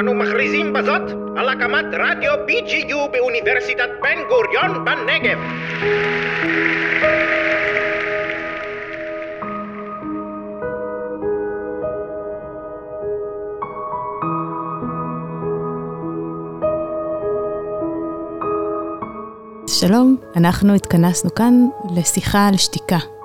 אנו 0.00 0.14
מכריזים 0.14 0.72
בזאת 0.72 1.02
על 1.36 1.48
הקמת 1.48 1.84
רדיו 1.92 2.32
BGU 2.32 3.10
באוניברסיטת 3.12 3.88
בן 4.02 4.18
גוריון 4.28 4.84
בנגב. 4.84 5.38
שלום, 19.66 20.16
אנחנו 20.36 20.74
התכנסנו 20.74 21.34
כאן 21.34 21.54
לשיחה 21.96 22.48
על 22.48 22.56
שתיקה. 22.56 23.15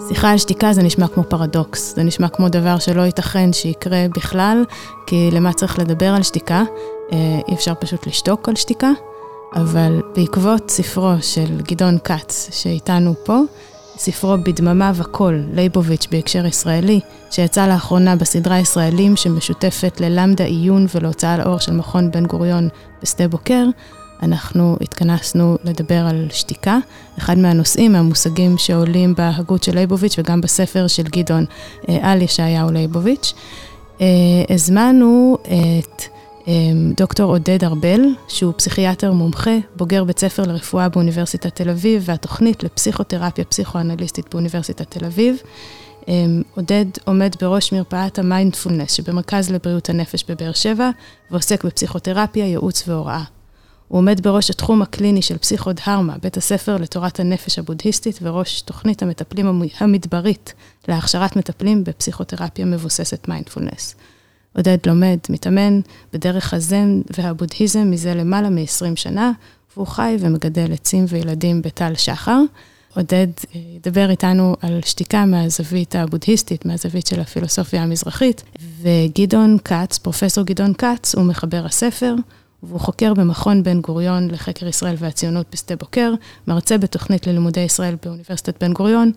שיחה 0.00 0.30
על 0.30 0.38
שתיקה 0.38 0.72
זה 0.72 0.82
נשמע 0.82 1.08
כמו 1.08 1.24
פרדוקס, 1.24 1.94
זה 1.94 2.02
נשמע 2.02 2.28
כמו 2.28 2.48
דבר 2.48 2.78
שלא 2.78 3.02
ייתכן 3.02 3.52
שיקרה 3.52 4.06
בכלל, 4.16 4.64
כי 5.06 5.30
למה 5.32 5.52
צריך 5.52 5.78
לדבר 5.78 6.14
על 6.14 6.22
שתיקה? 6.22 6.62
אה, 7.12 7.18
אי 7.48 7.54
אפשר 7.54 7.74
פשוט 7.80 8.06
לשתוק 8.06 8.48
על 8.48 8.56
שתיקה, 8.56 8.90
אבל 9.54 10.00
בעקבות 10.16 10.70
ספרו 10.70 11.12
של 11.20 11.60
גדעון 11.62 11.98
כץ, 12.04 12.48
שאיתנו 12.52 13.14
פה, 13.24 13.40
ספרו 13.96 14.34
בדממה 14.44 14.92
וקול, 14.94 15.42
ליבוביץ' 15.52 16.06
בהקשר 16.10 16.46
ישראלי, 16.46 17.00
שיצא 17.30 17.66
לאחרונה 17.66 18.16
בסדרה 18.16 18.58
ישראלים 18.58 19.16
שמשותפת 19.16 20.00
ללמדה 20.00 20.44
עיון 20.44 20.86
ולהוצאה 20.94 21.38
לאור 21.38 21.58
של 21.58 21.72
מכון 21.72 22.10
בן 22.10 22.26
גוריון 22.26 22.68
בשדה 23.02 23.28
בוקר, 23.28 23.64
אנחנו 24.22 24.76
התכנסנו 24.80 25.56
לדבר 25.64 26.06
על 26.06 26.28
שתיקה, 26.30 26.78
אחד 27.18 27.38
מהנושאים, 27.38 27.92
מהמושגים 27.92 28.58
שעולים 28.58 29.14
בהגות 29.14 29.62
של 29.62 29.74
ליבוביץ' 29.74 30.18
וגם 30.18 30.40
בספר 30.40 30.86
של 30.86 31.02
גדעון 31.02 31.44
אה, 31.88 31.98
על 32.02 32.22
ישעיהו 32.22 32.70
ליבוביץ'. 32.70 33.34
אה, 34.00 34.06
הזמנו 34.50 35.38
את 35.42 36.02
אה, 36.48 36.52
דוקטור 36.96 37.30
עודד 37.30 37.64
ארבל, 37.64 38.00
שהוא 38.28 38.52
פסיכיאטר 38.56 39.12
מומחה, 39.12 39.56
בוגר 39.76 40.04
בית 40.04 40.18
ספר 40.18 40.42
לרפואה 40.42 40.88
באוניברסיטת 40.88 41.54
תל 41.54 41.70
אביב, 41.70 42.02
והתוכנית 42.06 42.62
לפסיכותרפיה 42.62 43.44
פסיכואנליסטית 43.44 44.26
באוניברסיטת 44.30 44.90
תל 44.90 45.04
אביב. 45.04 45.36
עודד 46.56 46.84
עומד 47.04 47.34
בראש 47.40 47.72
מרפאת 47.72 48.18
המיינדפולנס 48.18 48.92
שבמרכז 48.92 49.50
לבריאות 49.50 49.88
הנפש 49.88 50.24
בבאר 50.28 50.52
שבע, 50.52 50.90
ועוסק 51.30 51.64
בפסיכותרפיה, 51.64 52.46
ייעוץ 52.46 52.88
והוראה. 52.88 53.35
הוא 53.88 53.98
עומד 53.98 54.20
בראש 54.20 54.50
התחום 54.50 54.82
הקליני 54.82 55.22
של 55.22 55.38
פסיכודהרמה, 55.38 56.16
בית 56.22 56.36
הספר 56.36 56.76
לתורת 56.76 57.20
הנפש 57.20 57.58
הבודהיסטית 57.58 58.18
וראש 58.22 58.60
תוכנית 58.60 59.02
המטפלים 59.02 59.62
המדברית 59.78 60.54
להכשרת 60.88 61.36
מטפלים 61.36 61.84
בפסיכותרפיה 61.84 62.64
מבוססת 62.64 63.28
מיינדפולנס. 63.28 63.94
עודד 64.56 64.78
לומד, 64.86 65.18
מתאמן 65.28 65.80
בדרך 66.12 66.54
הזן 66.54 67.00
והבודהיזם 67.18 67.90
מזה 67.90 68.14
למעלה 68.14 68.50
מ-20 68.50 68.96
שנה, 68.96 69.32
והוא 69.76 69.86
חי 69.86 70.16
ומגדל 70.20 70.72
עצים 70.72 71.04
וילדים 71.08 71.62
בטל 71.62 71.94
שחר. 71.94 72.40
עודד 72.96 73.26
אה, 73.54 73.60
ידבר 73.76 74.10
איתנו 74.10 74.56
על 74.60 74.80
שתיקה 74.84 75.24
מהזווית 75.24 75.94
הבודהיסטית, 75.94 76.66
מהזווית 76.66 77.06
של 77.06 77.20
הפילוסופיה 77.20 77.82
המזרחית, 77.82 78.42
וגדעון 78.82 79.56
כץ, 79.64 79.98
פרופסור 79.98 80.44
גדעון 80.44 80.72
כץ, 80.78 81.14
הוא 81.14 81.24
מחבר 81.24 81.62
הספר, 81.64 82.14
והוא 82.62 82.80
חוקר 82.80 83.14
במכון 83.14 83.62
בן 83.62 83.80
גוריון 83.80 84.30
לחקר 84.30 84.66
ישראל 84.66 84.94
והציונות 84.98 85.46
בשדה 85.52 85.76
בוקר, 85.76 86.12
מרצה 86.46 86.78
בתוכנית 86.78 87.26
ללימודי 87.26 87.60
ישראל 87.60 87.96
באוניברסיטת 88.04 88.62
בן 88.62 88.72
גוריון. 88.72 89.12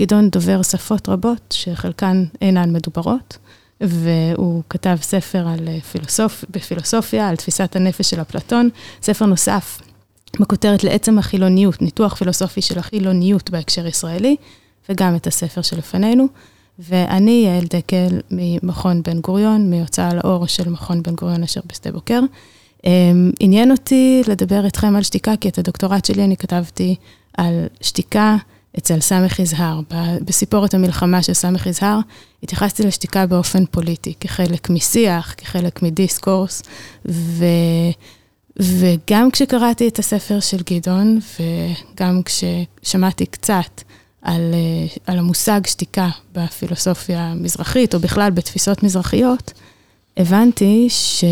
גדעון 0.00 0.30
דובר 0.30 0.62
שפות 0.62 1.08
רבות, 1.08 1.40
שחלקן 1.50 2.24
אינן 2.40 2.72
מדוברות, 2.72 3.38
והוא 3.80 4.62
כתב 4.70 4.96
ספר 5.02 5.48
על 5.48 5.80
פילוסופ... 5.80 6.44
בפילוסופיה, 6.50 7.28
על 7.28 7.36
תפיסת 7.36 7.76
הנפש 7.76 8.10
של 8.10 8.20
אפלטון, 8.20 8.68
ספר 9.02 9.26
נוסף 9.26 9.80
בכותרת 10.40 10.84
לעצם 10.84 11.18
החילוניות, 11.18 11.82
ניתוח 11.82 12.14
פילוסופי 12.14 12.62
של 12.62 12.78
החילוניות 12.78 13.50
בהקשר 13.50 13.86
ישראלי, 13.86 14.36
וגם 14.88 15.16
את 15.16 15.26
הספר 15.26 15.62
שלפנינו. 15.62 16.26
ואני 16.78 17.44
יעל 17.46 17.64
דקל 17.64 18.20
ממכון 18.30 19.02
בן 19.02 19.20
גוריון, 19.20 19.70
מהוצאה 19.70 20.14
לאור 20.14 20.46
של 20.46 20.68
מכון 20.68 21.02
בן 21.02 21.14
גוריון 21.14 21.42
אשר 21.42 21.60
בשדה 21.66 21.92
בוקר. 21.92 22.20
Um, 22.80 22.86
עניין 23.40 23.70
אותי 23.70 24.22
לדבר 24.26 24.64
איתכם 24.64 24.96
על 24.96 25.02
שתיקה, 25.02 25.36
כי 25.36 25.48
את 25.48 25.58
הדוקטורט 25.58 26.04
שלי 26.04 26.24
אני 26.24 26.36
כתבתי 26.36 26.94
על 27.38 27.66
שתיקה 27.80 28.36
אצל 28.78 29.00
סמך 29.00 29.38
יזהר. 29.38 29.80
בסיפורת 30.24 30.74
המלחמה 30.74 31.22
של 31.22 31.32
סמך 31.32 31.66
יזהר, 31.66 31.98
התייחסתי 32.42 32.82
לשתיקה 32.82 33.26
באופן 33.26 33.66
פוליטי, 33.66 34.14
כחלק 34.20 34.70
משיח, 34.70 35.34
כחלק 35.36 35.82
מדיסקורס, 35.82 36.62
ו... 37.08 37.44
וגם 38.58 39.30
כשקראתי 39.30 39.88
את 39.88 39.98
הספר 39.98 40.40
של 40.40 40.58
גדעון, 40.70 41.18
וגם 41.40 42.20
כששמעתי 42.24 43.26
קצת 43.26 43.82
על, 44.22 44.54
אה, 44.54 44.86
על 45.06 45.18
המושג 45.18 45.60
שתיקה 45.66 46.08
בפילוסופיה 46.32 47.20
המזרחית, 47.20 47.94
או 47.94 48.00
בכלל 48.00 48.30
בתפיסות 48.30 48.82
מזרחיות, 48.82 49.52
הבנתי 50.16 50.86
ש... 50.90 51.24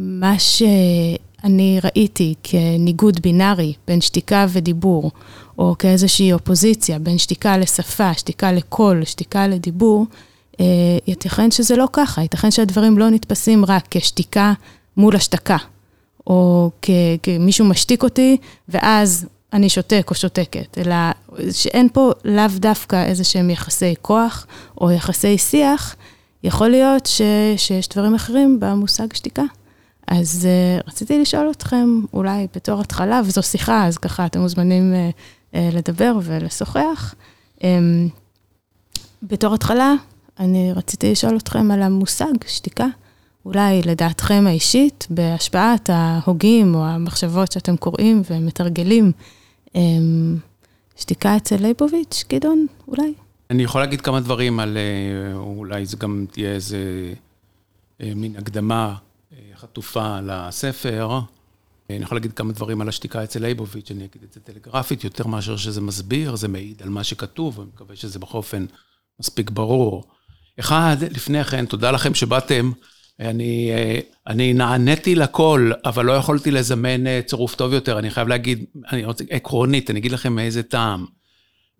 מה 0.00 0.38
שאני 0.38 1.78
ראיתי 1.84 2.34
כניגוד 2.42 3.20
בינארי 3.22 3.74
בין 3.86 4.00
שתיקה 4.00 4.46
ודיבור, 4.48 5.10
או 5.58 5.74
כאיזושהי 5.78 6.32
אופוזיציה 6.32 6.98
בין 6.98 7.18
שתיקה 7.18 7.58
לשפה, 7.58 8.14
שתיקה 8.14 8.52
לקול, 8.52 9.04
שתיקה 9.04 9.46
לדיבור, 9.46 10.06
אה, 10.60 10.64
ייתכן 11.06 11.50
שזה 11.50 11.76
לא 11.76 11.86
ככה, 11.92 12.22
ייתכן 12.22 12.50
שהדברים 12.50 12.98
לא 12.98 13.10
נתפסים 13.10 13.64
רק 13.64 13.86
כשתיקה 13.90 14.52
מול 14.96 15.16
השתקה, 15.16 15.56
או 16.26 16.70
כמישהו 17.22 17.64
משתיק 17.64 18.02
אותי, 18.02 18.36
ואז 18.68 19.26
אני 19.52 19.68
שותק 19.68 20.06
או 20.10 20.14
שותקת, 20.14 20.78
אלא 20.78 20.96
שאין 21.52 21.88
פה 21.92 22.10
לאו 22.24 22.44
דווקא 22.56 23.04
איזה 23.04 23.24
שהם 23.24 23.50
יחסי 23.50 23.94
כוח 24.02 24.46
או 24.80 24.90
יחסי 24.90 25.38
שיח, 25.38 25.96
יכול 26.44 26.68
להיות 26.68 27.06
ש, 27.06 27.20
שיש 27.56 27.88
דברים 27.88 28.14
אחרים 28.14 28.60
במושג 28.60 29.14
שתיקה. 29.14 29.42
אז 30.08 30.48
uh, 30.48 30.88
רציתי 30.88 31.18
לשאול 31.18 31.50
אתכם, 31.50 32.00
אולי 32.12 32.46
בתור 32.54 32.80
התחלה, 32.80 33.20
וזו 33.24 33.42
שיחה, 33.42 33.86
אז 33.86 33.98
ככה 33.98 34.26
אתם 34.26 34.40
מוזמנים 34.40 34.92
uh, 34.92 35.54
uh, 35.54 35.58
לדבר 35.72 36.18
ולשוחח. 36.22 37.14
Um, 37.58 37.62
בתור 39.22 39.54
התחלה, 39.54 39.94
אני 40.38 40.72
רציתי 40.72 41.10
לשאול 41.10 41.36
אתכם 41.36 41.70
על 41.70 41.82
המושג 41.82 42.32
שתיקה. 42.46 42.86
אולי 43.44 43.82
לדעתכם 43.82 44.44
האישית, 44.46 45.06
בהשפעת 45.10 45.90
ההוגים 45.92 46.74
או 46.74 46.86
המחשבות 46.86 47.52
שאתם 47.52 47.76
קוראים 47.76 48.22
ומתרגלים, 48.30 49.12
um, 49.66 49.78
שתיקה 50.96 51.36
אצל 51.36 51.56
ליבוביץ', 51.56 52.24
גדעון, 52.28 52.66
אולי? 52.88 53.14
אני 53.50 53.62
יכול 53.62 53.80
להגיד 53.80 54.00
כמה 54.00 54.20
דברים 54.20 54.60
על, 54.60 54.78
אולי 55.34 55.86
זה 55.86 55.96
גם 55.96 56.26
תהיה 56.30 56.52
איזה 56.52 56.78
מין 58.00 58.36
הקדמה 58.36 58.94
חטופה 59.58 60.18
לספר. 60.20 61.20
אני 61.90 61.98
יכול 61.98 62.16
להגיד 62.16 62.32
כמה 62.32 62.52
דברים 62.52 62.80
על 62.80 62.88
השתיקה 62.88 63.24
אצל 63.24 63.40
ליבוביץ', 63.42 63.90
אני 63.90 64.04
אגיד 64.04 64.22
את 64.22 64.32
זה 64.32 64.40
טלגרפית, 64.40 65.04
יותר 65.04 65.26
מאשר 65.26 65.56
שזה 65.56 65.80
מסביר, 65.80 66.36
זה 66.36 66.48
מעיד 66.48 66.82
על 66.82 66.88
מה 66.88 67.04
שכתוב, 67.04 67.60
אני 67.60 67.68
מקווה 67.74 67.96
שזה 67.96 68.18
בכל 68.18 68.38
אופן 68.38 68.66
מספיק 69.20 69.50
ברור. 69.50 70.04
אחד, 70.60 70.96
לפני 71.10 71.44
כן, 71.44 71.66
תודה 71.66 71.90
לכם 71.90 72.14
שבאתם. 72.14 72.72
אני, 73.20 73.70
אני 74.26 74.54
נעניתי 74.54 75.14
לכל, 75.14 75.70
אבל 75.84 76.04
לא 76.04 76.12
יכולתי 76.12 76.50
לזמן 76.50 77.06
אה, 77.06 77.20
צירוף 77.26 77.54
טוב 77.54 77.72
יותר. 77.72 77.98
אני 77.98 78.10
חייב 78.10 78.28
להגיד, 78.28 78.64
אני 78.92 79.04
רוצה, 79.04 79.24
עקרונית, 79.30 79.90
אני 79.90 79.98
אגיד 79.98 80.12
לכם 80.12 80.32
מאיזה 80.32 80.62
טעם. 80.62 81.06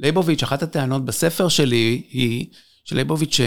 ליבוביץ', 0.01 0.43
אחת 0.43 0.63
הטענות 0.63 1.05
בספר 1.05 1.49
שלי 1.49 2.03
היא 2.11 2.47
שלייבוביץ' 2.85 3.41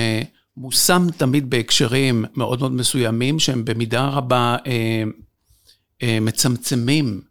מושם 0.57 1.07
תמיד 1.17 1.49
בהקשרים 1.49 2.25
מאוד 2.35 2.59
מאוד 2.59 2.71
מסוימים, 2.71 3.39
שהם 3.39 3.65
במידה 3.65 4.07
רבה 4.07 4.57
אה, 4.67 5.03
אה, 6.03 6.17
מצמצמים 6.21 7.21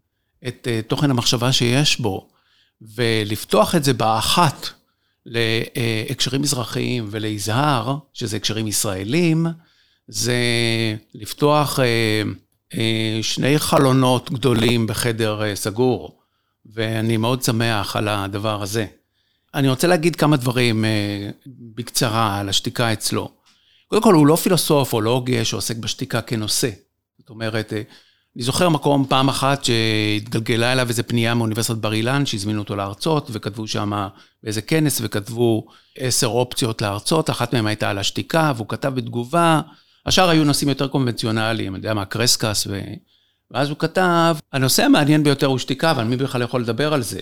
את 0.49 0.69
אה, 0.71 0.81
תוכן 0.89 1.11
המחשבה 1.11 1.53
שיש 1.53 2.00
בו, 2.00 2.29
ולפתוח 2.94 3.75
את 3.75 3.85
זה 3.85 3.93
באחת 3.93 4.69
להקשרים 5.27 6.43
מזרחיים 6.43 7.09
וליזהר, 7.11 7.97
שזה 8.12 8.37
הקשרים 8.37 8.67
ישראלים, 8.67 9.47
זה 10.09 10.37
לפתוח 11.15 11.81
אה, 11.81 12.23
אה, 12.75 13.19
שני 13.23 13.59
חלונות 13.59 14.31
גדולים 14.31 14.87
בחדר 14.87 15.43
אה, 15.43 15.56
סגור, 15.56 16.21
ואני 16.67 17.17
מאוד 17.17 17.43
שמח 17.43 17.97
על 17.97 18.09
הדבר 18.09 18.62
הזה. 18.62 18.87
אני 19.55 19.69
רוצה 19.69 19.87
להגיד 19.87 20.17
כמה 20.17 20.37
דברים 20.37 20.85
אה, 20.85 21.31
בקצרה 21.47 22.38
על 22.38 22.49
השתיקה 22.49 22.93
אצלו. 22.93 23.31
קודם 23.88 24.02
כל, 24.02 24.14
הוא 24.14 24.26
לא 24.26 24.37
פילוסוף 24.37 24.93
או 24.93 25.00
לא 25.00 25.11
הוגה 25.11 25.44
שעוסק 25.44 25.76
בשתיקה 25.76 26.20
כנושא. 26.20 26.70
זאת 27.19 27.31
אומרת, 27.31 27.73
אה, 27.73 27.82
אני 28.37 28.44
זוכר 28.44 28.69
מקום 28.69 29.06
פעם 29.08 29.29
אחת 29.29 29.64
שהתגלגלה 29.64 30.73
אליו 30.73 30.88
איזו 30.88 31.02
פנייה 31.06 31.35
מאוניברסיטת 31.35 31.79
בר 31.79 31.93
אילן, 31.93 32.26
שהזמינו 32.26 32.58
אותו 32.58 32.76
להרצות, 32.76 33.31
וכתבו 33.32 33.67
שם 33.67 34.08
באיזה 34.43 34.62
כנס, 34.62 35.00
וכתבו 35.05 35.67
עשר 35.99 36.26
אופציות 36.26 36.82
להרצות, 36.82 37.31
אחת 37.31 37.55
מהן 37.55 37.67
הייתה 37.67 37.91
על 37.91 37.99
השתיקה, 37.99 38.53
והוא 38.56 38.69
כתב 38.69 38.88
בתגובה, 38.94 39.61
השאר 40.06 40.29
היו 40.29 40.44
נושאים 40.44 40.69
יותר 40.69 40.88
קונבנציונליים, 40.88 41.75
אני 41.75 41.79
יודע 41.79 41.94
מה, 41.94 42.05
קרסקס, 42.05 42.67
ו... 42.67 42.81
ואז 43.50 43.69
הוא 43.69 43.79
כתב, 43.79 44.37
הנושא 44.53 44.85
המעניין 44.85 45.23
ביותר 45.23 45.46
הוא 45.46 45.58
שתיקה, 45.58 45.91
אבל 45.91 46.05
מי 46.05 46.17
בכלל 46.17 46.43
יכול 46.43 46.61
לדבר 46.61 46.94
על 46.94 47.03
זה? 47.03 47.20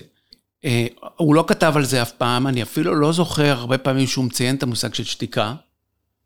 אה, 0.64 0.86
הוא 1.16 1.34
לא 1.34 1.44
כתב 1.48 1.72
על 1.76 1.84
זה 1.84 2.02
אף 2.02 2.12
פעם, 2.12 2.46
אני 2.46 2.62
אפילו 2.62 2.94
לא 2.94 3.12
זוכר 3.12 3.58
הרבה 3.58 3.78
פעמים 3.78 4.06
שהוא 4.06 4.24
מציין 4.24 4.56
את 4.56 4.62
המושג 4.62 4.94
של 4.94 5.04
שתיקה. 5.04 5.54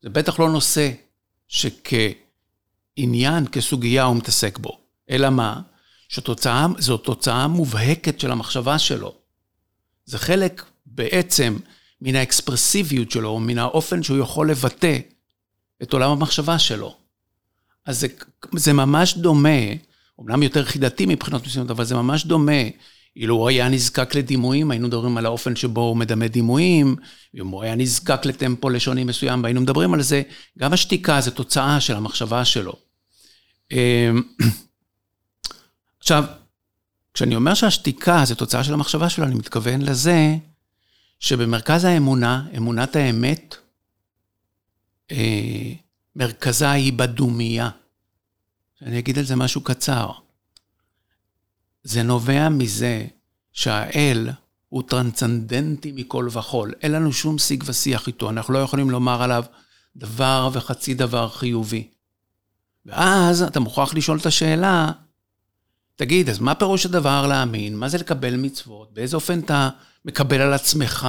זה 0.03 0.11
בטח 0.11 0.39
לא 0.39 0.51
נושא 0.51 0.91
שכעניין, 1.49 3.47
כסוגיה 3.53 4.05
הוא 4.05 4.17
מתעסק 4.17 4.59
בו. 4.59 4.79
אלא 5.11 5.31
מה? 5.31 5.61
שתוצאה, 6.09 6.67
זו 6.79 6.97
תוצאה 6.97 7.49
מובהקת 7.49 8.21
של 8.21 8.31
המחשבה 8.31 8.79
שלו. 8.79 9.15
זה 10.05 10.19
חלק 10.19 10.65
בעצם 10.87 11.59
מן 12.01 12.17
האקספרסיביות 12.17 13.11
שלו, 13.11 13.39
מן 13.41 13.59
האופן 13.59 14.03
שהוא 14.03 14.19
יכול 14.19 14.51
לבטא 14.51 14.99
את 15.83 15.93
עולם 15.93 16.11
המחשבה 16.11 16.59
שלו. 16.59 16.97
אז 17.87 18.01
זה, 18.01 18.07
זה 18.53 18.73
ממש 18.73 19.17
דומה, 19.17 19.59
אומנם 20.19 20.43
יותר 20.43 20.65
חידתי 20.65 21.07
מבחינות 21.07 21.47
מסוימות, 21.47 21.71
אבל 21.71 21.85
זה 21.85 21.95
ממש 21.95 22.25
דומה. 22.27 22.63
אילו 23.17 23.35
הוא 23.35 23.49
היה 23.49 23.69
נזקק 23.69 24.15
לדימויים, 24.15 24.71
היינו 24.71 24.89
מדברים 24.89 25.19
על 25.19 25.27
האופן 25.27 25.57
שבו 25.57 25.81
הוא 25.81 25.97
מדמה 25.97 26.29
דימויים, 26.29 26.97
אם 27.35 27.47
הוא 27.47 27.63
היה 27.63 27.75
נזקק 27.75 28.21
לטמפו 28.25 28.71
לשוני 28.71 29.05
מסוים, 29.05 29.43
והיינו 29.43 29.61
מדברים 29.61 29.95
על 29.95 30.03
זה, 30.03 30.23
גם 30.59 30.73
השתיקה 30.73 31.21
זה 31.21 31.31
תוצאה 31.31 31.81
של 31.81 31.97
המחשבה 31.97 32.45
שלו. 32.45 32.73
אמ, 33.71 34.23
עכשיו, 36.01 36.25
כשאני 37.15 37.37
אומר 37.37 37.55
שהשתיקה 37.55 38.23
זה 38.25 38.35
תוצאה 38.35 38.65
של 38.65 38.75
המחשבה 38.75 39.09
שלו, 39.09 39.25
אני 39.25 39.35
מתכוון 39.35 39.83
לזה 39.83 40.37
שבמרכז 41.21 41.85
האמונה, 41.85 42.47
אמונת 42.57 42.97
האמת, 42.97 43.57
אה, 45.11 45.73
מרכזה 46.17 46.71
היא 46.71 46.93
בדומייה. 46.93 47.71
אני 48.83 48.99
אגיד 48.99 49.19
על 49.19 49.25
זה 49.25 49.37
משהו 49.37 49.61
קצר. 49.61 50.11
זה 51.85 52.03
נובע 52.03 52.49
מזה 52.49 53.07
שהאל 53.53 54.31
הוא 54.69 54.83
טרנסצנדנטי 54.83 55.93
מכל 55.93 56.29
וכול. 56.31 56.73
אין 56.83 56.93
לנו 56.93 57.13
שום 57.13 57.39
שיג 57.39 57.65
ושיח 57.67 58.07
איתו, 58.07 58.31
אנחנו 58.31 58.55
לא 58.55 58.59
יכולים 58.59 58.91
לומר 58.91 59.23
עליו 59.23 59.45
דבר 59.97 60.51
וחצי 60.53 60.95
דבר 60.95 61.29
חיובי. 61.29 61.89
ואז 62.87 63.43
אתה 63.43 63.61
מוכרח 63.61 63.95
לשאול 63.95 64.19
את 64.19 64.27
השאלה, 64.27 64.91
תגיד, 65.97 66.29
אז 66.29 66.39
מה 66.39 66.55
פירוש 66.55 66.87
הדבר 66.87 67.27
להאמין? 67.27 67.77
מה 67.77 67.89
זה 67.89 67.99
לקבל 67.99 68.37
מצוות? 68.37 68.95
באיזה 68.95 69.17
אופן 69.17 69.41
אתה 69.41 69.69
מקבל 70.05 70.41
על 70.41 70.53
עצמך 70.53 71.09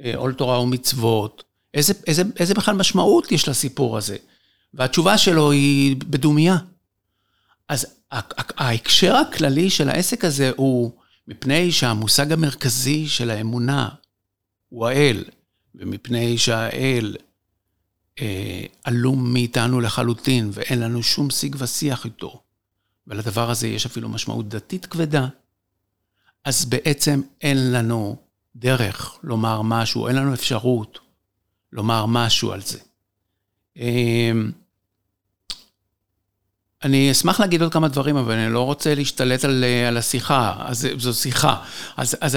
אה, 0.00 0.12
עול 0.16 0.32
תורה 0.32 0.60
ומצוות? 0.60 1.44
איזה, 1.74 1.92
איזה, 2.06 2.22
איזה 2.36 2.54
בכלל 2.54 2.76
משמעות 2.76 3.32
יש 3.32 3.48
לסיפור 3.48 3.98
הזה? 3.98 4.16
והתשובה 4.74 5.18
שלו 5.18 5.50
היא 5.50 5.96
בדומייה. 5.96 6.56
אז 7.70 7.86
ההקשר 8.56 9.14
הכללי 9.16 9.70
של 9.70 9.88
העסק 9.88 10.24
הזה 10.24 10.50
הוא 10.56 10.92
מפני 11.28 11.72
שהמושג 11.72 12.32
המרכזי 12.32 13.08
של 13.08 13.30
האמונה 13.30 13.88
הוא 14.68 14.86
האל, 14.86 15.24
ומפני 15.74 16.38
שהאל 16.38 17.16
אה, 18.20 18.64
עלום 18.84 19.32
מאיתנו 19.32 19.80
לחלוטין, 19.80 20.50
ואין 20.52 20.80
לנו 20.80 21.02
שום 21.02 21.30
שיג 21.30 21.56
ושיח 21.58 22.04
איתו, 22.04 22.42
ולדבר 23.06 23.50
הזה 23.50 23.68
יש 23.68 23.86
אפילו 23.86 24.08
משמעות 24.08 24.48
דתית 24.48 24.86
כבדה, 24.86 25.26
אז 26.44 26.64
בעצם 26.64 27.20
אין 27.40 27.72
לנו 27.72 28.16
דרך 28.56 29.18
לומר 29.22 29.62
משהו, 29.62 30.08
אין 30.08 30.16
לנו 30.16 30.34
אפשרות 30.34 30.98
לומר 31.72 32.06
משהו 32.06 32.52
על 32.52 32.60
זה. 32.60 32.78
אה, 36.82 36.88
אני 36.88 37.10
אשמח 37.10 37.40
להגיד 37.40 37.62
עוד 37.62 37.72
כמה 37.72 37.88
דברים, 37.88 38.16
אבל 38.16 38.32
אני 38.32 38.52
לא 38.52 38.62
רוצה 38.62 38.94
להשתלט 38.94 39.44
על, 39.44 39.64
על 39.88 39.96
השיחה, 39.96 40.54
אז 40.58 40.88
זו 40.96 41.14
שיחה. 41.14 41.56
אז, 41.96 42.16
אז 42.20 42.36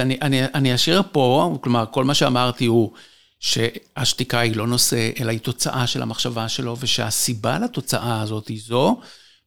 אני 0.55 0.75
אשאיר 0.75 1.01
פה, 1.11 1.57
כלומר, 1.61 1.85
כל 1.91 2.03
מה 2.03 2.13
שאמרתי 2.13 2.65
הוא 2.65 2.91
שהשתיקה 3.39 4.39
היא 4.39 4.55
לא 4.55 4.67
נושא, 4.67 5.09
אלא 5.19 5.31
היא 5.31 5.39
תוצאה 5.39 5.87
של 5.87 6.01
המחשבה 6.01 6.49
שלו, 6.49 6.77
ושהסיבה 6.79 7.59
לתוצאה 7.59 8.21
הזאת 8.21 8.47
היא 8.47 8.61
זו, 8.65 8.99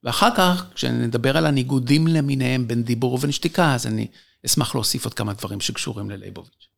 ואחר 0.05 0.29
כך, 0.37 0.67
כשנדבר 0.75 1.37
על 1.37 1.47
הניגודים 1.47 2.07
למיניהם 2.07 2.69
בין 2.69 2.83
דיבור 2.83 3.15
ובין 3.15 3.33
שתיקה, 3.33 3.75
אז 3.75 3.87
אני 3.87 4.07
אשמח 4.47 4.75
להוסיף 4.75 5.05
עוד 5.05 5.15
כמה 5.15 5.33
דברים 5.33 5.61
שקשורים 5.61 6.11
ללייבוביץ'. 6.11 6.76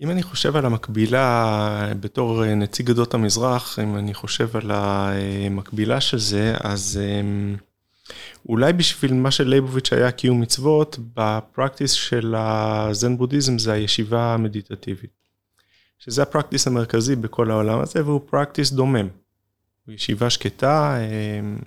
אם 0.00 0.10
אני 0.10 0.22
חושב 0.22 0.56
על 0.56 0.66
המקבילה 0.66 1.92
בתור 2.00 2.44
נציג 2.44 2.90
עדות 2.90 3.14
המזרח, 3.14 3.78
אם 3.78 3.96
אני 3.96 4.14
חושב 4.14 4.56
על 4.56 4.70
המקבילה 4.70 6.00
של 6.00 6.18
זה, 6.18 6.54
אז 6.60 7.00
אמ, 7.02 7.56
אולי 8.48 8.72
בשביל 8.72 9.14
מה 9.14 9.30
שלייבוביץ' 9.30 9.92
היה 9.92 10.10
קיום 10.10 10.40
מצוות, 10.40 10.98
בפרקטיס 11.14 11.90
של 11.90 12.34
הזן 12.36 13.16
בודהיזם 13.16 13.58
זה 13.58 13.72
הישיבה 13.72 14.34
המדיטטיבית. 14.34 15.10
שזה 15.98 16.22
הפרקטיס 16.22 16.66
המרכזי 16.66 17.16
בכל 17.16 17.50
העולם 17.50 17.80
הזה, 17.80 18.04
והוא 18.04 18.20
פרקטיס 18.30 18.72
דומם. 18.72 19.08
ישיבה 19.88 20.30
שקטה, 20.30 20.96
אמ, 21.00 21.58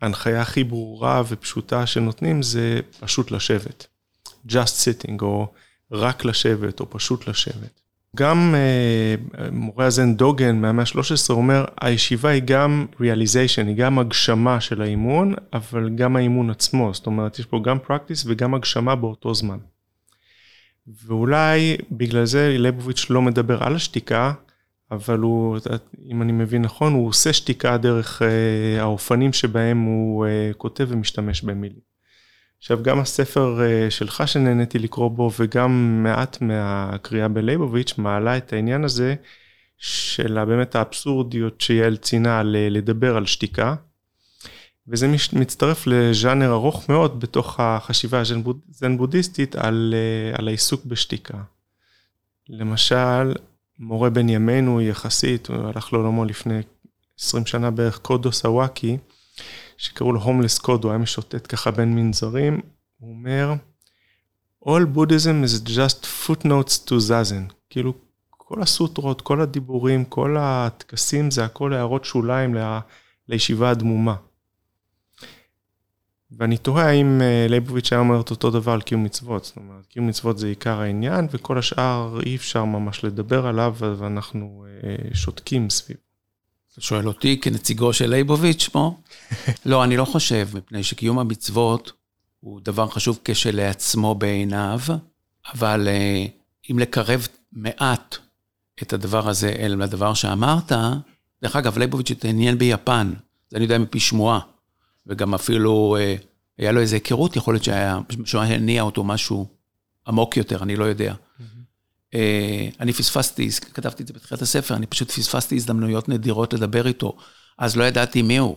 שההנחיה 0.00 0.42
הכי 0.42 0.64
ברורה 0.64 1.22
ופשוטה 1.28 1.86
שנותנים 1.86 2.42
זה 2.42 2.80
פשוט 3.00 3.30
לשבת. 3.30 3.86
just 4.48 4.84
sitting, 4.84 5.22
או... 5.22 5.52
רק 5.92 6.24
לשבת 6.24 6.80
או 6.80 6.90
פשוט 6.90 7.28
לשבת. 7.28 7.80
גם 8.16 8.54
uh, 8.54 9.40
מורה 9.52 9.86
הזן 9.86 10.14
דוגן 10.14 10.56
מהמאה 10.56 10.84
ה-13 10.84 11.30
אומר, 11.30 11.64
הישיבה 11.80 12.28
היא 12.28 12.42
גם 12.44 12.86
realization, 12.94 13.66
היא 13.66 13.76
גם 13.76 13.98
הגשמה 13.98 14.60
של 14.60 14.82
האימון, 14.82 15.34
אבל 15.52 15.90
גם 15.94 16.16
האימון 16.16 16.50
עצמו, 16.50 16.94
זאת 16.94 17.06
אומרת, 17.06 17.38
יש 17.38 17.46
פה 17.46 17.60
גם 17.64 17.78
practice 17.86 18.24
וגם 18.26 18.54
הגשמה 18.54 18.94
באותו 18.94 19.34
זמן. 19.34 19.58
ואולי 21.06 21.76
בגלל 21.90 22.24
זה 22.24 22.54
ליבוביץ' 22.58 23.06
לא 23.10 23.22
מדבר 23.22 23.62
על 23.62 23.74
השתיקה, 23.74 24.32
אבל 24.90 25.18
הוא, 25.18 25.58
אם 26.10 26.22
אני 26.22 26.32
מבין 26.32 26.62
נכון, 26.62 26.92
הוא 26.92 27.08
עושה 27.08 27.32
שתיקה 27.32 27.76
דרך 27.76 28.22
uh, 28.22 28.80
האופנים 28.80 29.32
שבהם 29.32 29.82
הוא 29.82 30.26
uh, 30.26 30.54
כותב 30.56 30.86
ומשתמש 30.90 31.42
במילים. 31.42 31.87
עכשיו, 32.58 32.82
גם 32.82 33.00
הספר 33.00 33.60
אה, 33.62 33.90
שלך 33.90 34.28
שנהניתי 34.28 34.78
לקרוא 34.78 35.10
בו, 35.10 35.30
וגם 35.38 36.02
מעט 36.02 36.40
מהקריאה 36.40 37.28
בלייבוביץ', 37.28 37.94
מעלה 37.98 38.36
את 38.36 38.52
העניין 38.52 38.84
הזה 38.84 39.14
של 39.76 40.44
באמת 40.44 40.74
האבסורדיות 40.74 41.60
שיעל 41.60 41.96
ציינה 41.96 42.42
לדבר 42.44 43.16
על 43.16 43.26
שתיקה. 43.26 43.74
וזה 44.88 45.14
מצטרף 45.32 45.86
לז'אנר 45.86 46.52
ארוך 46.52 46.88
מאוד 46.88 47.20
בתוך 47.20 47.60
החשיבה 47.60 48.20
הזן-בודהיסטית 48.20 49.56
על, 49.56 49.94
אה, 49.96 50.38
על 50.38 50.48
העיסוק 50.48 50.84
בשתיקה. 50.84 51.38
למשל, 52.48 53.34
מורה 53.78 54.10
בן 54.10 54.28
ימינו 54.28 54.80
יחסית, 54.80 55.46
הוא 55.46 55.56
הלך 55.56 55.92
לעולמו 55.92 56.24
לפני 56.24 56.60
20 57.18 57.46
שנה 57.46 57.70
בערך, 57.70 57.98
קודו 57.98 58.32
סוואקי, 58.32 58.98
שקראו 59.78 60.12
לו 60.12 60.20
הומלס 60.20 60.58
קוד, 60.58 60.84
הוא 60.84 60.90
היה 60.90 60.98
משוטט 60.98 61.46
ככה 61.48 61.70
בין 61.70 61.94
מנזרים, 61.94 62.60
הוא 62.98 63.10
אומר, 63.10 63.54
All 64.64 64.96
Buddhism 64.96 65.44
is 65.46 65.68
just 65.68 66.06
footnotes 66.26 66.88
to 66.88 66.92
zazen, 67.08 67.52
כאילו 67.70 67.94
כל 68.28 68.62
הסוטרות, 68.62 69.20
כל 69.20 69.40
הדיבורים, 69.40 70.04
כל 70.04 70.36
הטקסים, 70.38 71.30
זה 71.30 71.44
הכל 71.44 71.72
הערות 71.72 72.04
שוליים 72.04 72.54
לה, 72.54 72.80
לישיבה 73.28 73.70
הדמומה. 73.70 74.14
ואני 76.30 76.58
תוהה 76.58 76.88
האם 76.88 77.20
אה, 77.22 77.46
ליבוביץ' 77.48 77.92
היה 77.92 78.00
אומר 78.00 78.20
את 78.20 78.30
אותו 78.30 78.50
דבר 78.50 78.72
על 78.72 78.82
קיום 78.82 79.04
מצוות, 79.04 79.44
זאת 79.44 79.56
אומרת, 79.56 79.86
קיום 79.86 80.06
מצוות 80.06 80.38
זה 80.38 80.46
עיקר 80.46 80.80
העניין, 80.80 81.28
וכל 81.30 81.58
השאר 81.58 82.20
אי 82.26 82.36
אפשר 82.36 82.64
ממש 82.64 83.04
לדבר 83.04 83.46
עליו, 83.46 83.74
ואנחנו 83.78 84.66
אה, 84.84 85.14
שותקים 85.14 85.70
סביב. 85.70 86.07
אתה 86.78 86.86
שואל 86.86 87.08
אותי 87.08 87.40
כנציגו 87.40 87.92
של 87.92 88.10
ליבוביץ' 88.10 88.68
פה? 88.72 88.96
לא, 89.66 89.84
אני 89.84 89.96
לא 89.96 90.04
חושב, 90.04 90.48
מפני 90.54 90.82
שקיום 90.82 91.18
המצוות 91.18 91.92
הוא 92.40 92.60
דבר 92.62 92.88
חשוב 92.88 93.18
כשלעצמו 93.24 94.14
בעיניו, 94.14 94.80
אבל 95.54 95.88
אה, 95.88 96.26
אם 96.70 96.78
לקרב 96.78 97.28
מעט 97.52 98.16
את 98.82 98.92
הדבר 98.92 99.28
הזה 99.28 99.48
אל 99.58 99.82
הדבר 99.82 100.14
שאמרת, 100.14 100.72
דרך 101.42 101.56
אגב, 101.56 101.78
ליבוביץ' 101.78 102.10
התעניין 102.10 102.58
ביפן, 102.58 103.12
זה 103.50 103.56
אני 103.56 103.64
יודע 103.64 103.78
מפי 103.78 104.00
שמועה, 104.00 104.40
וגם 105.06 105.34
אפילו 105.34 105.96
אה, 106.00 106.16
היה 106.58 106.72
לו 106.72 106.80
איזו 106.80 106.96
היכרות, 106.96 107.36
יכול 107.36 107.54
להיות 107.54 107.64
שהיה, 107.64 107.98
שהניע 108.24 108.82
אותו 108.82 109.04
משהו 109.04 109.46
עמוק 110.06 110.36
יותר, 110.36 110.62
אני 110.62 110.76
לא 110.76 110.84
יודע. 110.84 111.14
אה, 112.14 112.68
אני 112.80 112.92
פספסתי, 112.92 113.50
כתבתי 113.50 114.02
את 114.02 114.08
זה 114.08 114.14
בתחילת 114.14 114.42
הספר, 114.42 114.76
אני 114.76 114.86
פשוט 114.86 115.10
פספסתי 115.10 115.54
הזדמנויות 115.54 116.08
נדירות 116.08 116.52
לדבר 116.52 116.86
איתו. 116.86 117.16
אז 117.58 117.76
לא 117.76 117.84
ידעתי 117.84 118.22
מי 118.22 118.36
הוא. 118.36 118.56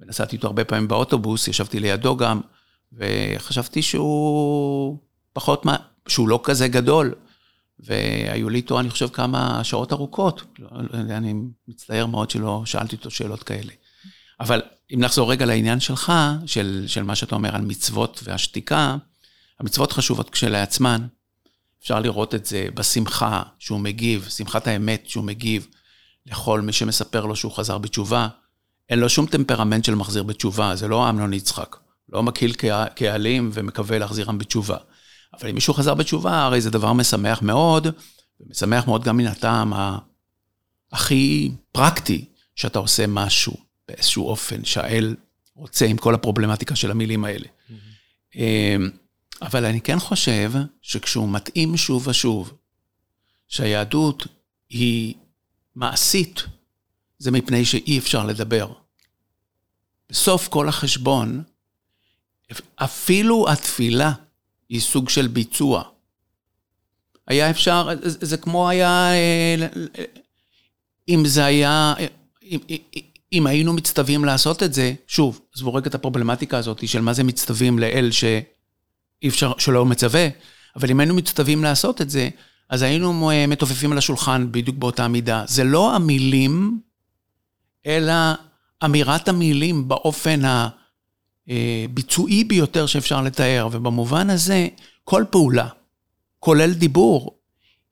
ונסעתי 0.00 0.36
איתו 0.36 0.46
הרבה 0.46 0.64
פעמים 0.64 0.88
באוטובוס, 0.88 1.48
ישבתי 1.48 1.80
לידו 1.80 2.16
גם, 2.16 2.40
וחשבתי 2.92 3.82
שהוא 3.82 4.98
פחות, 5.32 5.64
מה, 5.64 5.76
שהוא 6.08 6.28
לא 6.28 6.40
כזה 6.44 6.68
גדול. 6.68 7.14
והיו 7.80 8.48
לי 8.48 8.56
איתו, 8.58 8.80
אני 8.80 8.90
חושב, 8.90 9.08
כמה 9.08 9.64
שעות 9.64 9.92
ארוכות. 9.92 10.42
לא, 10.58 10.68
אני 10.92 11.34
מצטער 11.68 12.06
מאוד 12.06 12.30
שלא 12.30 12.62
שאלתי 12.64 12.96
אותו 12.96 13.10
שאלות 13.10 13.42
כאלה. 13.42 13.72
אבל 14.40 14.62
אם 14.94 15.00
נחזור 15.00 15.30
רגע 15.30 15.46
לעניין 15.46 15.80
שלך, 15.80 16.12
של, 16.46 16.84
של 16.86 17.02
מה 17.02 17.14
שאתה 17.14 17.34
אומר 17.34 17.56
על 17.56 17.62
מצוות 17.62 18.20
והשתיקה, 18.24 18.96
המצוות 19.60 19.92
חשובות 19.92 20.30
כשלעצמן. 20.30 21.06
אפשר 21.82 22.00
לראות 22.00 22.34
את 22.34 22.46
זה 22.46 22.66
בשמחה 22.74 23.42
שהוא 23.58 23.80
מגיב, 23.80 24.28
שמחת 24.30 24.66
האמת 24.66 25.06
שהוא 25.06 25.24
מגיב 25.24 25.66
לכל 26.26 26.60
מי 26.60 26.72
שמספר 26.72 27.26
לו 27.26 27.36
שהוא 27.36 27.52
חזר 27.52 27.78
בתשובה. 27.78 28.28
אין 28.88 28.98
לו 28.98 29.08
שום 29.08 29.26
טמפרמנט 29.26 29.84
של 29.84 29.94
מחזיר 29.94 30.22
בתשובה, 30.22 30.76
זה 30.76 30.88
לא 30.88 31.10
אמנון 31.10 31.32
יצחק. 31.32 31.76
לא 32.08 32.22
מקהיל 32.22 32.54
קהלים 32.94 33.50
ומקווה 33.54 33.98
להחזירם 33.98 34.38
בתשובה. 34.38 34.76
אבל 35.34 35.48
אם 35.48 35.54
מישהו 35.54 35.74
חזר 35.74 35.94
בתשובה, 35.94 36.42
הרי 36.42 36.60
זה 36.60 36.70
דבר 36.70 36.92
משמח 36.92 37.42
מאוד, 37.42 37.86
ומשמח 38.40 38.86
מאוד 38.86 39.04
גם 39.04 39.16
מן 39.16 39.26
הטעם 39.26 39.72
הכי 40.92 41.50
פרקטי, 41.72 42.24
שאתה 42.56 42.78
עושה 42.78 43.06
משהו 43.06 43.56
באיזשהו 43.88 44.28
אופן, 44.28 44.64
שהאל 44.64 45.16
רוצה 45.54 45.86
עם 45.86 45.96
כל 45.96 46.14
הפרובלמטיקה 46.14 46.76
של 46.76 46.90
המילים 46.90 47.24
האלה. 47.24 47.46
Mm-hmm. 47.46 48.36
אבל 49.42 49.64
אני 49.64 49.80
כן 49.80 49.98
חושב 49.98 50.52
שכשהוא 50.82 51.28
מתאים 51.28 51.76
שוב 51.76 52.08
ושוב, 52.08 52.52
שהיהדות 53.48 54.26
היא 54.70 55.14
מעשית, 55.74 56.42
זה 57.18 57.30
מפני 57.30 57.64
שאי 57.64 57.98
אפשר 57.98 58.26
לדבר. 58.26 58.72
בסוף 60.10 60.48
כל 60.48 60.68
החשבון, 60.68 61.42
אפילו 62.76 63.48
התפילה 63.48 64.12
היא 64.68 64.80
סוג 64.80 65.08
של 65.08 65.28
ביצוע. 65.28 65.82
היה 67.26 67.50
אפשר, 67.50 67.88
זה, 68.02 68.26
זה 68.26 68.36
כמו 68.36 68.68
היה, 68.68 69.10
אם 71.08 71.22
זה 71.26 71.44
היה, 71.44 71.94
אם, 72.42 72.58
אם 73.32 73.46
היינו 73.46 73.72
מצטווים 73.72 74.24
לעשות 74.24 74.62
את 74.62 74.74
זה, 74.74 74.94
שוב, 75.06 75.40
עזבו 75.54 75.74
רגע 75.74 75.86
את 75.86 75.94
הפרובלמטיקה 75.94 76.58
הזאת 76.58 76.88
של 76.88 77.00
מה 77.00 77.12
זה 77.12 77.24
מצטווים 77.24 77.78
לאל 77.78 78.10
שאי 79.22 79.28
אפשר, 79.28 79.52
שלא 79.58 79.86
מצווה, 79.86 80.28
אבל 80.76 80.90
אם 80.90 81.00
היינו 81.00 81.14
מצטווים 81.14 81.62
לעשות 81.62 82.00
את 82.00 82.10
זה, 82.10 82.28
אז 82.68 82.82
היינו 82.82 83.30
אה, 83.30 83.46
מתופפים 83.46 83.92
על 83.92 83.98
השולחן 83.98 84.46
בדיוק 84.50 84.76
באותה 84.76 85.08
מידה. 85.08 85.44
זה 85.46 85.64
לא 85.64 85.94
המילים, 85.94 86.80
אלא 87.86 88.12
אמירת 88.84 89.28
המילים 89.28 89.88
באופן 89.88 90.40
הביצועי 91.48 92.44
ביותר 92.44 92.86
שאפשר 92.86 93.22
לתאר, 93.22 93.68
ובמובן 93.72 94.30
הזה, 94.30 94.68
כל 95.04 95.24
פעולה, 95.30 95.68
כולל 96.38 96.72
דיבור, 96.72 97.38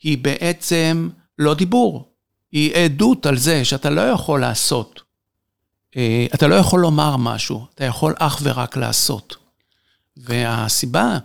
היא 0.02 0.18
בעצם 0.18 1.08
לא 1.38 1.54
דיבור, 1.54 2.12
היא 2.52 2.75
עדות 2.75 3.26
על 3.26 3.37
זה 3.37 3.64
שאתה 3.64 3.90
לא 3.90 4.00
יכול 4.00 4.40
לעשות. 4.40 5.00
אה, 5.96 6.26
אתה 6.34 6.46
לא 6.46 6.54
יכול 6.54 6.80
לומר 6.80 7.16
משהו, 7.16 7.66
אתה 7.75 7.84
יכול 7.84 8.14
אך 8.18 8.40
ורק 8.42 8.76
לעשות. 8.76 9.39
והסיבה 10.24 11.18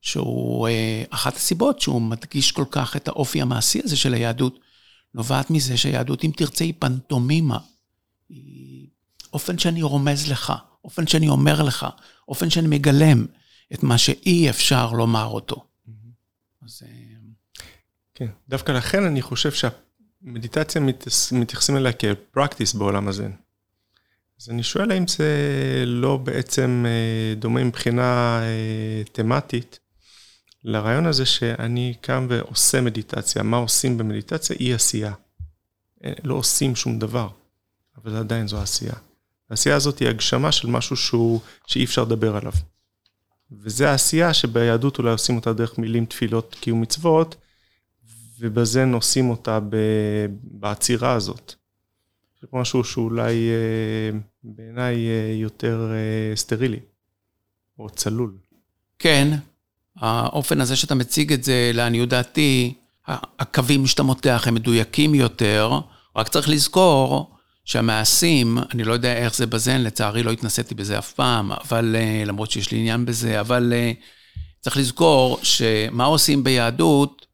שהוא, 0.00 0.68
אה, 0.68 1.04
אחת 1.10 1.36
הסיבות 1.36 1.80
שהוא 1.80 2.02
מדגיש 2.02 2.52
כל 2.52 2.64
כך 2.70 2.96
את 2.96 3.08
האופי 3.08 3.42
המעשי 3.42 3.80
הזה 3.84 3.96
של 3.96 4.14
היהדות, 4.14 4.58
נובעת 5.14 5.50
מזה 5.50 5.76
שהיהדות, 5.76 6.24
אם 6.24 6.30
תרצה, 6.36 6.64
היא 6.64 6.74
פנטומימה. 6.78 7.58
היא 8.28 8.88
אופן 9.32 9.58
שאני 9.58 9.82
רומז 9.82 10.30
לך, 10.30 10.52
אופן 10.84 11.06
שאני 11.06 11.28
אומר 11.28 11.62
לך, 11.62 11.86
אופן 12.28 12.50
שאני 12.50 12.68
מגלם 12.68 13.26
את 13.72 13.82
מה 13.82 13.98
שאי 13.98 14.50
אפשר 14.50 14.92
לומר 14.92 15.26
אותו. 15.26 15.56
Mm-hmm. 15.56 16.64
אז... 16.64 16.82
אה, 16.82 17.18
כן, 18.14 18.26
דווקא 18.48 18.72
לכן 18.72 19.04
אני 19.04 19.22
חושב 19.22 19.50
שהמדיטציה 19.52 20.82
מתייחסים 21.32 21.76
אליה 21.76 21.92
כפרקטיס 21.92 22.74
בעולם 22.74 23.08
הזה. 23.08 23.28
אז 24.40 24.50
אני 24.50 24.62
שואל 24.62 24.90
האם 24.90 25.06
זה 25.06 25.34
לא 25.86 26.16
בעצם 26.16 26.84
אה, 26.88 27.34
דומה 27.34 27.64
מבחינה 27.64 28.40
אה, 28.42 29.02
תמטית 29.12 29.78
לרעיון 30.64 31.06
הזה 31.06 31.26
שאני 31.26 31.94
קם 32.00 32.26
ועושה 32.30 32.80
מדיטציה. 32.80 33.42
מה 33.42 33.56
עושים 33.56 33.98
במדיטציה? 33.98 34.56
אי 34.60 34.74
עשייה. 34.74 35.12
לא 36.24 36.34
עושים 36.34 36.76
שום 36.76 36.98
דבר, 36.98 37.28
אבל 37.96 38.16
עדיין 38.16 38.48
זו 38.48 38.60
עשייה. 38.60 38.94
העשייה 39.50 39.76
הזאת 39.76 39.98
היא 39.98 40.08
הגשמה 40.08 40.52
של 40.52 40.68
משהו 40.68 40.96
שהוא, 40.96 41.40
שאי 41.66 41.84
אפשר 41.84 42.02
לדבר 42.02 42.36
עליו. 42.36 42.52
וזה 43.52 43.90
העשייה 43.90 44.34
שביהדות 44.34 44.98
אולי 44.98 45.10
עושים 45.10 45.36
אותה 45.36 45.52
דרך 45.52 45.78
מילים, 45.78 46.06
תפילות, 46.06 46.56
קיום 46.60 46.80
מצוות, 46.80 47.36
ובזה 48.38 48.84
נושאים 48.84 49.30
אותה 49.30 49.58
בעצירה 50.42 51.12
הזאת. 51.12 51.54
זה 52.40 52.46
משהו 52.52 52.84
שאולי 52.84 53.34
אה, 53.48 54.18
בעיניי 54.44 54.94
אה, 55.08 55.32
יותר 55.34 55.90
אה, 55.92 56.36
סטרילי, 56.36 56.80
או 57.78 57.90
צלול. 57.90 58.38
כן, 58.98 59.38
האופן 59.96 60.60
הזה 60.60 60.76
שאתה 60.76 60.94
מציג 60.94 61.32
את 61.32 61.44
זה, 61.44 61.70
לעניות 61.74 62.08
דעתי, 62.08 62.74
הקווים 63.38 63.86
שאתה 63.86 64.02
מותח 64.02 64.44
הם 64.46 64.54
מדויקים 64.54 65.14
יותר, 65.14 65.80
רק 66.16 66.28
צריך 66.28 66.48
לזכור 66.48 67.34
שהמעשים, 67.64 68.58
אני 68.74 68.84
לא 68.84 68.92
יודע 68.92 69.16
איך 69.16 69.34
זה 69.34 69.46
בזן, 69.46 69.80
לצערי 69.80 70.22
לא 70.22 70.30
התנסיתי 70.30 70.74
בזה 70.74 70.98
אף 70.98 71.12
פעם, 71.12 71.52
אבל 71.52 71.96
למרות 72.26 72.50
שיש 72.50 72.70
לי 72.70 72.78
עניין 72.78 73.04
בזה, 73.04 73.40
אבל 73.40 73.72
צריך 74.60 74.76
לזכור 74.76 75.38
שמה 75.42 76.04
עושים 76.04 76.44
ביהדות, 76.44 77.26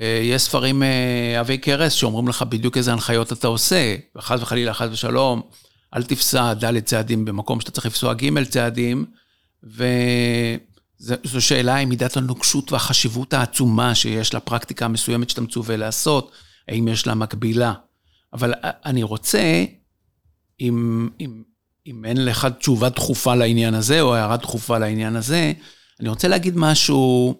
יש 0.00 0.42
ספרים 0.42 0.82
אה, 0.82 1.40
עבי 1.40 1.58
כרס 1.58 1.92
שאומרים 1.92 2.28
לך 2.28 2.42
בדיוק 2.42 2.76
איזה 2.76 2.92
הנחיות 2.92 3.32
אתה 3.32 3.46
עושה, 3.46 3.96
וחס 4.16 4.40
וחלילה, 4.42 4.74
חס 4.74 4.88
ושלום, 4.92 5.42
אל 5.94 6.02
תפסע 6.02 6.54
ד' 6.54 6.80
צעדים 6.80 7.24
במקום 7.24 7.60
שאתה 7.60 7.70
צריך 7.70 7.86
לפסוע 7.86 8.14
ג' 8.14 8.44
צעדים, 8.44 9.04
וזו 9.62 11.40
שאלה 11.40 11.76
עם 11.76 11.88
מידת 11.88 12.16
הנוקשות 12.16 12.72
והחשיבות 12.72 13.34
העצומה 13.34 13.94
שיש 13.94 14.34
לפרקטיקה 14.34 14.84
המסוימת 14.84 15.30
שאתה 15.30 15.40
מצווה 15.40 15.76
לעשות, 15.76 16.32
האם 16.68 16.88
יש 16.88 17.06
לה 17.06 17.14
מקבילה. 17.14 17.72
אבל 18.32 18.54
אני 18.64 19.02
רוצה, 19.02 19.64
אם, 20.60 21.08
אם, 21.20 21.42
אם 21.86 22.04
אין 22.04 22.24
לך 22.24 22.48
תשובה 22.58 22.88
דחופה 22.88 23.34
לעניין 23.34 23.74
הזה, 23.74 24.00
או 24.00 24.14
הערה 24.14 24.36
דחופה 24.36 24.78
לעניין 24.78 25.16
הזה, 25.16 25.52
אני 26.00 26.08
רוצה 26.08 26.28
להגיד 26.28 26.54
משהו 26.56 27.34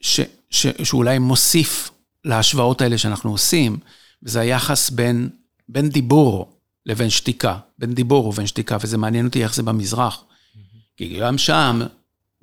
ש... 0.00 0.20
ש, 0.52 0.66
שאולי 0.82 1.18
מוסיף 1.18 1.90
להשוואות 2.24 2.80
האלה 2.80 2.98
שאנחנו 2.98 3.30
עושים, 3.30 3.78
וזה 4.22 4.40
היחס 4.40 4.90
בין, 4.90 5.28
בין 5.68 5.88
דיבור 5.88 6.52
לבין 6.86 7.10
שתיקה, 7.10 7.58
בין 7.78 7.94
דיבור 7.94 8.26
ובין 8.26 8.46
שתיקה, 8.46 8.76
וזה 8.80 8.98
מעניין 8.98 9.26
אותי 9.26 9.42
איך 9.42 9.54
זה 9.54 9.62
במזרח. 9.62 10.24
Mm-hmm. 10.24 10.58
כי 10.96 11.18
גם 11.20 11.38
שם, 11.38 11.80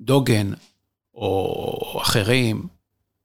דוגן 0.00 0.52
או 1.14 2.00
אחרים, 2.02 2.66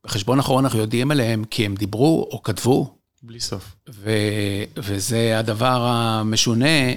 בחשבון 0.06 0.39
אחרון 0.39 0.63
אנחנו 0.63 0.80
יודעים 0.80 1.12
עליהם 1.12 1.44
כי 1.44 1.65
הם 1.65 1.75
דיברו 1.75 2.30
או 2.32 2.44
כתבו. 2.44 2.98
בלי 3.24 3.39
סוף. 3.39 3.75
ו, 3.89 4.12
וזה 4.77 5.39
הדבר 5.39 5.82
המשונה 5.86 6.92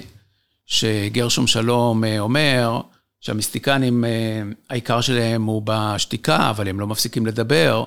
שגרשום 0.65 1.47
שלום 1.47 2.03
אה, 2.03 2.19
אומר, 2.19 2.81
שהמיסטיקנים, 3.21 4.05
אה, 4.05 4.41
העיקר 4.69 5.01
שלהם 5.01 5.43
הוא 5.45 5.61
בשתיקה, 5.65 6.49
אבל 6.49 6.67
הם 6.67 6.79
לא 6.79 6.87
מפסיקים 6.87 7.25
לדבר. 7.25 7.83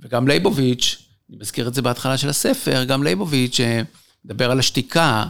וגם 0.00 0.28
ליבוביץ', 0.28 1.02
אני 1.30 1.38
מזכיר 1.40 1.68
את 1.68 1.74
זה 1.74 1.82
בהתחלה 1.82 2.16
של 2.16 2.28
הספר, 2.28 2.84
גם 2.84 3.02
ליבוביץ' 3.02 3.60
אה, 3.60 3.82
מדבר 4.24 4.50
על 4.50 4.58
השתיקה, 4.58 5.24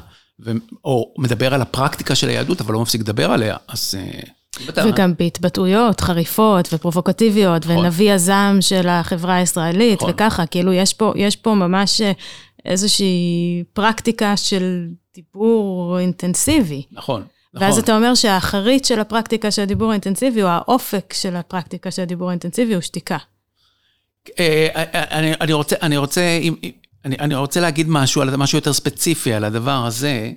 ו... 0.45 0.53
או 0.85 1.15
מדבר 1.19 1.55
על 1.55 1.63
הפרקטיקה 1.63 2.15
של 2.15 2.29
היהדות, 2.29 2.61
אבל 2.61 2.75
לא 2.75 2.83
מפסיק 2.83 3.01
לדבר 3.01 3.31
עליה, 3.31 3.57
אז... 3.69 3.95
אה, 3.99 4.21
וגם 4.85 5.13
בהתבטאויות 5.19 6.01
חריפות 6.01 6.69
ופרובוקטיביות, 6.73 7.67
נכון. 7.67 7.79
ונביא 7.79 8.13
הזעם 8.13 8.61
של 8.63 8.89
החברה 8.89 9.35
הישראלית, 9.35 9.99
נכון. 9.99 10.11
וככה, 10.11 10.47
כאילו, 10.47 10.73
יש 10.73 10.95
פה, 10.95 11.13
יש 11.17 11.37
פה 11.37 11.55
ממש 11.55 12.01
איזושהי 12.65 13.63
פרקטיקה 13.73 14.37
של 14.37 14.87
דיבור 15.15 15.99
אינטנסיבי. 15.99 16.83
נכון. 16.93 17.23
נכון. 17.55 17.67
ואז 17.67 17.79
אתה 17.79 17.97
אומר 17.97 18.15
שהאחרית 18.15 18.85
של 18.85 19.01
הפרקטיקה 19.01 19.51
של 19.51 19.63
הדיבור 19.63 19.91
האינטנסיבי, 19.91 20.43
או 20.43 20.49
האופק 20.49 21.13
של 21.13 21.37
הפרקטיקה 21.37 21.91
של 21.91 22.03
הדיבור 22.03 22.29
האינטנסיבי, 22.29 22.75
הוא 22.75 22.83
שתיקה. 22.83 23.19
אה, 24.39 24.69
אני, 25.19 25.33
אני, 25.41 25.53
רוצה, 25.53 25.77
אני, 25.83 25.97
רוצה, 25.97 26.41
אני, 27.05 27.17
אני 27.19 27.35
רוצה 27.35 27.61
להגיד 27.61 27.87
משהו, 27.89 28.23
על 28.23 28.37
משהו 28.37 28.59
יותר 28.59 28.73
ספציפי 28.73 29.35
על 29.35 29.45
הדבר 29.45 29.87
הזה. 29.87 30.33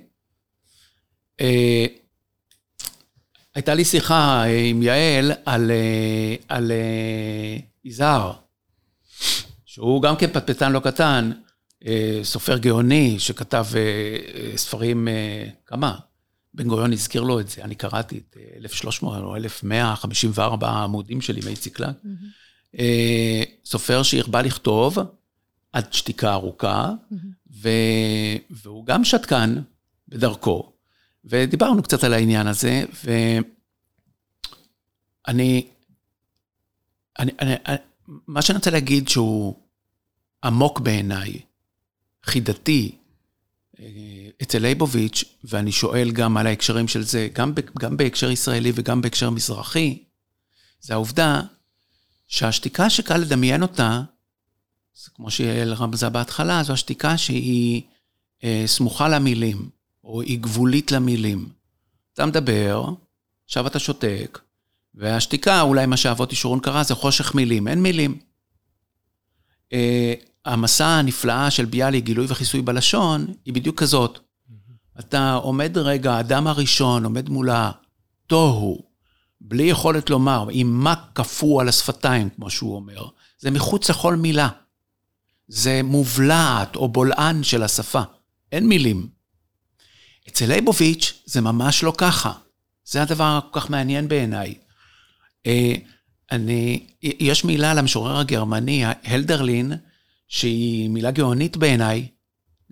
אה, 1.40 1.86
הייתה 3.54 3.74
לי 3.74 3.84
שיחה 3.84 4.44
אה, 4.46 4.60
עם 4.64 4.82
יעל 4.82 5.32
על, 5.44 5.70
על 6.48 6.72
יזהר, 7.84 8.32
שהוא 9.66 10.02
גם 10.02 10.16
כן 10.16 10.26
פטפטן 10.26 10.72
לא 10.72 10.80
קטן, 10.80 11.30
סופר 12.22 12.58
גאוני 12.58 13.18
שכתב 13.18 13.66
ספרים, 14.56 15.08
כמה? 15.66 15.98
בן 16.54 16.68
גוריון 16.68 16.92
הזכיר 16.92 17.22
לו 17.22 17.40
את 17.40 17.48
זה, 17.48 17.64
אני 17.64 17.74
קראתי 17.74 18.18
את 18.18 18.36
1300 18.56 19.22
או 19.22 19.36
1154 19.36 20.70
עמודים 20.70 21.20
של 21.20 21.38
ימי 21.38 21.56
ציקלג. 21.56 21.92
אה, 22.78 23.42
סופר 23.64 24.02
שהרבה 24.02 24.42
לכתוב 24.42 24.98
עד 25.72 25.92
שתיקה 25.92 26.32
ארוכה, 26.32 26.92
ו... 27.62 27.68
והוא 28.50 28.86
גם 28.86 29.04
שתקן 29.04 29.54
בדרכו. 30.08 30.72
ודיברנו 31.24 31.82
קצת 31.82 32.04
על 32.04 32.14
העניין 32.14 32.46
הזה, 32.46 32.84
ואני, 33.04 33.42
אני, 37.18 37.32
אני, 37.40 37.54
מה 38.26 38.42
שאני 38.42 38.56
רוצה 38.56 38.70
להגיד 38.70 39.08
שהוא 39.08 39.54
עמוק 40.44 40.80
בעיניי, 40.80 41.40
חידתי, 42.24 42.92
אה, 42.92 42.97
אצל 44.42 44.58
ליבוביץ', 44.58 45.24
ואני 45.44 45.72
שואל 45.72 46.10
גם 46.10 46.36
על 46.36 46.46
ההקשרים 46.46 46.88
של 46.88 47.02
זה, 47.02 47.28
גם, 47.32 47.52
גם 47.78 47.96
בהקשר 47.96 48.30
ישראלי 48.30 48.72
וגם 48.74 49.02
בהקשר 49.02 49.30
מזרחי, 49.30 50.02
זה 50.80 50.94
העובדה 50.94 51.40
שהשתיקה 52.28 52.90
שקל 52.90 53.16
לדמיין 53.16 53.62
אותה, 53.62 54.02
זה 54.94 55.10
כמו 55.14 55.30
שיעל 55.30 55.72
רמזה 55.72 56.08
בהתחלה, 56.08 56.62
זו 56.62 56.72
השתיקה 56.72 57.18
שהיא 57.18 57.82
אה, 58.44 58.62
סמוכה 58.66 59.08
למילים, 59.08 59.70
או 60.04 60.22
היא 60.22 60.38
גבולית 60.38 60.92
למילים. 60.92 61.48
אתה 62.14 62.26
מדבר, 62.26 62.84
עכשיו 63.44 63.66
אתה 63.66 63.78
שותק, 63.78 64.38
והשתיקה, 64.94 65.60
אולי 65.60 65.86
מה 65.86 65.96
שאבות 65.96 66.32
ישורון 66.32 66.60
קרא, 66.60 66.82
זה 66.82 66.94
חושך 66.94 67.34
מילים, 67.34 67.68
אין 67.68 67.82
מילים. 67.82 68.18
אה, 69.72 70.14
המסע 70.44 70.86
הנפלאה 70.86 71.50
של 71.50 71.64
ביאליק, 71.64 72.04
גילוי 72.04 72.26
וכיסוי 72.28 72.62
בלשון, 72.62 73.26
היא 73.44 73.54
בדיוק 73.54 73.80
כזאת. 73.80 74.18
אתה 74.98 75.34
עומד 75.34 75.78
רגע, 75.78 76.12
האדם 76.12 76.46
הראשון 76.46 77.04
עומד 77.04 77.28
מולה, 77.28 77.70
תוהו, 78.26 78.88
בלי 79.40 79.62
יכולת 79.62 80.10
לומר, 80.10 80.46
עם 80.50 80.84
מה 80.84 80.94
קפוא 81.12 81.60
על 81.60 81.68
השפתיים, 81.68 82.28
כמו 82.30 82.50
שהוא 82.50 82.76
אומר. 82.76 83.06
זה 83.38 83.50
מחוץ 83.50 83.90
לכל 83.90 84.16
מילה. 84.16 84.48
זה 85.48 85.80
מובלעת 85.84 86.76
או 86.76 86.88
בולען 86.88 87.42
של 87.42 87.62
השפה. 87.62 88.02
אין 88.52 88.68
מילים. 88.68 89.08
אצל 90.28 90.46
ליבוביץ' 90.46 91.22
זה 91.24 91.40
ממש 91.40 91.82
לא 91.82 91.92
ככה. 91.98 92.32
זה 92.84 93.02
הדבר 93.02 93.24
הכל 93.38 93.60
כך 93.60 93.70
מעניין 93.70 94.08
בעיניי. 94.08 94.54
אני, 96.32 96.86
יש 97.02 97.44
מילה 97.44 97.74
למשורר 97.74 98.18
הגרמני, 98.18 98.84
הלדרלין, 99.04 99.72
שהיא 100.28 100.90
מילה 100.90 101.10
גאונית 101.10 101.56
בעיניי, 101.56 102.06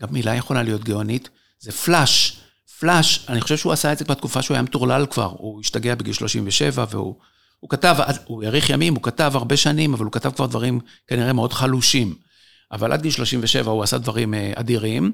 גם 0.01 0.09
מילה 0.11 0.35
יכולה 0.35 0.63
להיות 0.63 0.85
גאונית, 0.85 1.29
זה 1.59 1.73
פלאש. 1.73 2.41
פלאש, 2.79 3.27
אני 3.29 3.41
חושב 3.41 3.57
שהוא 3.57 3.73
עשה 3.73 3.93
את 3.93 3.99
זה 3.99 4.05
בתקופה 4.05 4.43
שהוא 4.43 4.55
היה 4.55 4.63
מטורלל 4.63 5.07
כבר, 5.11 5.35
הוא 5.39 5.61
השתגע 5.61 5.95
בגיל 5.95 6.13
37 6.13 6.85
והוא 6.91 7.17
הוא 7.61 7.71
כתב, 7.71 7.97
הוא 8.25 8.45
האריך 8.45 8.71
ימים, 8.71 8.95
הוא 8.95 9.03
כתב 9.03 9.33
הרבה 9.35 9.57
שנים, 9.57 9.95
אבל 9.95 10.05
הוא 10.05 10.13
כתב 10.13 10.31
כבר 10.31 10.47
דברים 10.47 10.81
כנראה 11.07 11.33
מאוד 11.33 11.53
חלושים. 11.53 12.15
אבל 12.73 12.93
עד 12.93 13.03
גיל 13.03 13.11
37 13.11 13.71
הוא 13.71 13.83
עשה 13.83 13.99
דברים 13.99 14.35
אה, 14.35 14.53
אדירים, 14.55 15.13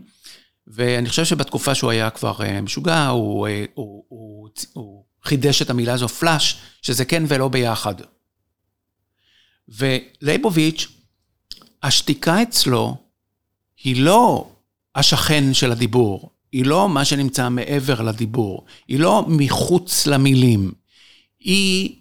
ואני 0.67 1.09
חושב 1.09 1.25
שבתקופה 1.25 1.75
שהוא 1.75 1.91
היה 1.91 2.11
כבר 2.11 2.35
אה, 2.43 2.61
משוגע, 2.61 3.07
הוא, 3.07 3.49
אה, 3.49 3.65
הוא, 3.75 4.05
הוא, 4.09 4.49
הוא 4.73 5.05
חידש 5.25 5.63
את 5.63 5.71
המילה 5.71 5.93
הזו 5.93 6.09
פלאש, 6.09 6.57
שזה 6.83 7.05
כן 7.05 7.23
ולא 7.29 7.49
ביחד. 7.49 7.95
ולייבוביץ', 9.79 10.89
השתיקה 11.83 12.43
אצלו 12.43 12.97
היא 13.85 14.03
לא 14.03 14.49
השכן 14.95 15.55
של 15.55 15.73
הדיבור, 15.73 16.31
היא 16.53 16.67
לא 16.67 16.89
מה 16.89 17.05
שנמצא 17.05 17.49
מעבר 17.49 18.03
לדיבור, 18.03 18.65
היא 18.89 19.01
לא 19.01 19.25
מחוץ 19.29 20.07
למילים, 20.07 20.73
היא, 21.41 21.95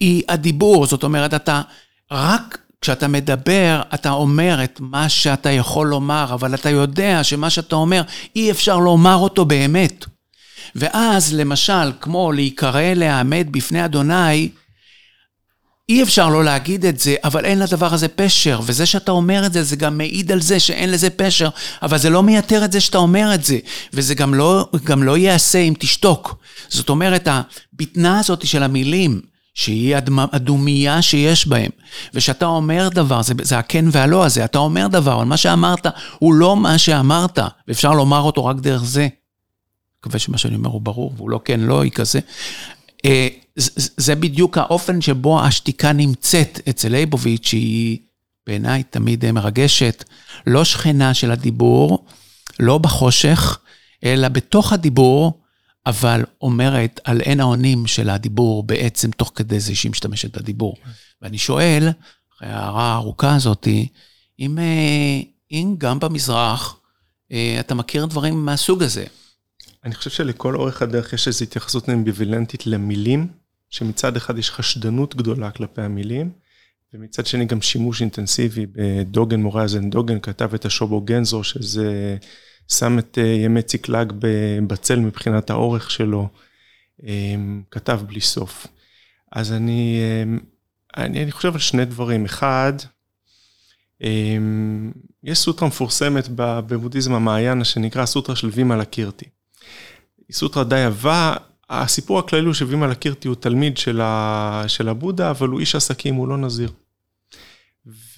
היא 0.00 0.22
הדיבור, 0.28 0.86
זאת 0.86 1.02
אומרת, 1.02 1.34
אתה 1.34 1.62
רק 2.10 2.58
כשאתה 2.80 3.08
מדבר, 3.08 3.82
אתה 3.94 4.10
אומר 4.10 4.64
את 4.64 4.80
מה 4.80 5.08
שאתה 5.08 5.50
יכול 5.50 5.86
לומר, 5.86 6.26
אבל 6.34 6.54
אתה 6.54 6.70
יודע 6.70 7.24
שמה 7.24 7.50
שאתה 7.50 7.76
אומר, 7.76 8.02
אי 8.36 8.50
אפשר 8.50 8.78
לומר 8.78 9.14
אותו 9.14 9.44
באמת. 9.44 10.04
ואז, 10.74 11.34
למשל, 11.34 11.92
כמו 12.00 12.32
להיקרא 12.32 12.82
להעמד 12.82 13.46
בפני 13.50 13.84
אדוני, 13.84 14.48
אי 15.88 16.02
אפשר 16.02 16.28
לא 16.28 16.44
להגיד 16.44 16.86
את 16.86 16.98
זה, 16.98 17.14
אבל 17.24 17.44
אין 17.44 17.58
לדבר 17.58 17.94
הזה 17.94 18.08
פשר, 18.08 18.60
וזה 18.64 18.86
שאתה 18.86 19.12
אומר 19.12 19.46
את 19.46 19.52
זה, 19.52 19.62
זה 19.62 19.76
גם 19.76 19.98
מעיד 19.98 20.32
על 20.32 20.40
זה 20.40 20.60
שאין 20.60 20.90
לזה 20.90 21.10
פשר, 21.10 21.48
אבל 21.82 21.98
זה 21.98 22.10
לא 22.10 22.22
מייתר 22.22 22.64
את 22.64 22.72
זה 22.72 22.80
שאתה 22.80 22.98
אומר 22.98 23.34
את 23.34 23.44
זה, 23.44 23.58
וזה 23.92 24.14
גם 24.14 24.34
לא, 24.34 24.68
גם 24.84 25.02
לא 25.02 25.16
ייעשה 25.16 25.58
אם 25.58 25.74
תשתוק. 25.78 26.34
זאת 26.68 26.88
אומרת, 26.88 27.28
הבטנה 27.28 28.18
הזאת 28.18 28.46
של 28.46 28.62
המילים, 28.62 29.20
שהיא 29.54 29.96
הדומייה 30.32 31.02
שיש 31.02 31.48
בהם, 31.48 31.70
ושאתה 32.14 32.46
אומר 32.46 32.88
דבר, 32.88 33.22
זה, 33.22 33.34
זה 33.42 33.58
הכן 33.58 33.84
והלא 33.92 34.24
הזה, 34.24 34.44
אתה 34.44 34.58
אומר 34.58 34.86
דבר, 34.86 35.14
אבל 35.16 35.24
מה 35.24 35.36
שאמרת 35.36 35.86
הוא 36.18 36.34
לא 36.34 36.56
מה 36.56 36.78
שאמרת, 36.78 37.38
ואפשר 37.68 37.92
לומר 37.92 38.20
אותו 38.20 38.44
רק 38.44 38.56
דרך 38.56 38.84
זה. 38.84 39.08
מקווה 40.00 40.18
שמה 40.18 40.38
שאני 40.38 40.54
אומר 40.54 40.70
הוא 40.70 40.80
ברור, 40.80 41.12
והוא 41.16 41.30
לא 41.30 41.40
כן, 41.44 41.60
לא, 41.60 41.82
היא 41.82 41.90
כזה. 41.90 42.20
זה 43.56 44.14
בדיוק 44.14 44.58
האופן 44.58 45.00
שבו 45.00 45.42
השתיקה 45.42 45.92
נמצאת 45.92 46.60
אצל 46.68 46.88
ליבוביץ', 46.88 47.46
שהיא 47.46 47.98
בעיניי 48.46 48.82
תמיד 48.82 49.30
מרגשת, 49.30 50.04
לא 50.46 50.64
שכנה 50.64 51.14
של 51.14 51.30
הדיבור, 51.30 52.06
לא 52.60 52.78
בחושך, 52.78 53.58
אלא 54.04 54.28
בתוך 54.28 54.72
הדיבור, 54.72 55.40
אבל 55.86 56.24
אומרת 56.40 57.00
על 57.04 57.20
אין 57.20 57.40
האונים 57.40 57.86
של 57.86 58.10
הדיבור 58.10 58.62
בעצם 58.62 59.10
תוך 59.10 59.32
כדי 59.34 59.60
זה 59.60 59.74
שהיא 59.74 59.90
משתמשת 59.90 60.36
בדיבור. 60.36 60.76
ואני 61.22 61.38
שואל, 61.38 61.88
אחרי 62.36 62.48
ההערה 62.48 62.92
הארוכה 62.92 63.34
הזאתי, 63.34 63.88
אם, 64.40 64.58
אה, 64.58 65.20
אם 65.50 65.74
גם 65.78 65.98
במזרח 65.98 66.76
אה, 67.32 67.56
אתה 67.60 67.74
מכיר 67.74 68.06
דברים 68.06 68.44
מהסוג 68.44 68.82
הזה. 68.82 69.04
אני 69.84 69.94
חושב 69.94 70.10
שלכל 70.10 70.54
אורך 70.54 70.82
הדרך 70.82 71.12
יש 71.12 71.28
איזו 71.28 71.44
התייחסות 71.44 71.88
אמביוולנטית 71.88 72.66
למילים, 72.66 73.28
שמצד 73.74 74.16
אחד 74.16 74.38
יש 74.38 74.50
חשדנות 74.50 75.16
גדולה 75.16 75.50
כלפי 75.50 75.82
המילים, 75.82 76.30
ומצד 76.94 77.26
שני 77.26 77.44
גם 77.44 77.62
שימוש 77.62 78.00
אינטנסיבי 78.00 78.66
בדוגן, 78.72 79.42
מורזן 79.42 79.90
דוגן 79.90 80.20
כתב 80.20 80.54
את 80.54 80.64
השובו 80.64 81.00
גנזו, 81.00 81.44
שזה 81.44 82.16
שם 82.72 82.98
את 82.98 83.18
אה, 83.18 83.24
ימי 83.24 83.62
ציקלג 83.62 84.12
בצל 84.66 84.98
מבחינת 84.98 85.50
האורך 85.50 85.90
שלו, 85.90 86.28
אמ, 87.02 87.62
כתב 87.70 88.00
בלי 88.06 88.20
סוף. 88.20 88.66
אז 89.32 89.52
אני, 89.52 90.00
אמ, 90.22 90.38
אני, 90.96 91.22
אני 91.22 91.32
חושב 91.32 91.52
על 91.52 91.60
שני 91.60 91.84
דברים. 91.84 92.24
אחד, 92.24 92.72
אמ, 94.02 94.92
יש 95.24 95.38
סוטרה 95.38 95.68
מפורסמת 95.68 96.28
בבודהיזם 96.36 97.12
המעיין 97.12 97.64
שנקרא 97.64 98.06
סוטרה 98.06 98.36
של 98.36 98.48
וימה 98.52 98.76
לקירטי. 98.76 99.26
היא 100.28 100.34
סוטרה 100.34 100.64
די 100.64 100.82
עבה, 100.82 101.36
הסיפור 101.82 102.18
הכללי 102.18 102.46
הוא 102.46 102.54
שווימה 102.54 102.86
לקירטי 102.86 103.28
הוא 103.28 103.36
תלמיד 103.36 103.76
של, 103.76 104.00
ה, 104.00 104.64
של 104.66 104.88
הבודה, 104.88 105.30
אבל 105.30 105.48
הוא 105.48 105.60
איש 105.60 105.74
עסקים, 105.74 106.14
הוא 106.14 106.28
לא 106.28 106.36
נזיר. 106.36 106.70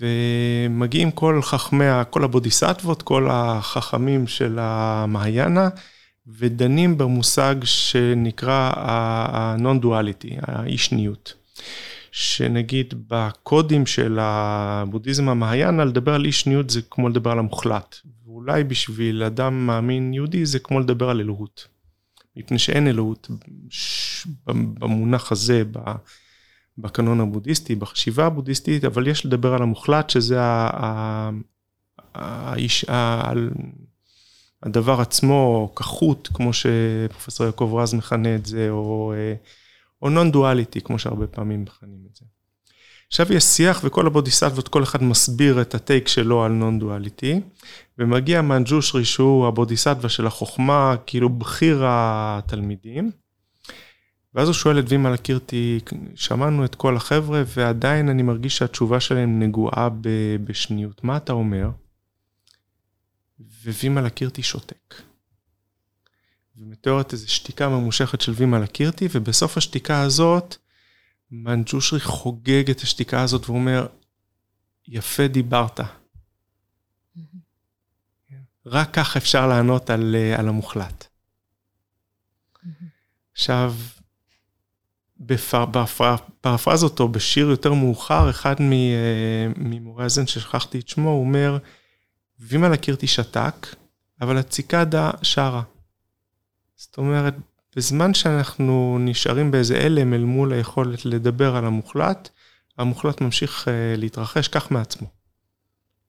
ומגיעים 0.00 1.10
כל 1.10 1.40
חכמי, 1.42 1.84
כל 2.10 2.24
הבודיסטוות, 2.24 3.02
כל 3.02 3.28
החכמים 3.30 4.26
של 4.26 4.58
המעיינה, 4.60 5.68
ודנים 6.26 6.98
במושג 6.98 7.54
שנקרא 7.64 8.72
ה-non-duality, 8.76 10.34
האי 10.42 10.78
שניות. 10.78 11.34
שנגיד 12.12 12.94
בקודים 13.08 13.86
של 13.86 14.18
הבודהיזם 14.20 15.28
המעיינה, 15.28 15.84
לדבר 15.84 16.14
על 16.14 16.24
אי 16.24 16.32
שניות 16.32 16.70
זה 16.70 16.80
כמו 16.90 17.08
לדבר 17.08 17.30
על 17.30 17.38
המוחלט. 17.38 17.96
ואולי 18.26 18.64
בשביל 18.64 19.22
אדם 19.22 19.66
מאמין 19.66 20.14
יהודי 20.14 20.46
זה 20.46 20.58
כמו 20.58 20.80
לדבר 20.80 21.10
על 21.10 21.20
אלוהות. 21.20 21.75
מפני 22.36 22.58
שאין 22.58 22.88
אלוהות 22.88 23.30
במונח 24.80 25.32
הזה, 25.32 25.62
בקנון 26.78 27.20
הבודהיסטי, 27.20 27.74
בחשיבה 27.74 28.26
הבודהיסטית, 28.26 28.84
אבל 28.84 29.06
יש 29.06 29.26
לדבר 29.26 29.54
על 29.54 29.62
המוחלט, 29.62 30.10
שזה 30.10 30.38
האיש, 32.14 32.84
הדבר 34.62 35.00
עצמו, 35.00 35.72
כחות, 35.74 36.28
כמו 36.34 36.50
שפרופסור 36.52 37.46
יעקב 37.46 37.74
רז 37.76 37.94
מכנה 37.94 38.34
את 38.34 38.46
זה, 38.46 38.70
או, 38.70 39.12
או 40.02 40.10
נון 40.10 40.30
דואליטי, 40.30 40.80
כמו 40.80 40.98
שהרבה 40.98 41.26
פעמים 41.26 41.62
מכנים 41.62 42.06
את 42.10 42.16
זה. 42.16 42.24
עכשיו 43.08 43.32
יש 43.32 43.44
שיח 43.44 43.80
וכל 43.84 44.06
הבודיסטוות, 44.06 44.68
כל 44.68 44.82
אחד 44.82 45.02
מסביר 45.02 45.60
את 45.60 45.74
הטייק 45.74 46.08
שלו 46.08 46.44
על 46.44 46.52
נון 46.52 46.78
דואליטי, 46.78 47.40
ומגיע 47.98 48.42
מנג'ושרי 48.42 49.04
שהוא 49.04 49.46
הבודיסטווה 49.46 50.08
של 50.08 50.26
החוכמה, 50.26 50.94
כאילו 51.06 51.28
בכיר 51.28 51.82
התלמידים. 51.84 53.10
ואז 54.34 54.48
הוא 54.48 54.54
שואל 54.54 54.78
את 54.78 54.84
וימה 54.88 55.10
לקירטי, 55.10 55.80
שמענו 56.14 56.64
את 56.64 56.74
כל 56.74 56.96
החבר'ה 56.96 57.42
ועדיין 57.46 58.08
אני 58.08 58.22
מרגיש 58.22 58.56
שהתשובה 58.56 59.00
שלהם 59.00 59.42
נגועה 59.42 59.88
בשניות, 60.44 61.04
מה 61.04 61.16
אתה 61.16 61.32
אומר? 61.32 61.70
ווימה 63.64 64.00
לקירטי 64.00 64.42
שותק. 64.42 64.94
ומתוארת 66.58 67.12
איזו 67.12 67.30
שתיקה 67.32 67.68
ממושכת 67.68 68.20
של 68.20 68.32
וימה 68.32 68.58
לקירטי, 68.58 69.08
ובסוף 69.12 69.56
השתיקה 69.56 70.02
הזאת, 70.02 70.56
מנג'ושרי 71.30 72.00
חוגג 72.00 72.70
את 72.70 72.80
השתיקה 72.80 73.22
הזאת 73.22 73.48
ואומר, 73.48 73.86
יפה 74.88 75.26
דיברת. 75.26 75.80
רק 78.66 78.90
כך 78.92 79.16
אפשר 79.16 79.46
לענות 79.46 79.90
על, 79.90 80.16
אה, 80.18 80.38
על 80.38 80.48
המוחלט. 80.48 81.06
עכשיו, 83.32 83.74
בפרפרז 85.20 86.84
או 87.00 87.08
בשיר 87.08 87.46
יותר 87.50 87.72
מאוחר, 87.72 88.30
אחד 88.30 88.60
אה, 88.94 89.48
ממורי 89.56 90.04
הזן 90.04 90.26
ששכחתי 90.26 90.78
את 90.78 90.88
שמו, 90.88 91.10
הוא 91.10 91.20
אומר, 91.20 91.58
וימה 92.38 92.68
קירתי 92.76 93.06
שתק, 93.06 93.66
אבל 94.20 94.38
הציקדה 94.38 95.10
שרה. 95.22 95.62
זאת 96.76 96.98
אומרת, 96.98 97.34
בזמן 97.76 98.14
שאנחנו 98.14 98.98
נשארים 99.00 99.50
באיזה 99.50 99.78
הלם 99.78 100.14
אל 100.14 100.24
מול 100.24 100.52
היכולת 100.52 101.04
לדבר 101.04 101.56
על 101.56 101.64
המוחלט, 101.64 102.28
המוחלט 102.78 103.20
ממשיך 103.20 103.68
אה, 103.68 103.96
להתרחש 103.96 104.48
כך 104.48 104.70
מעצמו. 104.70 105.08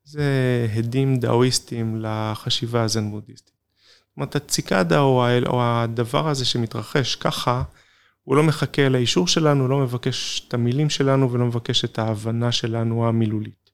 זה 0.04 0.24
הדים 0.74 1.20
דאואיסטיים 1.20 2.02
לחשיבה 2.02 2.84
הזן-בודהיסטית. 2.84 3.54
זאת 4.10 4.18
אומרת, 4.18 4.36
הציקדה 4.36 5.00
או 5.00 5.62
הדבר 5.64 6.30
הזה 6.30 6.46
שמתרחש 6.46 7.16
ככה, 7.16 7.64
הוא 8.24 8.36
לא 8.36 8.44
מחכה 8.44 8.90
לאישור 8.90 9.28
שלנו, 9.28 9.68
לא 9.68 9.78
מבקש 9.78 10.46
את 10.48 10.54
המילים 10.54 10.90
שלנו 10.90 11.32
ולא 11.32 11.46
מבקש 11.46 11.86
את 11.86 12.00
ההבנה 12.00 12.52
שלנו 12.52 13.08
המילולית. 13.08 13.70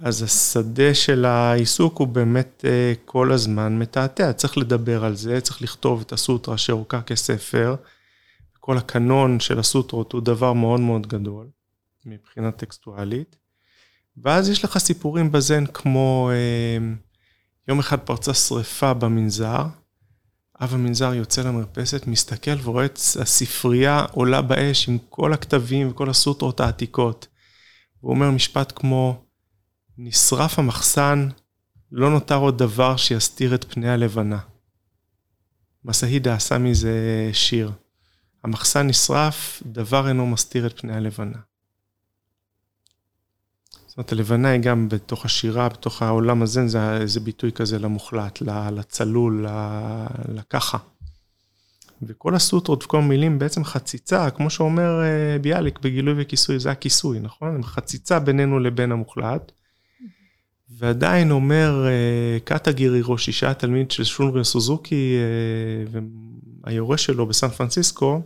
אז 0.00 0.22
השדה 0.22 0.94
של 0.94 1.24
העיסוק 1.24 1.98
הוא 1.98 2.08
באמת 2.08 2.64
אה, 2.68 2.92
כל 3.04 3.32
הזמן 3.32 3.78
מתעתע, 3.78 4.32
צריך 4.32 4.58
לדבר 4.58 5.04
על 5.04 5.14
זה, 5.14 5.40
צריך 5.40 5.62
לכתוב 5.62 6.00
את 6.00 6.12
הסוטרה 6.12 6.58
שאורכה 6.58 7.02
כספר. 7.02 7.76
כל 8.60 8.78
הקנון 8.78 9.40
של 9.40 9.58
הסוטרות 9.58 10.12
הוא 10.12 10.20
דבר 10.20 10.52
מאוד 10.52 10.80
מאוד 10.80 11.06
גדול 11.06 11.46
מבחינה 12.06 12.50
טקסטואלית. 12.50 13.36
ואז 14.16 14.48
יש 14.48 14.64
לך 14.64 14.78
סיפורים 14.78 15.32
בזן 15.32 15.66
כמו 15.66 16.30
אה, 16.32 16.94
יום 17.68 17.78
אחד 17.78 17.98
פרצה 17.98 18.34
שריפה 18.34 18.94
במנזר, 18.94 19.66
אב 20.60 20.74
המנזר 20.74 21.14
יוצא 21.14 21.42
למרפסת, 21.42 22.06
מסתכל 22.06 22.56
ורואה 22.62 22.84
את 22.84 22.98
הספרייה 23.20 24.04
עולה 24.12 24.42
באש 24.42 24.88
עם 24.88 24.98
כל 25.08 25.32
הכתבים 25.32 25.90
וכל 25.90 26.10
הסוטרות 26.10 26.60
העתיקות. 26.60 27.26
הוא 28.00 28.10
אומר 28.10 28.30
משפט 28.30 28.72
כמו, 28.76 29.27
נשרף 30.00 30.58
המחסן, 30.58 31.28
לא 31.92 32.10
נותר 32.10 32.36
עוד 32.36 32.58
דבר 32.58 32.96
שיסתיר 32.96 33.54
את 33.54 33.64
פני 33.64 33.88
הלבנה. 33.88 34.38
מסהידה 35.84 36.34
עשה 36.34 36.58
מזה 36.58 37.30
שיר. 37.32 37.72
המחסן 38.44 38.86
נשרף, 38.86 39.62
דבר 39.66 40.08
אינו 40.08 40.26
מסתיר 40.26 40.66
את 40.66 40.80
פני 40.80 40.96
הלבנה. 40.96 41.38
זאת 43.86 43.96
אומרת, 43.96 44.12
הלבנה 44.12 44.48
היא 44.48 44.60
גם 44.60 44.88
בתוך 44.88 45.24
השירה, 45.24 45.68
בתוך 45.68 46.02
העולם 46.02 46.42
הזה, 46.42 46.68
זה 46.68 46.96
איזה 46.96 47.20
ביטוי 47.20 47.52
כזה 47.52 47.78
למוחלט, 47.78 48.42
לצלול, 48.72 49.46
לככה. 50.28 50.78
וכל 52.02 52.34
הסוטרות 52.34 52.84
וכל 52.84 52.98
המילים 52.98 53.38
בעצם 53.38 53.64
חציצה, 53.64 54.30
כמו 54.30 54.50
שאומר 54.50 55.02
אה, 55.02 55.38
ביאליק 55.38 55.78
בגילוי 55.78 56.14
וכיסוי, 56.18 56.58
זה 56.58 56.70
הכיסוי, 56.70 57.20
נכון? 57.20 57.62
חציצה 57.62 58.18
בינינו 58.18 58.58
לבין 58.58 58.92
המוחלט. 58.92 59.52
ועדיין 60.78 61.30
אומר 61.30 61.86
אה, 61.86 62.40
קאטה 62.44 62.72
גירי 62.72 63.00
ראש 63.04 63.30
שהיה 63.30 63.54
תלמיד 63.54 63.90
של 63.90 64.04
שונרי 64.04 64.44
סוזוקי 64.44 65.16
אה, 65.16 66.00
והיורש 66.64 67.04
שלו 67.04 67.26
בסן 67.26 67.48
פרנסיסקו, 67.48 68.22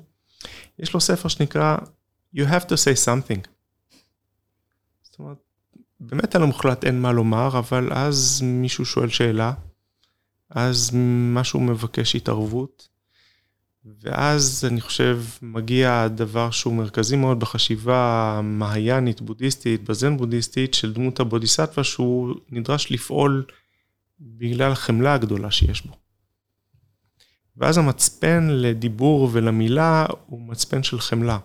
יש 0.78 0.94
לו 0.94 1.00
ספר 1.00 1.28
שנקרא 1.28 1.76
You 2.36 2.40
have 2.40 2.64
to 2.64 2.72
say 2.72 3.06
something. 3.06 3.48
זאת 5.02 5.18
אומרת, 5.18 5.36
באמת 6.00 6.34
על 6.34 6.42
המוחלט 6.42 6.84
אין 6.84 7.00
מה 7.00 7.12
לומר, 7.12 7.58
אבל 7.58 7.92
אז 7.92 8.40
מישהו 8.44 8.84
שואל 8.84 9.08
שאלה, 9.08 9.52
אז 10.50 10.90
משהו 11.34 11.60
מבקש 11.60 12.16
התערבות, 12.16 12.88
ואז 13.84 14.64
אני 14.70 14.80
חושב 14.80 15.22
מגיע 15.42 16.02
הדבר 16.02 16.50
שהוא 16.50 16.74
מרכזי 16.74 17.16
מאוד 17.16 17.40
בחשיבה 17.40 18.34
המהיאנית 18.38 19.20
בודהיסטית, 19.20 19.84
בזן 19.84 20.16
בודהיסטית, 20.16 20.74
של 20.74 20.92
דמות 20.92 21.20
הבודיסטווה, 21.20 21.84
שהוא 21.84 22.34
נדרש 22.50 22.92
לפעול 22.92 23.44
בגלל 24.20 24.72
החמלה 24.72 25.14
הגדולה 25.14 25.50
שיש 25.50 25.86
בו. 25.86 25.92
ואז 27.56 27.78
המצפן 27.78 28.48
לדיבור 28.50 29.28
ולמילה 29.32 30.06
הוא 30.26 30.40
מצפן 30.40 30.82
של 30.82 31.00
חמלה. 31.00 31.38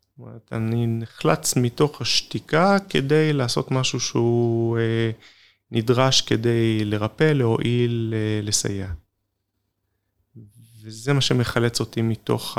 זאת 0.00 0.18
אומרת, 0.18 0.48
אני 0.52 0.86
נחלץ 0.86 1.56
מתוך 1.56 2.00
השתיקה 2.00 2.76
כדי 2.88 3.32
לעשות 3.32 3.70
משהו 3.70 4.00
שהוא 4.00 4.78
אה, 4.78 5.10
נדרש 5.70 6.20
כדי 6.20 6.84
לרפא, 6.84 7.24
להועיל, 7.32 8.14
אה, 8.16 8.40
לסייע. 8.42 8.88
וזה 10.84 11.12
מה 11.12 11.20
שמחלץ 11.20 11.80
אותי 11.80 12.02
מתוך 12.02 12.58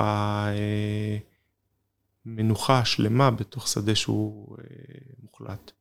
המנוחה 2.25 2.79
השלמה 2.79 3.31
בתוך 3.31 3.67
שדה 3.67 3.95
שהוא 3.95 4.57
אה, 4.59 4.65
מוחלט, 5.19 5.71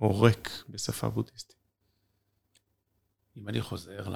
או 0.00 0.20
ריק 0.22 0.64
בשפה 0.68 1.08
בודהיסטית. 1.08 1.56
אם 3.36 3.48
אני 3.48 3.60
חוזר 3.60 4.08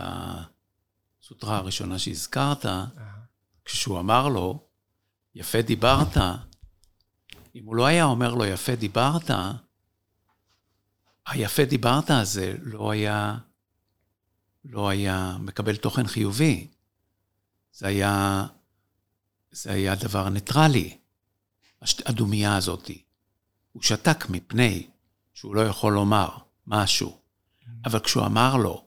לסוטרה 1.22 1.56
הראשונה 1.56 1.98
שהזכרת, 1.98 2.66
כשהוא 3.64 4.00
אמר 4.00 4.28
לו, 4.28 4.66
יפה 5.34 5.62
דיברת, 5.62 6.16
אם 7.54 7.64
הוא 7.64 7.76
לא 7.76 7.86
היה 7.86 8.04
אומר 8.04 8.34
לו, 8.34 8.44
יפה 8.44 8.74
דיברת, 8.74 9.30
היפה 11.26 11.64
דיברת 11.64 12.10
הזה 12.10 12.54
לא 12.62 12.90
היה, 12.90 13.38
לא 14.64 14.88
היה 14.88 15.36
מקבל 15.40 15.76
תוכן 15.76 16.06
חיובי. 16.06 16.70
זה 17.72 17.86
היה, 17.86 18.46
זה 19.50 19.72
היה 19.72 19.94
דבר 19.94 20.28
ניטרלי, 20.28 20.98
הדומייה 22.06 22.56
הזאת. 22.56 22.90
הוא 23.72 23.82
שתק 23.82 24.30
מפני 24.30 24.86
שהוא 25.34 25.54
לא 25.54 25.60
יכול 25.60 25.92
לומר 25.92 26.28
משהו, 26.66 27.20
אבל 27.84 28.00
כשהוא 28.00 28.26
אמר 28.26 28.56
לו, 28.56 28.86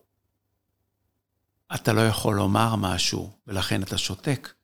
אתה 1.74 1.92
לא 1.92 2.00
יכול 2.00 2.34
לומר 2.34 2.76
משהו, 2.76 3.38
ולכן 3.46 3.82
אתה 3.82 3.98
שותק, 3.98 4.54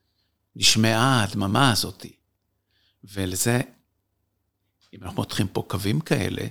נשמעה 0.56 1.24
הדממה 1.24 1.72
הזאת. 1.72 2.06
ולזה, 3.04 3.60
אם 4.92 4.98
אנחנו 5.02 5.16
מותחים 5.16 5.48
פה 5.48 5.64
קווים 5.68 6.00
כאלה, 6.00 6.42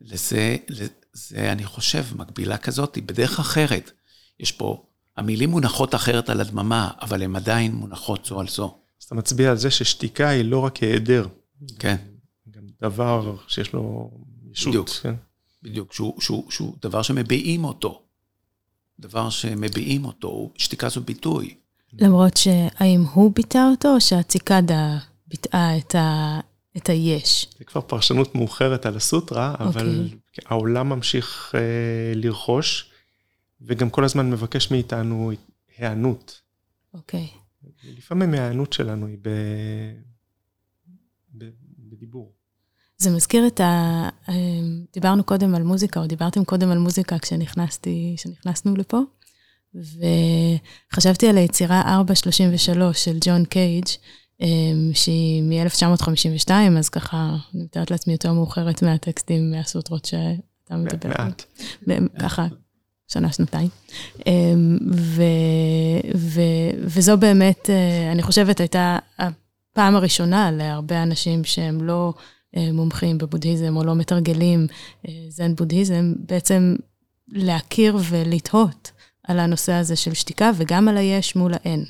לזה, 0.00 0.56
לזה 0.68 1.52
אני 1.52 1.64
חושב, 1.64 2.04
מקבילה 2.16 2.58
כזאת, 2.58 2.98
בדרך 2.98 3.40
אחרת. 3.40 3.92
יש 4.40 4.52
פה 4.52 4.86
המילים 5.16 5.50
מונחות 5.50 5.94
אחרת 5.94 6.30
על 6.30 6.40
הדממה, 6.40 6.90
אבל 7.00 7.22
הן 7.22 7.36
עדיין 7.36 7.74
מונחות 7.74 8.24
זו 8.24 8.40
על 8.40 8.48
זו. 8.48 8.74
אז 9.00 9.04
אתה 9.04 9.14
מצביע 9.14 9.50
על 9.50 9.56
זה 9.56 9.70
ששתיקה 9.70 10.28
היא 10.28 10.44
לא 10.44 10.58
רק 10.58 10.76
היעדר. 10.76 11.26
כן. 11.78 11.96
גם 12.50 12.62
דבר 12.82 13.36
שיש 13.48 13.72
לו 13.72 14.10
ישות. 14.52 14.68
בדיוק. 14.68 14.88
כן? 14.88 15.14
בדיוק, 15.62 15.92
שהוא, 15.92 16.20
שהוא, 16.20 16.50
שהוא 16.50 16.74
דבר 16.82 17.02
שמביעים 17.02 17.64
אותו. 17.64 18.02
דבר 19.00 19.30
שמביעים 19.30 20.04
אותו, 20.04 20.50
שתיקה 20.56 20.88
זו 20.88 21.00
ביטוי. 21.00 21.54
למרות 21.92 22.36
שהאם 22.36 23.04
הוא 23.12 23.32
ביטא 23.34 23.68
אותו, 23.70 23.94
או 23.94 24.00
שהציקדה 24.00 24.98
ביטאה 25.26 25.78
את, 25.78 25.94
ה... 25.94 26.40
את 26.76 26.88
היש? 26.88 27.46
זה 27.58 27.64
כבר 27.64 27.80
פרשנות 27.80 28.34
מאוחרת 28.34 28.86
על 28.86 28.96
הסוטרה, 28.96 29.54
אבל 29.58 30.08
okay. 30.10 30.42
העולם 30.46 30.88
ממשיך 30.88 31.52
אה, 31.54 31.60
לרכוש. 32.14 32.91
וגם 33.66 33.90
כל 33.90 34.04
הזמן 34.04 34.30
מבקש 34.30 34.70
מאיתנו 34.70 35.30
היענות. 35.78 36.40
אוקיי. 36.94 37.28
Okay. 37.32 37.86
לפעמים 37.98 38.34
ההיענות 38.34 38.72
שלנו 38.72 39.06
היא 39.06 39.18
ב... 39.22 39.28
ב... 41.38 41.50
בדיבור. 41.78 42.32
זה 42.98 43.10
מזכיר 43.10 43.46
את 43.46 43.60
ה... 43.60 44.08
דיברנו 44.92 45.24
קודם 45.24 45.54
על 45.54 45.62
מוזיקה, 45.62 46.00
או 46.00 46.06
דיברתם 46.06 46.44
קודם 46.44 46.70
על 46.70 46.78
מוזיקה 46.78 47.18
כשנכנסתי, 47.18 48.14
כשנכנסנו 48.18 48.76
לפה, 48.76 49.00
וחשבתי 49.74 51.28
על 51.28 51.36
היצירה 51.36 51.80
433 51.80 53.04
של 53.04 53.18
ג'ון 53.24 53.44
קייג', 53.44 53.84
שהיא 54.92 55.42
מ-1952, 55.42 56.50
אז 56.78 56.88
ככה, 56.88 57.36
אני 57.54 57.62
מתארת 57.62 57.90
לעצמי 57.90 58.12
יותר 58.12 58.32
מאוחרת 58.32 58.82
מהטקסטים 58.82 59.50
מהסוטרות 59.50 60.04
שאתה 60.04 60.76
מדבר. 60.76 61.08
מעט. 61.08 61.44
ככה, 62.18 62.46
שנה, 63.12 63.32
שנתיים. 63.32 63.68
אמ, 64.26 64.78
ו, 64.94 65.22
ו, 66.16 66.40
וזו 66.84 67.16
באמת, 67.16 67.70
אה, 67.70 68.12
אני 68.12 68.22
חושבת, 68.22 68.60
הייתה 68.60 68.98
הפעם 69.18 69.96
הראשונה 69.96 70.50
להרבה 70.50 71.02
אנשים 71.02 71.44
שהם 71.44 71.82
לא 71.82 72.12
אה, 72.56 72.72
מומחים 72.72 73.18
בבודהיזם 73.18 73.76
או 73.76 73.84
לא 73.84 73.94
מתרגלים 73.94 74.66
אה, 75.08 75.12
זן 75.28 75.54
בודהיזם, 75.54 76.12
בעצם 76.16 76.76
להכיר 77.28 77.96
ולתהות 78.08 78.90
על 79.24 79.38
הנושא 79.38 79.72
הזה 79.72 79.96
של 79.96 80.14
שתיקה 80.14 80.50
וגם 80.56 80.88
על 80.88 80.96
היש 80.96 81.36
מול 81.36 81.52
האין. 81.54 81.84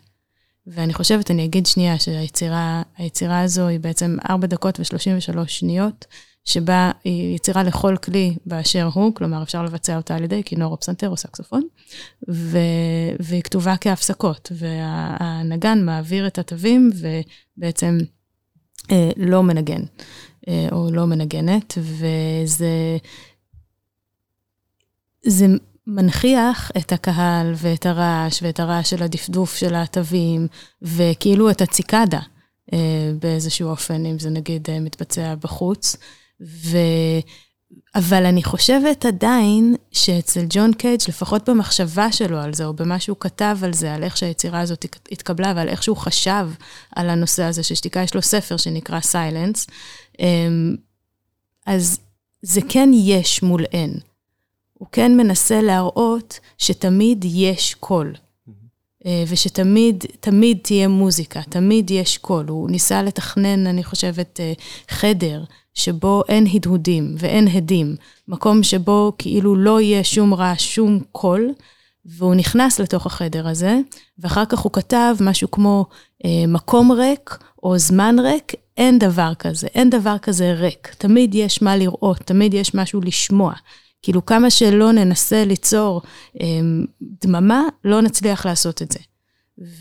ואני 0.66 0.94
חושבת, 0.94 1.30
אני 1.30 1.44
אגיד 1.44 1.66
שנייה, 1.66 1.98
שהיצירה 1.98 3.40
הזו 3.40 3.66
היא 3.66 3.80
בעצם 3.80 4.16
4 4.30 4.46
דקות 4.46 4.80
ו-33 4.80 5.46
שניות, 5.46 6.06
שבה 6.44 6.90
היא 7.05 7.35
יצירה 7.35 7.62
לכל 7.62 7.96
כלי 7.96 8.37
באשר 8.46 8.88
הוא, 8.92 9.14
כלומר 9.14 9.42
אפשר 9.42 9.62
לבצע 9.62 9.96
אותה 9.96 10.16
על 10.16 10.24
ידי 10.24 10.42
כינור 10.44 10.72
או 10.72 10.81
פסנתר 10.81 11.09
או 11.09 11.16
סקסופון, 11.16 11.62
ו... 12.31 12.59
והיא 13.20 13.42
כתובה 13.42 13.76
כהפסקות, 13.76 14.52
והנגן 14.55 15.85
מעביר 15.85 16.26
את 16.26 16.38
התווים 16.38 16.90
ובעצם 16.94 17.98
אה, 18.90 19.11
לא 19.16 19.42
מנגן, 19.42 19.83
אה, 20.48 20.68
או 20.72 20.90
לא 20.92 21.07
מנגנת, 21.07 21.78
וזה... 21.78 22.96
זה 25.26 25.46
מנכיח 25.87 26.70
את 26.76 26.92
הקהל 26.92 27.52
ואת 27.57 27.87
הרעש 27.87 28.42
ואת 28.42 28.61
הרעש 28.61 28.90
של 28.90 29.02
הדפדוף 29.02 29.57
של 29.57 29.74
התווים, 29.74 30.46
וכאילו 30.83 31.50
את 31.50 31.61
הציקדה 31.61 32.20
אה, 32.72 33.12
באיזשהו 33.18 33.68
אופן, 33.68 34.07
אם 34.07 34.18
זה 34.18 34.31
נגיד 34.31 34.70
אה, 34.70 34.81
מתבצע 34.81 35.35
בחוץ. 35.35 35.96
ו... 36.42 36.76
אבל 37.94 38.26
אני 38.26 38.42
חושבת 38.42 39.05
עדיין 39.05 39.74
שאצל 39.92 40.44
ג'ון 40.48 40.72
קייג', 40.72 41.00
לפחות 41.09 41.48
במחשבה 41.48 42.12
שלו 42.12 42.38
על 42.38 42.55
זה, 42.55 42.64
או 42.64 42.74
במה 42.74 43.00
שהוא 43.00 43.16
כתב 43.20 43.59
על 43.62 43.72
זה, 43.72 43.94
על 43.94 44.05
איך 44.05 44.16
שהיצירה 44.16 44.61
הזאת 44.61 44.87
התקבלה 45.11 45.52
ועל 45.57 45.68
איך 45.68 45.83
שהוא 45.83 45.96
חשב 45.96 46.48
על 46.96 47.11
הנושא 47.11 47.42
הזה, 47.42 47.62
ששתיקה 47.62 48.00
יש 48.00 48.14
לו 48.14 48.22
ספר 48.22 48.57
שנקרא 48.57 49.00
Silence, 49.00 49.66
אמ, 50.18 50.76
אז 51.66 52.00
זה 52.42 52.61
כן 52.68 52.90
יש 52.94 53.42
מול 53.42 53.64
אין. 53.64 53.94
הוא 54.74 54.88
כן 54.92 55.16
מנסה 55.16 55.62
להראות 55.62 56.40
שתמיד 56.59 57.24
יש 57.28 57.74
קול. 57.74 58.14
אה, 59.07 59.24
ושתמיד, 59.28 60.05
תמיד 60.20 60.59
תהיה 60.62 60.88
מוזיקה, 60.88 61.42
תמיד 61.42 61.90
יש 61.90 62.18
קול. 62.18 62.48
הוא 62.48 62.70
ניסה 62.70 63.02
לתכנן, 63.02 63.66
אני 63.66 63.85
חושבת, 63.85 64.40
אה, 64.40 64.52
חדר 64.88 65.44
שבו 65.74 66.22
אין 66.28 66.46
הדהודים 66.54 67.14
ואין 67.18 67.48
הדים, 67.48 67.96
מקום 68.28 68.62
שבו 68.62 69.12
כאילו 69.18 69.56
לא 69.56 69.80
יהיה 69.80 70.04
שום 70.04 70.35
רעש, 70.35 70.74
שום 70.74 71.00
קול, 71.12 71.52
והוא 72.04 72.35
נכנס 72.35 72.80
לתוך 72.80 73.06
החדר 73.06 73.48
הזה, 73.48 73.78
ואחר 74.18 74.44
כך 74.44 74.58
הוא 74.58 74.72
כתב 74.72 75.14
משהו 75.20 75.50
כמו 75.50 75.87
אה, 76.24 76.44
מקום 76.48 76.92
ריק 76.92 77.38
או 77.62 77.78
זמן 77.78 78.16
ריק, 78.18 78.52
אין 78.76 78.98
דבר 78.98 79.32
כזה, 79.38 79.66
אין 79.66 79.90
דבר 79.90 80.18
כזה 80.18 80.52
ריק. 80.52 80.94
תמיד 80.98 81.35
יש 81.35 81.62
מה 81.62 81.76
לראות, 81.76 82.16
תמיד 82.18 82.54
יש 82.54 82.74
משהו 82.74 83.00
לשמוע. 83.00 83.52
כאילו, 84.02 84.26
כמה 84.26 84.50
שלא 84.50 84.92
ננסה 84.92 85.44
ליצור 85.44 86.02
אה, 86.40 86.46
דממה, 87.24 87.62
לא 87.85 88.02
נצליח 88.02 88.46
לעשות 88.46 88.82
את 88.82 88.92
זה. 88.92 88.98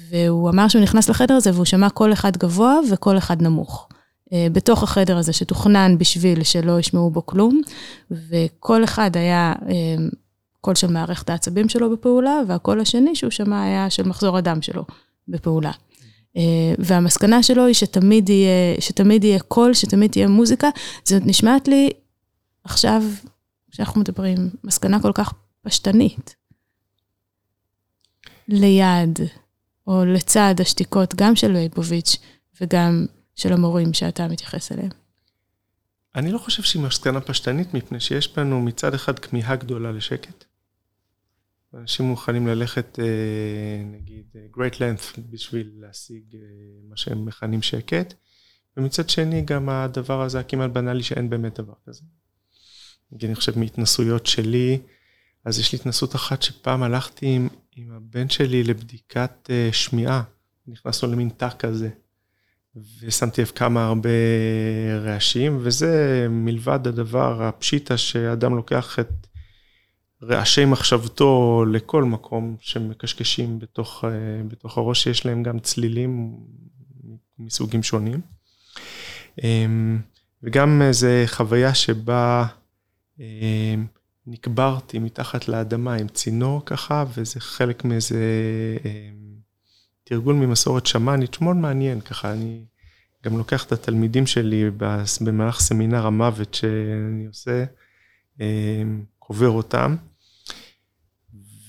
והוא 0.10 0.50
אמר 0.50 0.68
שהוא 0.68 0.82
נכנס 0.82 1.10
לחדר 1.10 1.34
הזה 1.34 1.52
והוא 1.54 1.66
שמע 1.66 1.90
קול 1.90 2.14
אחד 2.14 2.38
גבוה 2.38 2.76
וקול 2.92 3.18
אחד 3.18 3.42
נמוך. 3.42 3.88
אה, 4.34 4.48
בתוך 4.52 4.84
החדר 4.84 5.18
הזה 5.18 5.34
שתוכנן 5.34 5.98
בשביל 5.98 6.44
שלא 6.44 6.80
ישמעו 6.80 7.10
בו 7.10 7.26
כלום, 7.26 7.62
וקול 8.12 8.84
אחד 8.84 9.18
היה 9.18 9.54
אה, 9.70 9.96
קול 10.62 10.76
של 10.76 10.88
מערכת 10.88 11.30
העצבים 11.30 11.70
שלו 11.70 11.92
בפעולה, 11.92 12.40
והקול 12.48 12.80
השני 12.80 13.16
שהוא 13.16 13.32
שמע 13.32 13.64
היה 13.64 13.90
של 13.90 14.04
מחזור 14.04 14.38
הדם 14.38 14.62
שלו 14.62 14.86
בפעולה. 15.28 15.72
אה, 16.38 16.74
והמסקנה 16.80 17.44
שלו 17.44 17.66
היא 17.66 17.74
שתמיד 17.74 18.30
יהיה, 18.30 18.82
שתמיד 18.82 19.24
יהיה 19.24 19.40
קול, 19.40 19.74
שתמיד 19.74 20.12
תהיה 20.12 20.28
מוזיקה. 20.28 20.70
זאת 21.06 21.22
נשמעת 21.26 21.68
לי 21.68 21.90
עכשיו, 22.64 23.04
כשאנחנו 23.72 24.02
מדברים, 24.02 24.38
מסקנה 24.64 25.02
כל 25.02 25.12
כך 25.14 25.34
פשטנית. 25.62 26.36
ליד, 28.48 29.20
או 29.88 30.06
לצד 30.06 30.56
השתיקות, 30.60 31.16
גם 31.16 31.36
של 31.36 31.52
לייבוביץ' 31.52 32.18
וגם 32.62 33.06
של 33.42 33.54
המורים 33.54 33.94
שאתה 33.94 34.28
מתייחס 34.28 34.72
אליהם? 34.72 34.90
אני 36.16 36.32
לא 36.32 36.38
חושב 36.38 36.64
שהיא 36.64 36.82
מסקנה 36.82 37.22
פשטנית, 37.22 37.74
מפני 37.74 38.00
שיש 38.00 38.36
בנו 38.36 38.62
מצד 38.62 38.94
אחד 38.94 39.20
כמיהה 39.20 39.56
גדולה 39.56 39.92
לשקט. 39.92 40.44
אנשים 41.74 42.06
מוכנים 42.06 42.48
ללכת, 42.48 43.00
אה, 43.00 43.84
נגיד, 43.86 44.26
אה, 44.36 44.42
great 44.54 44.74
length 44.74 45.20
בשביל 45.30 45.72
להשיג 45.76 46.24
אה, 46.36 46.40
מה 46.90 46.98
שהם 46.98 47.26
מכנים 47.26 47.62
שקט, 47.62 48.14
ומצד 48.78 49.10
שני 49.10 49.42
גם 49.42 49.70
הדבר 49.70 50.22
הזה 50.22 50.40
הכמעט 50.40 50.72
בנאלי 50.72 51.04
שאין 51.04 51.30
באמת 51.30 51.60
דבר 51.60 51.74
כזה. 51.86 52.02
נגיד, 53.12 53.30
אני 53.30 53.36
חושב 53.36 53.60
מהתנסויות 53.60 54.26
שלי, 54.26 54.80
אז 55.46 55.60
יש 55.60 55.72
לי 55.72 55.80
התנסות 55.80 56.16
אחת 56.16 56.42
שפעם 56.42 56.84
הלכתי 56.84 57.26
עם, 57.26 57.48
עם 57.76 57.92
הבן 57.92 58.30
שלי 58.30 58.64
לבדיקת 58.64 59.50
שמיעה, 59.72 60.24
נכנסנו 60.68 61.12
למין 61.12 61.30
תא 61.30 61.50
כזה. 61.60 61.90
ושמתי 62.76 63.42
לב 63.42 63.52
כמה 63.56 63.86
הרבה 63.86 64.10
רעשים, 65.04 65.58
וזה 65.62 66.28
מלבד 66.30 66.88
הדבר 66.88 67.44
הפשיטה 67.44 67.98
שאדם 67.98 68.56
לוקח 68.56 69.00
את 69.00 69.28
רעשי 70.24 70.66
מחשבתו 70.66 71.66
לכל 71.72 72.04
מקום 72.04 72.56
שמקשקשים 72.60 73.60
בתוך, 73.60 74.04
בתוך 74.48 74.78
הראש, 74.78 75.04
שיש 75.04 75.26
להם 75.26 75.44
גם 75.44 75.60
צלילים 75.60 76.38
מסוגים 77.40 77.84
שונים. 77.84 78.22
וגם 80.44 80.82
איזו 80.82 81.08
חוויה 81.26 81.74
שבה 81.76 82.46
נקברתי 84.28 85.00
מתחת 85.00 85.48
לאדמה 85.48 85.94
עם 85.94 86.08
צינור 86.08 86.62
ככה, 86.66 87.06
וזה 87.18 87.40
חלק 87.40 87.86
מאיזה 87.86 88.20
תרגול 90.12 90.36
ממסורת 90.36 90.86
שמאנית, 90.86 91.42
מאוד 91.42 91.56
מעניין, 91.56 92.02
ככה 92.02 92.32
אני 92.32 92.66
גם 93.26 93.38
לוקח 93.38 93.66
את 93.66 93.72
התלמידים 93.72 94.28
שלי 94.28 94.70
במהלך 95.22 95.60
סמינר 95.60 96.06
המוות 96.06 96.54
שאני 96.54 97.26
עושה, 97.26 97.66
אה, 98.42 98.84
קובר 99.20 99.50
אותם, 99.50 99.96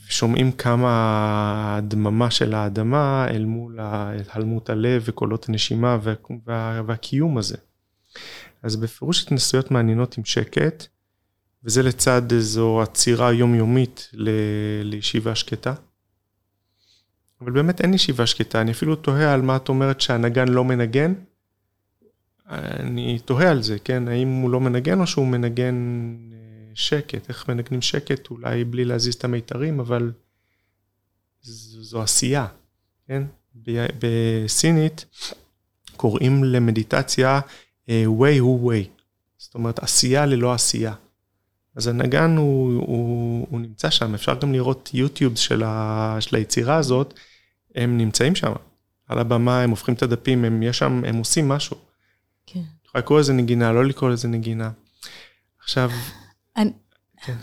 שומעים 0.09 0.53
כמה 0.53 1.77
הדממה 1.77 2.31
של 2.31 2.55
האדמה 2.55 3.27
אל 3.31 3.45
מול 3.45 3.79
התעלמות 3.81 4.71
הלב 4.71 5.03
וקולות 5.05 5.49
הנשימה 5.49 5.99
וה, 6.03 6.15
וה, 6.47 6.83
והקיום 6.87 7.39
הזה. 7.39 7.57
אז 8.63 8.77
בפירוש 8.77 9.23
התנסויות 9.23 9.71
מעניינות 9.71 10.19
עם 10.19 10.25
שקט, 10.25 10.87
וזה 11.65 11.83
לצד 11.83 12.33
איזו 12.33 12.83
עצירה 12.83 13.33
יומיומית 13.33 14.11
לישיבה 14.83 15.35
שקטה. 15.35 15.75
אבל 17.43 17.53
באמת 17.53 17.81
אין 17.81 17.95
ישיבה 17.95 18.27
שקטה, 18.27 18.61
אני 18.61 18.71
אפילו 18.71 18.97
תוהה 18.97 19.35
על 19.35 19.43
מה 19.43 19.57
את 19.57 19.69
אומרת 19.69 20.01
שהנגן 20.01 20.49
לא 20.49 20.65
מנגן. 20.65 21.15
אני 22.49 23.19
תוהה 23.25 23.51
על 23.51 23.63
זה, 23.63 23.79
כן? 23.79 24.09
האם 24.09 24.29
הוא 24.29 24.51
לא 24.51 24.61
מנגן 24.61 25.01
או 25.01 25.07
שהוא 25.07 25.27
מנגן 25.27 25.75
אה, 26.33 26.39
שקט? 26.75 27.29
איך 27.29 27.49
מנגנים 27.49 27.83
שקט? 27.83 28.31
אולי 28.31 28.65
בלי 28.65 28.85
להזיז 28.85 29.15
את 29.15 29.25
המיתרים, 29.25 29.81
אבל 29.81 30.13
זו 31.43 32.03
עשייה, 32.03 32.47
כן? 33.07 33.23
בסינית 33.99 35.05
קוראים 35.97 36.45
למדיטציה 36.45 37.41
אה, 37.89 38.05
way 38.07 38.39
הוא 38.41 38.73
way. 38.73 38.87
זאת 39.39 39.55
אומרת, 39.55 39.79
עשייה 39.79 40.27
ללא 40.27 40.53
עשייה. 40.53 40.95
אז 41.77 41.87
הנגן 41.87 42.37
הוא, 42.37 42.73
הוא, 42.75 43.47
הוא 43.51 43.61
נמצא 43.61 43.91
שם, 43.91 44.15
אפשר 44.15 44.35
גם 44.35 44.53
לראות 44.53 44.91
יוטיוב 44.95 45.37
של, 45.37 45.63
ה, 45.63 46.17
של 46.21 46.37
היצירה 46.37 46.77
הזאת. 46.77 47.15
הם 47.75 47.97
נמצאים 47.99 48.35
שם, 48.35 48.53
על 49.09 49.19
הבמה, 49.19 49.63
הם 49.63 49.71
הופכים 49.71 49.95
את 49.95 50.03
הדפים, 50.03 50.45
הם 50.45 50.63
יש 50.63 50.79
שם, 50.79 51.03
הם 51.07 51.17
עושים 51.17 51.49
משהו. 51.49 51.77
כן. 52.47 52.61
את 52.61 52.87
יכולה 52.87 53.03
לקרוא 53.03 53.21
לזה 53.21 53.33
נגינה, 53.33 53.73
לא 53.73 53.85
לקרוא 53.85 54.11
לזה 54.11 54.29
נגינה. 54.29 54.71
עכשיו... 55.59 55.91
אני, 56.57 56.71
כן. 57.25 57.37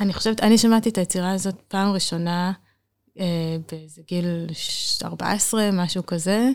אני 0.00 0.12
חושבת, 0.12 0.40
אני 0.40 0.58
שמעתי 0.58 0.88
את 0.88 0.98
היצירה 0.98 1.32
הזאת 1.32 1.60
פעם 1.68 1.92
ראשונה 1.92 2.52
אה, 3.20 3.56
באיזה 3.70 4.02
גיל 4.08 4.46
14, 5.04 5.70
משהו 5.72 6.06
כזה. 6.06 6.48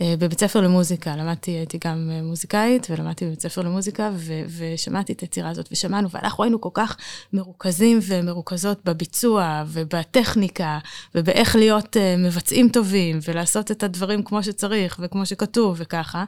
אה, 0.00 0.14
בבית 0.18 0.40
ספר 0.40 0.60
למוזיקה, 0.60 1.16
למדתי, 1.16 1.50
הייתי 1.50 1.78
גם 1.84 2.10
אה, 2.12 2.22
מוזיקאית, 2.22 2.86
ולמדתי 2.90 3.26
בבית 3.26 3.40
ספר 3.40 3.62
למוזיקה, 3.62 4.10
ו- 4.14 4.42
ושמעתי 4.58 5.12
את 5.12 5.20
היצירה 5.20 5.50
הזאת, 5.50 5.68
ושמענו, 5.72 6.10
ואנחנו 6.10 6.44
היינו 6.44 6.60
כל 6.60 6.70
כך 6.74 6.96
מרוכזים 7.32 7.98
ומרוכזות 8.02 8.84
בביצוע, 8.84 9.64
ובטכניקה, 9.66 10.78
ובאיך 11.14 11.56
להיות 11.56 11.96
uh, 11.96 12.00
מבצעים 12.18 12.68
טובים, 12.68 13.18
ולעשות 13.28 13.70
את 13.70 13.82
הדברים 13.82 14.22
כמו 14.22 14.42
שצריך, 14.42 15.00
וכמו 15.02 15.26
שכתוב, 15.26 15.76
וככה. 15.78 16.24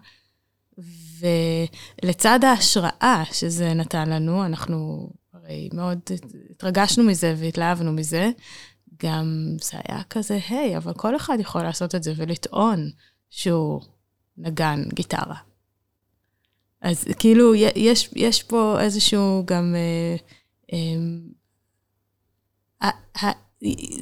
ולצד 2.03 2.45
ההשראה 2.45 3.23
שזה 3.33 3.75
נתן 3.75 4.11
לנו, 4.11 4.47
אנחנו 4.47 5.11
הרי 5.35 5.69
מאוד 5.73 5.99
התרגשנו 6.51 7.05
מזה 7.05 7.35
והתלהבנו 7.37 7.93
מזה, 7.93 8.31
גם 9.03 9.57
זה 9.63 9.79
היה 9.85 10.03
כזה, 10.11 10.39
היי, 10.49 10.77
אבל 10.77 10.93
כל 10.93 11.17
אחד 11.17 11.37
יכול 11.41 11.63
לעשות 11.63 11.95
את 11.95 12.03
זה 12.03 12.13
ולטעון 12.17 12.91
שהוא 13.31 13.81
נגן 14.39 14.83
גיטרה. 14.95 15.37
אז 16.81 17.05
כאילו, 17.19 17.55
יש, 17.55 18.11
יש 18.17 18.43
פה 18.43 18.81
איזשהו 18.81 19.43
גם... 19.47 19.75
אה, 20.73 20.79
אה, 22.83 23.31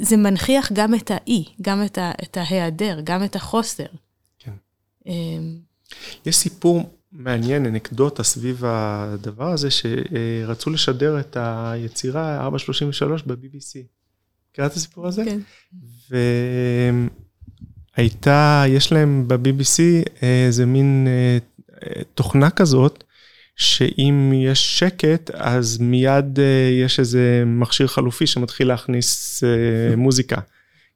זה 0.00 0.16
מנכיח 0.16 0.72
גם 0.72 0.94
את 0.94 1.10
האי, 1.10 1.44
גם 1.62 1.84
את, 1.84 1.98
ה, 1.98 2.12
את 2.22 2.37
ההיעדר, 2.37 3.00
גם 3.04 3.24
את 3.24 3.37
החוסר. 3.37 3.87
כן. 4.38 4.52
אמ, 5.06 5.58
יש 6.26 6.37
סיפור 6.37 6.98
מעניין, 7.12 7.66
אנקדוטה 7.66 8.22
סביב 8.22 8.64
הדבר 8.64 9.50
הזה, 9.50 9.68
שרצו 9.70 10.70
לשדר 10.70 11.20
את 11.20 11.37
היצירה 11.40 12.40
433 12.40 13.22
ב-BBC. 13.22 13.87
מכירה 14.50 14.66
את 14.66 14.72
הסיפור 14.72 15.06
הזה? 15.06 15.24
כן. 15.24 15.40
והייתה, 17.98 18.64
יש 18.68 18.92
להם 18.92 19.28
ב-BBC 19.28 19.80
איזה 20.22 20.66
מין 20.66 21.07
אה, 21.09 22.02
תוכנה 22.14 22.50
כזאת, 22.50 23.04
שאם 23.57 24.33
יש 24.35 24.78
שקט, 24.78 25.30
אז 25.35 25.78
מיד 25.78 26.38
אה, 26.40 26.70
יש 26.85 27.00
איזה 27.00 27.42
מכשיר 27.46 27.87
חלופי 27.87 28.26
שמתחיל 28.26 28.68
להכניס 28.68 29.44
אה, 29.44 29.96
מוזיקה, 29.96 30.37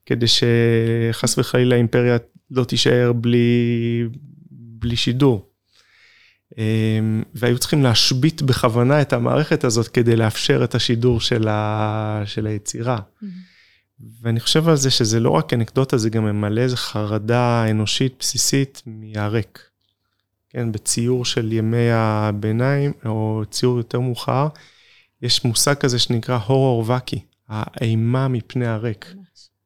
כדי 0.05 0.25
שחס 0.27 1.37
וחלילה 1.37 1.75
האימפריה 1.75 2.17
לא 2.51 2.63
תישאר 2.63 3.11
בלי, 3.13 4.03
בלי 4.51 4.95
שידור. 4.95 5.49
אמ, 6.57 7.23
והיו 7.35 7.59
צריכים 7.59 7.83
להשבית 7.83 8.41
בכוונה 8.41 9.01
את 9.01 9.13
המערכת 9.13 9.63
הזאת 9.63 9.87
כדי 9.87 10.15
לאפשר 10.15 10.63
את 10.63 10.75
השידור 10.75 11.21
של, 11.21 11.47
ה, 11.47 12.21
של 12.25 12.47
היצירה. 12.47 12.97
Mm-hmm. 12.97 13.25
ואני 14.21 14.39
חושב 14.39 14.69
על 14.69 14.75
זה 14.75 14.91
שזה 14.91 15.19
לא 15.19 15.29
רק 15.29 15.53
אנקדוטה, 15.53 15.97
זה 15.97 16.09
גם 16.09 16.23
ממלא 16.23 16.61
איזו 16.61 16.75
חרדה 16.77 17.65
אנושית 17.69 18.15
בסיסית 18.19 18.81
מהריק. 18.85 19.69
כן, 20.49 20.71
בציור 20.71 21.25
של 21.25 21.53
ימי 21.53 21.91
הביניים, 21.91 22.91
או 23.05 23.43
ציור 23.51 23.77
יותר 23.77 23.99
מאוחר, 23.99 24.47
יש 25.21 25.45
מושג 25.45 25.73
כזה 25.73 25.99
שנקרא 25.99 26.37
הורור 26.45 26.85
וקי, 26.87 27.19
האימה 27.47 28.27
מפני 28.27 28.67
הריק. 28.67 29.13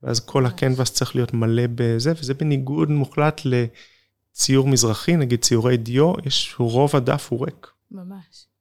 ואז 0.03 0.19
כל 0.19 0.45
הקנבס 0.45 0.91
צריך 0.91 1.15
להיות 1.15 1.33
מלא 1.33 1.63
בזה, 1.75 2.11
וזה 2.19 2.33
בניגוד 2.33 2.89
מוחלט 2.89 3.41
לציור 3.45 4.67
מזרחי, 4.67 5.15
נגיד 5.15 5.41
ציורי 5.41 5.77
דיו, 5.77 6.13
יש, 6.25 6.55
רוב 6.57 6.95
הדף 6.95 7.27
הוא 7.31 7.45
ריק. 7.45 7.67
ממש. 7.91 8.52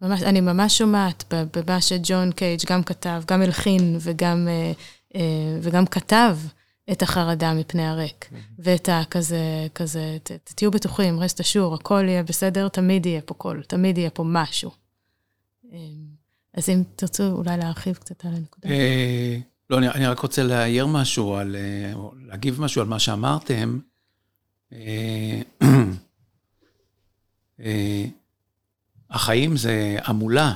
ממש, 0.00 0.22
אני 0.22 0.40
ממש 0.40 0.78
שומעת 0.78 1.24
במה 1.56 1.80
שג'ון 1.80 2.32
קייג' 2.32 2.60
גם 2.70 2.82
כתב, 2.82 3.22
גם 3.26 3.42
הלחין 3.42 3.96
וגם, 4.00 4.48
אה, 4.48 4.72
אה, 5.14 5.58
וגם 5.62 5.86
כתב 5.86 6.38
את 6.92 7.02
החרדה 7.02 7.54
מפני 7.54 7.86
הריק, 7.86 8.30
ואת 8.58 8.88
הכזה, 8.92 9.66
כזה, 9.74 10.16
ת, 10.22 10.30
תהיו 10.30 10.70
בטוחים, 10.70 11.20
רסט 11.20 11.40
אשור, 11.40 11.74
הכל 11.74 12.04
יהיה 12.08 12.22
בסדר, 12.22 12.68
תמיד 12.68 13.06
יהיה 13.06 13.20
פה 13.20 13.34
קול, 13.34 13.62
תמיד 13.68 13.98
יהיה 13.98 14.10
פה 14.10 14.24
משהו. 14.26 14.70
אמ, 15.72 15.78
אז 16.54 16.68
אם 16.68 16.82
תרצו 16.96 17.32
אולי 17.32 17.56
להרחיב 17.56 17.94
קצת 17.96 18.24
על 18.24 18.34
הנקודה. 18.34 18.68
אה, 18.68 19.38
לא, 19.70 19.78
אני 19.78 20.06
רק 20.06 20.18
רוצה 20.18 20.42
להעיר 20.42 20.86
משהו, 20.86 21.34
על, 21.34 21.56
להגיב 22.26 22.60
משהו 22.60 22.82
על 22.82 22.88
מה 22.88 22.98
שאמרתם. 22.98 23.78
החיים 29.10 29.56
זה 29.56 29.96
המולה, 30.04 30.54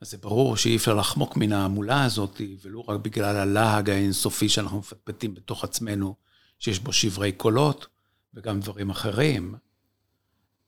אז 0.00 0.10
זה 0.10 0.18
ברור 0.18 0.56
שאי 0.56 0.76
אפשר 0.76 0.94
לחמוק 0.94 1.36
מן 1.36 1.52
ההמולה 1.52 2.04
הזאת, 2.04 2.40
ולו 2.62 2.88
רק 2.88 3.00
בגלל 3.00 3.36
הלהג 3.36 3.90
האינסופי 3.90 4.48
שאנחנו 4.48 4.78
מפטפטים 4.78 5.34
בתוך 5.34 5.64
עצמנו, 5.64 6.14
שיש 6.58 6.78
בו 6.78 6.92
שברי 6.92 7.32
קולות 7.32 7.86
וגם 8.34 8.60
דברים 8.60 8.90
אחרים. 8.90 9.54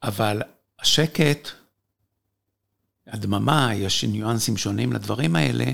אבל 0.02 0.42
השקט, 0.80 1.48
הדממה, 3.06 3.74
יש 3.74 4.04
ניואנסים 4.04 4.56
שונים 4.56 4.92
לדברים 4.92 5.36
האלה, 5.36 5.64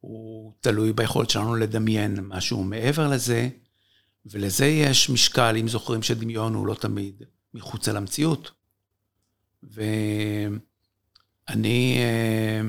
הוא 0.00 0.52
תלוי 0.60 0.92
ביכולת 0.92 1.30
שלנו 1.30 1.54
לדמיין 1.54 2.20
משהו 2.20 2.64
מעבר 2.64 3.08
לזה, 3.08 3.48
ולזה 4.26 4.66
יש 4.66 5.10
משקל, 5.10 5.56
אם 5.56 5.68
זוכרים 5.68 6.02
שדמיון 6.02 6.54
הוא 6.54 6.66
לא 6.66 6.74
תמיד 6.74 7.22
מחוץ 7.54 7.88
למציאות. 7.88 8.50
ואני, 9.62 10.68
אה, 11.98 12.60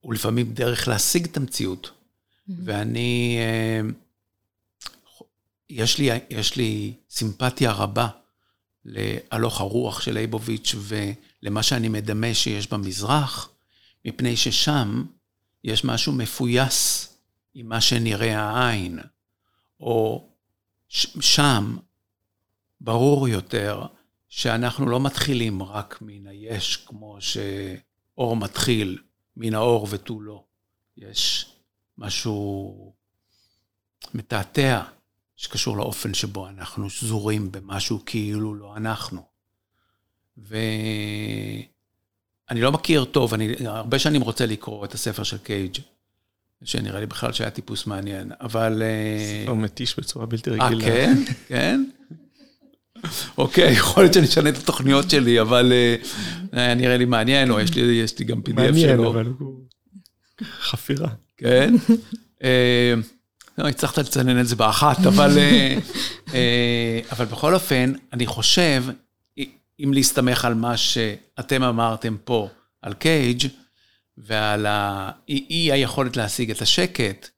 הוא 0.00 0.14
לפעמים 0.14 0.52
דרך 0.52 0.88
להשיג 0.88 1.24
את 1.24 1.36
המציאות. 1.36 1.86
Mm-hmm. 1.86 2.52
ואני, 2.64 3.38
אה, 3.38 3.80
יש 5.70 5.98
לי, 5.98 6.10
יש 6.30 6.56
לי 6.56 6.92
סימפתיה 7.10 7.72
רבה 7.72 8.08
להלוך 8.84 9.60
הרוח 9.60 10.00
של 10.00 10.12
ליבוביץ' 10.12 10.74
ולמה 10.78 11.62
שאני 11.62 11.88
מדמה 11.88 12.34
שיש 12.34 12.72
במזרח, 12.72 13.50
מפני 14.04 14.36
ששם 14.36 15.04
יש 15.64 15.84
משהו 15.84 16.12
מפויס 16.12 17.08
עם 17.54 17.68
מה 17.68 17.80
שנראה 17.80 18.40
העין, 18.40 18.98
או 19.80 20.28
שם 21.20 21.76
ברור 22.80 23.28
יותר 23.28 23.86
שאנחנו 24.28 24.88
לא 24.88 25.00
מתחילים 25.00 25.62
רק 25.62 25.98
מן 26.00 26.26
היש, 26.26 26.76
כמו 26.76 27.18
שאור 27.20 28.36
מתחיל 28.36 28.98
מן 29.36 29.54
האור 29.54 29.86
ותו 29.90 30.20
לא. 30.20 30.44
יש 30.96 31.52
משהו 31.98 32.92
מתעתע 34.14 34.82
שקשור 35.36 35.76
לאופן 35.76 36.14
שבו 36.14 36.48
אנחנו 36.48 36.90
שזורים 36.90 37.52
במשהו 37.52 38.02
כאילו 38.06 38.54
לא 38.54 38.76
אנחנו. 38.76 39.22
ואני 40.36 41.66
לא 42.50 42.72
מכיר 42.72 43.04
טוב, 43.04 43.34
אני 43.34 43.54
הרבה 43.66 43.98
שנים 43.98 44.22
רוצה 44.22 44.46
לקרוא 44.46 44.84
את 44.84 44.94
הספר 44.94 45.22
של 45.22 45.38
קייג', 45.38 45.78
שנראה 46.64 47.00
לי 47.00 47.06
בכלל 47.06 47.32
שהיה 47.32 47.50
טיפוס 47.50 47.86
מעניין, 47.86 48.32
אבל... 48.40 48.82
אה, 48.82 49.42
ספר 49.42 49.54
מתיש 49.54 49.98
בצורה 49.98 50.26
בלתי 50.26 50.50
רגילה. 50.50 50.84
אה, 50.84 50.90
כן? 50.90 51.14
כן? 51.48 51.84
אוקיי, 53.38 53.72
יכול 53.72 54.02
להיות 54.02 54.14
שאני 54.14 54.26
אשנה 54.26 54.48
את 54.48 54.56
התוכניות 54.56 55.10
שלי, 55.10 55.40
אבל 55.40 55.72
אה, 56.54 56.74
נראה 56.74 56.96
לי 56.96 57.04
מעניין, 57.04 57.50
או 57.50 57.60
יש 57.60 58.18
לי 58.18 58.24
גם 58.24 58.38
PDF 58.38 58.50
שלו. 58.50 58.54
מעניין, 58.54 59.00
אבל 59.00 59.26
הוא 59.38 59.60
חפירה. 60.60 61.08
כן? 61.36 61.74
אה, 62.44 62.94
לא, 63.58 63.68
הצלחת 63.68 63.98
לצנן 63.98 64.40
את 64.40 64.46
זה 64.46 64.56
באחת, 64.56 65.06
אבל, 65.06 65.38
אה, 66.34 67.00
אבל 67.12 67.24
בכל 67.24 67.54
אופן, 67.54 67.92
אני 68.12 68.26
חושב, 68.26 68.84
אם 69.84 69.92
להסתמך 69.92 70.44
על 70.44 70.54
מה 70.54 70.76
שאתם 70.76 71.62
אמרתם 71.62 72.16
פה, 72.24 72.48
על 72.82 72.94
קייג' 72.94 73.46
ועל 74.18 74.66
אי 75.28 75.72
היכולת 75.72 76.16
להשיג 76.16 76.50
את 76.50 76.62
השקט, 76.62 77.28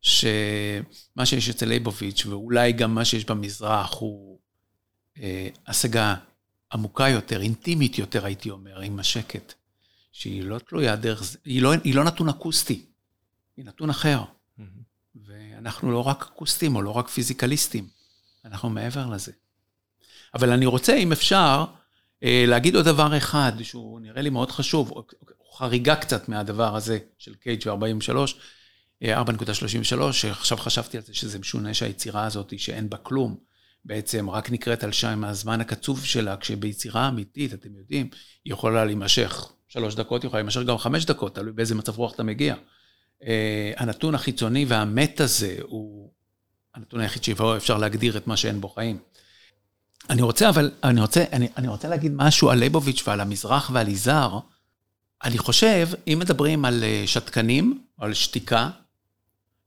שמה 0.00 1.26
שיש 1.26 1.48
אצל 1.48 1.66
ליבוביץ', 1.66 2.26
ואולי 2.26 2.72
גם 2.72 2.94
מה 2.94 3.04
שיש 3.04 3.24
במזרח, 3.24 3.94
הוא 3.98 4.32
אה, 4.32 4.35
השגה 5.66 6.14
עמוקה 6.72 7.08
יותר, 7.08 7.40
אינטימית 7.42 7.98
יותר, 7.98 8.24
הייתי 8.24 8.50
אומר, 8.50 8.80
עם 8.80 8.98
השקט, 8.98 9.54
שהיא 10.12 10.42
לא 10.42 10.58
תלויה 10.58 10.96
דרך 10.96 11.24
זה, 11.24 11.38
היא 11.44 11.62
לא, 11.62 11.72
היא 11.84 11.94
לא 11.94 12.04
נתון 12.04 12.28
אקוסטי, 12.28 12.84
היא 13.56 13.64
נתון 13.64 13.90
אחר. 13.90 14.22
Mm-hmm. 14.22 14.62
ואנחנו 15.26 15.92
לא 15.92 16.06
רק 16.06 16.22
אקוסטים 16.22 16.76
או 16.76 16.82
לא 16.82 16.90
רק 16.90 17.08
פיזיקליסטים, 17.08 17.88
אנחנו 18.44 18.70
מעבר 18.70 19.06
לזה. 19.06 19.32
אבל 20.34 20.50
אני 20.50 20.66
רוצה, 20.66 20.94
אם 20.94 21.12
אפשר, 21.12 21.64
אה, 22.22 22.44
להגיד 22.46 22.76
עוד 22.76 22.84
דבר 22.84 23.16
אחד, 23.16 23.52
שהוא 23.62 24.00
נראה 24.00 24.22
לי 24.22 24.30
מאוד 24.30 24.50
חשוב, 24.50 24.92
חריגה 25.56 25.96
קצת 25.96 26.28
מהדבר 26.28 26.76
הזה 26.76 26.98
של 27.18 27.34
קייג' 27.34 27.68
ו-43, 27.68 28.16
4.33, 29.04 30.12
שעכשיו 30.12 30.58
חשבתי 30.58 30.96
על 30.96 31.02
זה 31.02 31.14
שזה 31.14 31.38
משונה 31.38 31.74
שהיצירה 31.74 32.24
הזאת, 32.24 32.58
שאין 32.58 32.90
בה 32.90 32.96
כלום, 32.96 33.36
בעצם 33.86 34.30
רק 34.30 34.50
נקראת 34.50 34.84
על 34.84 34.92
שם 34.92 35.24
הזמן 35.24 35.60
הקצוב 35.60 36.04
שלה, 36.04 36.36
כשביצירה 36.36 37.08
אמיתית, 37.08 37.54
אתם 37.54 37.68
יודעים, 37.76 38.08
היא 38.44 38.52
יכולה 38.52 38.84
להימשך 38.84 39.52
שלוש 39.68 39.94
דקות, 39.94 40.22
היא 40.22 40.28
יכולה 40.28 40.42
להימשך 40.42 40.62
גם 40.62 40.78
חמש 40.78 41.04
דקות, 41.04 41.34
תלוי 41.34 41.52
באיזה 41.52 41.74
מצב 41.74 41.98
רוח 41.98 42.14
אתה 42.14 42.22
מגיע. 42.22 42.54
Uh, 43.22 43.26
הנתון 43.76 44.14
החיצוני 44.14 44.64
והמת 44.68 45.20
הזה 45.20 45.56
הוא 45.62 46.10
הנתון 46.74 47.00
היחיד 47.00 47.24
שבו 47.24 47.56
אפשר 47.56 47.78
להגדיר 47.78 48.16
את 48.16 48.26
מה 48.26 48.36
שאין 48.36 48.60
בו 48.60 48.68
חיים. 48.68 48.98
אני 50.10 50.22
רוצה, 50.22 50.48
אבל, 50.48 50.70
אני 50.84 51.00
רוצה, 51.00 51.24
אני, 51.32 51.48
אני 51.56 51.68
רוצה 51.68 51.88
להגיד 51.88 52.12
משהו 52.14 52.50
על 52.50 52.58
ליבוביץ' 52.58 53.02
ועל 53.06 53.20
המזרח 53.20 53.70
ועל 53.72 53.88
יזהר. 53.88 54.38
אני 55.24 55.38
חושב, 55.38 55.88
אם 56.06 56.18
מדברים 56.20 56.64
על 56.64 56.84
אה, 56.84 57.02
שתקנים, 57.06 57.80
על 57.98 58.14
שתיקה, 58.14 58.70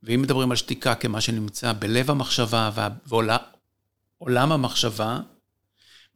ואם 0.03 0.21
מדברים 0.21 0.51
על 0.51 0.57
שתיקה 0.57 0.95
כמה 0.95 1.21
שנמצא 1.21 1.73
בלב 1.73 2.11
המחשבה 2.11 2.69
ועולה, 3.05 3.37
עולם 4.19 4.51
המחשבה, 4.51 5.19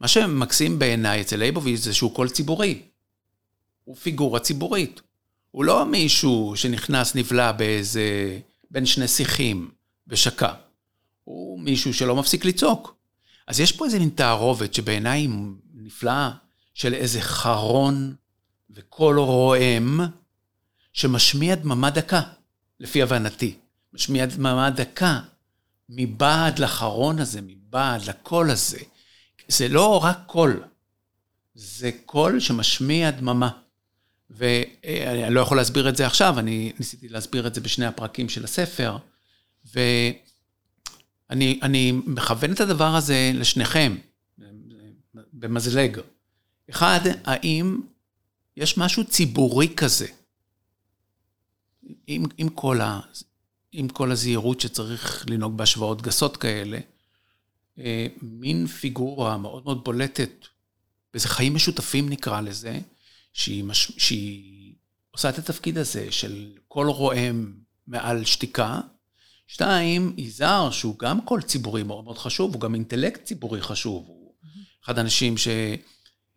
מה 0.00 0.08
שמקסים 0.08 0.78
בעיניי 0.78 1.20
אצל 1.20 1.36
ליבוביץ' 1.36 1.80
זה 1.80 1.94
שהוא 1.94 2.14
קול 2.14 2.28
ציבורי. 2.28 2.82
הוא 3.84 3.96
פיגורה 3.96 4.40
ציבורית. 4.40 5.00
הוא 5.50 5.64
לא 5.64 5.86
מישהו 5.86 6.52
שנכנס, 6.56 7.14
נבלע 7.14 7.52
באיזה, 7.52 8.38
בין 8.70 8.86
שני 8.86 9.08
שיחים 9.08 9.70
ושקע. 10.08 10.52
הוא 11.24 11.60
מישהו 11.60 11.94
שלא 11.94 12.16
מפסיק 12.16 12.44
לצעוק. 12.44 12.96
אז 13.46 13.60
יש 13.60 13.72
פה 13.72 13.84
איזה 13.84 13.98
מין 13.98 14.08
תערובת 14.08 14.74
שבעיניי 14.74 15.20
היא 15.20 15.30
נפלאה, 15.74 16.30
של 16.74 16.94
איזה 16.94 17.20
חרון 17.20 18.14
וקול 18.70 19.18
רועם, 19.18 20.00
שמשמיע 20.92 21.54
דממה 21.54 21.90
דקה, 21.90 22.20
לפי 22.80 23.02
הבנתי. 23.02 23.54
משמיע 23.92 24.26
דממה 24.26 24.70
דקה, 24.70 25.20
מבעד 25.96 26.58
לחרון 26.58 27.18
הזה, 27.18 27.40
מבעד 27.40 28.02
לקול 28.02 28.50
הזה. 28.50 28.78
זה 29.48 29.68
לא 29.68 30.04
רק 30.04 30.18
קול, 30.26 30.64
זה 31.54 31.90
קול 32.06 32.40
שמשמיע 32.40 33.10
דממה. 33.10 33.50
ואני 34.30 35.34
לא 35.34 35.40
יכול 35.40 35.56
להסביר 35.56 35.88
את 35.88 35.96
זה 35.96 36.06
עכשיו, 36.06 36.38
אני 36.38 36.72
ניסיתי 36.78 37.08
להסביר 37.08 37.46
את 37.46 37.54
זה 37.54 37.60
בשני 37.60 37.86
הפרקים 37.86 38.28
של 38.28 38.44
הספר, 38.44 38.96
ואני 39.74 40.02
מכוון 42.06 42.52
את 42.52 42.60
הדבר 42.60 42.96
הזה 42.96 43.30
לשניכם, 43.34 43.96
במזלג. 45.32 46.00
אחד, 46.70 47.00
האם 47.24 47.80
יש 48.56 48.78
משהו 48.78 49.04
ציבורי 49.04 49.74
כזה, 49.76 50.06
עם, 52.06 52.24
עם, 52.38 52.48
כל 52.48 52.80
ה, 52.80 53.00
עם 53.76 53.88
כל 53.88 54.12
הזהירות 54.12 54.60
שצריך 54.60 55.24
לנהוג 55.30 55.56
בהשוואות 55.56 56.02
גסות 56.02 56.36
כאלה, 56.36 56.78
אה, 57.78 58.06
מין 58.22 58.66
פיגורה 58.66 59.38
מאוד 59.38 59.64
מאוד 59.64 59.84
בולטת, 59.84 60.30
באיזה 61.12 61.28
חיים 61.28 61.54
משותפים 61.54 62.08
נקרא 62.08 62.40
לזה, 62.40 62.78
שהיא, 63.32 63.64
מש... 63.64 63.92
שהיא 63.98 64.74
עושה 65.10 65.28
את 65.28 65.38
התפקיד 65.38 65.78
הזה 65.78 66.12
של 66.12 66.52
קול 66.68 66.86
רועם 66.86 67.54
מעל 67.86 68.24
שתיקה. 68.24 68.80
שתיים, 69.46 70.14
יזהר, 70.16 70.70
שהוא 70.70 70.98
גם 70.98 71.20
קול 71.24 71.42
ציבורי 71.42 71.82
מאוד 71.82 72.04
מאוד 72.04 72.18
חשוב, 72.18 72.54
הוא 72.54 72.60
גם 72.60 72.74
אינטלקט 72.74 73.24
ציבורי 73.24 73.62
חשוב. 73.62 74.04
הוא 74.06 74.34
אחד 74.84 74.98
האנשים 74.98 75.34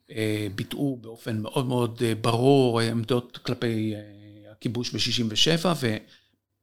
שביטאו 0.09 0.97
באופן 1.01 1.41
מאוד 1.41 1.65
מאוד 1.65 2.01
אה, 2.05 2.15
ברור 2.15 2.79
עמדות 2.79 3.37
כלפי 3.37 3.93
אה, 3.95 4.51
הכיבוש 4.51 4.91
ב-67', 4.91 5.85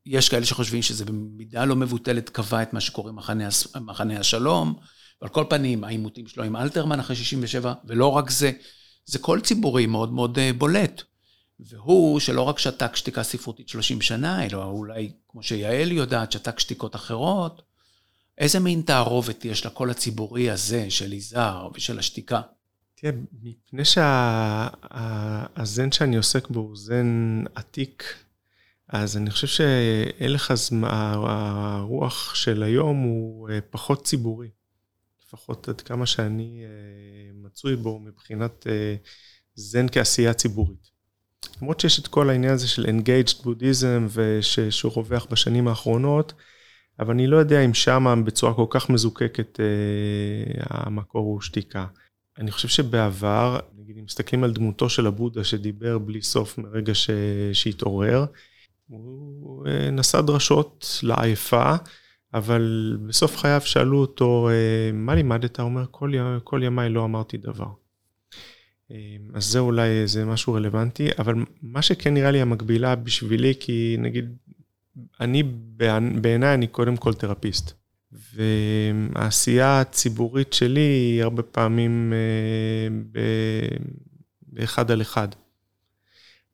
ויש 0.07 0.29
כאלה 0.29 0.47
שחושבים 0.47 0.83
שזה 0.83 1.05
במידה 1.05 1.65
לא 1.65 1.77
מבוטלת 1.77 2.29
קבע 2.29 2.63
את 2.63 2.73
מה 2.73 2.81
שקורה 2.81 3.13
מחנה, 3.13 3.49
מחנה 3.81 4.21
השלום. 4.21 4.75
ועל 5.23 5.31
כל 5.31 5.45
פנים, 5.51 5.85
העימותים 5.85 6.27
שלו 6.27 6.45
עם 6.45 6.57
אלתרמן 6.57 7.01
אחרי 7.01 7.17
67', 7.17 7.75
ולא 7.85 8.07
רק 8.07 8.31
זה, 8.31 8.51
זה 9.07 9.19
קול 9.19 9.41
ציבורי 9.41 9.87
מאוד 9.87 10.13
מאוד 10.13 10.39
אה, 10.39 10.53
בולט. 10.53 11.03
והוא, 11.61 12.21
שלא 12.21 12.43
רק 12.43 12.59
שתק 12.59 12.97
שתיקה 12.97 13.23
ספרותית 13.23 13.69
30 13.69 14.01
שנה, 14.01 14.47
אלא 14.47 14.65
אולי, 14.65 15.13
כמו 15.29 15.43
שיעל 15.43 15.93
יודעת, 15.93 16.33
שתק 16.33 16.59
שתיקות 16.59 16.97
אחרות, 16.97 17.63
איזה 18.39 18.61
מין 18.61 18.83
תערובת 18.83 19.45
יש 19.45 19.67
לקול 19.67 19.91
הציבורי 19.91 20.51
הזה 20.51 20.91
של 20.91 21.13
יזהר 21.13 21.69
ושל 21.75 21.99
השתיקה? 21.99 22.41
תראה, 22.95 23.13
מפני 23.43 23.85
שהזן 23.85 24.03
שה, 25.93 25.99
שאני 25.99 26.17
עוסק 26.17 26.49
בו 26.49 26.61
הוא 26.61 26.77
זן 26.77 27.43
עתיק, 27.55 28.15
אז 28.89 29.17
אני 29.17 29.31
חושב 29.31 29.47
שהלך 29.47 30.53
הרוח 30.83 32.35
של 32.35 32.63
היום 32.63 32.99
הוא 32.99 33.51
אה, 33.51 33.59
פחות 33.71 34.05
ציבורי. 34.05 34.49
לפחות 35.27 35.69
עד 35.69 35.81
כמה 35.81 36.07
שאני 36.07 36.65
אה, 36.65 37.31
מצוי 37.35 37.77
בו 37.77 37.99
מבחינת 37.99 38.67
אה, 38.67 38.95
זן 39.55 39.87
כעשייה 39.93 40.35
ציבורית. 40.35 40.95
למרות 41.63 41.81
שיש 41.81 41.99
את 41.99 42.07
כל 42.07 42.31
העניין 42.31 42.53
הזה 42.53 42.69
של 42.69 42.87
Engaged 42.87 43.45
Buddhism 43.45 44.09
ושהוא 44.13 44.93
רווח 44.95 45.27
בשנים 45.31 45.69
האחרונות, 45.69 46.33
אבל 46.99 47.15
אני 47.15 47.27
לא 47.27 47.37
יודע 47.37 47.61
אם 47.65 47.75
שמה 47.75 48.17
בצורה 48.17 48.55
כל 48.55 48.67
כך 48.71 48.91
מזוקקת 48.91 49.61
המקור 50.71 51.25
הוא 51.25 51.41
שתיקה. 51.41 51.87
אני 52.39 52.51
חושב 52.51 52.69
שבעבר, 52.69 53.59
נגיד 53.79 53.99
אם 53.99 54.05
מסתכלים 54.05 54.45
על 54.45 54.53
דמותו 54.53 54.89
של 54.89 55.07
הבודה 55.07 55.45
שדיבר 55.45 55.99
בלי 55.99 56.23
סוף 56.23 56.59
מרגע 56.59 56.93
שהתעורר, 57.53 58.25
הוא 59.41 59.67
נשא 59.93 60.21
דרשות 60.21 61.01
לעייפה. 61.03 61.75
אבל 62.35 62.97
בסוף 63.07 63.37
חייו 63.37 63.61
שאלו 63.65 63.99
אותו, 63.99 64.49
אה, 64.49 64.93
מה 64.93 65.15
לימדת? 65.15 65.61
הוא 65.61 65.65
אומר, 65.65 65.85
כל, 65.91 66.11
ימי, 66.15 66.39
כל 66.45 66.61
ימיי 66.65 66.91
לא 66.91 67.05
אמרתי 67.05 67.37
דבר. 67.37 67.67
אה, 68.91 69.17
אז 69.35 69.45
זה 69.45 69.59
אולי 69.59 69.89
איזה 69.89 70.25
משהו 70.25 70.53
רלוונטי, 70.53 71.09
אבל 71.19 71.35
מה 71.63 71.83
שכן 71.83 72.15
נראה 72.15 72.31
לי 72.31 72.41
המקבילה 72.41 72.95
בשבילי, 72.95 73.55
כי 73.61 73.97
נגיד, 73.99 74.37
אני, 75.21 75.43
בעיניי 76.21 76.55
אני 76.55 76.67
קודם 76.67 76.97
כל 76.97 77.15
תרפיסט. 77.15 77.73
והעשייה 78.35 79.81
הציבורית 79.81 80.53
שלי 80.53 80.81
היא 80.81 81.23
הרבה 81.23 81.43
פעמים 81.43 82.13
אה, 82.13 83.21
באחד 84.43 84.91
על 84.91 85.03
אחד. 85.03 85.29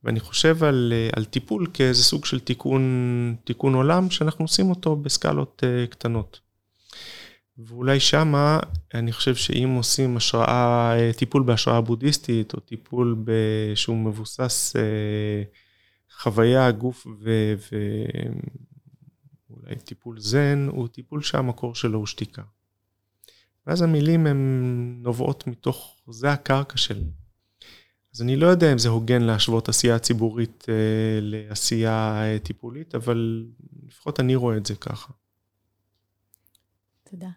ואני 0.05 0.21
חושב 0.21 0.65
על, 0.65 0.93
אה, 0.97 1.09
על 1.17 1.25
טיפול 1.25 1.67
כאיזה 1.75 2.03
סוג 2.03 2.25
של 2.25 2.41
תיקון, 2.41 3.37
תיקון 3.45 3.75
עולם 3.75 4.11
שאנחנו 4.11 4.45
עושים 4.45 4.71
אותו 4.71 4.97
בסקלות 4.97 5.63
uh, 5.63 5.91
קטנות. 5.91 6.41
ואולי 7.59 8.01
שמה, 8.01 8.61
אני 8.95 9.13
חושב 9.13 9.35
שאם 9.35 9.69
עושים 9.69 10.17
השראה, 10.17 10.97
אה, 10.99 11.13
טיפול 11.13 11.43
בהשראה 11.43 11.81
בודהיסטית, 11.81 12.55
או 12.55 12.61
טיפול 12.61 13.25
שהוא 13.75 13.97
מבוסס 13.97 14.77
חוויה, 16.21 16.71
גוף 16.71 17.07
ואולי 19.51 19.77
טיפול 19.85 20.21
זן, 20.21 20.69
הוא 20.71 20.89
טיפול 20.89 21.23
שהמקור 21.23 21.75
שלו 21.75 21.99
הוא 21.99 22.07
שתיקה. 22.07 22.43
ואז 23.67 23.83
המילים 23.83 24.27
הן 24.27 25.01
נובעות 25.03 25.47
מתוך, 25.47 25.97
זה 26.11 26.33
הקרקע 26.33 26.77
של, 26.77 27.03
אז 28.15 28.23
אני 28.23 28.37
לא 28.37 28.47
יודע 28.47 28.73
אם 28.73 28.79
זה 28.79 28.89
הוגן 28.89 29.23
להשוות 29.23 29.69
עשייה 29.69 29.99
ציבורית 29.99 30.67
אה, 30.69 31.19
לעשייה 31.23 32.23
אה, 32.23 32.39
טיפולית, 32.39 32.95
אבל 32.95 33.47
לפחות 33.89 34.21
אני 34.21 34.35
רואה 34.35 34.57
את 34.57 34.67
זה 34.67 34.75
ככה. 34.75 35.13
תודה. 37.11 37.29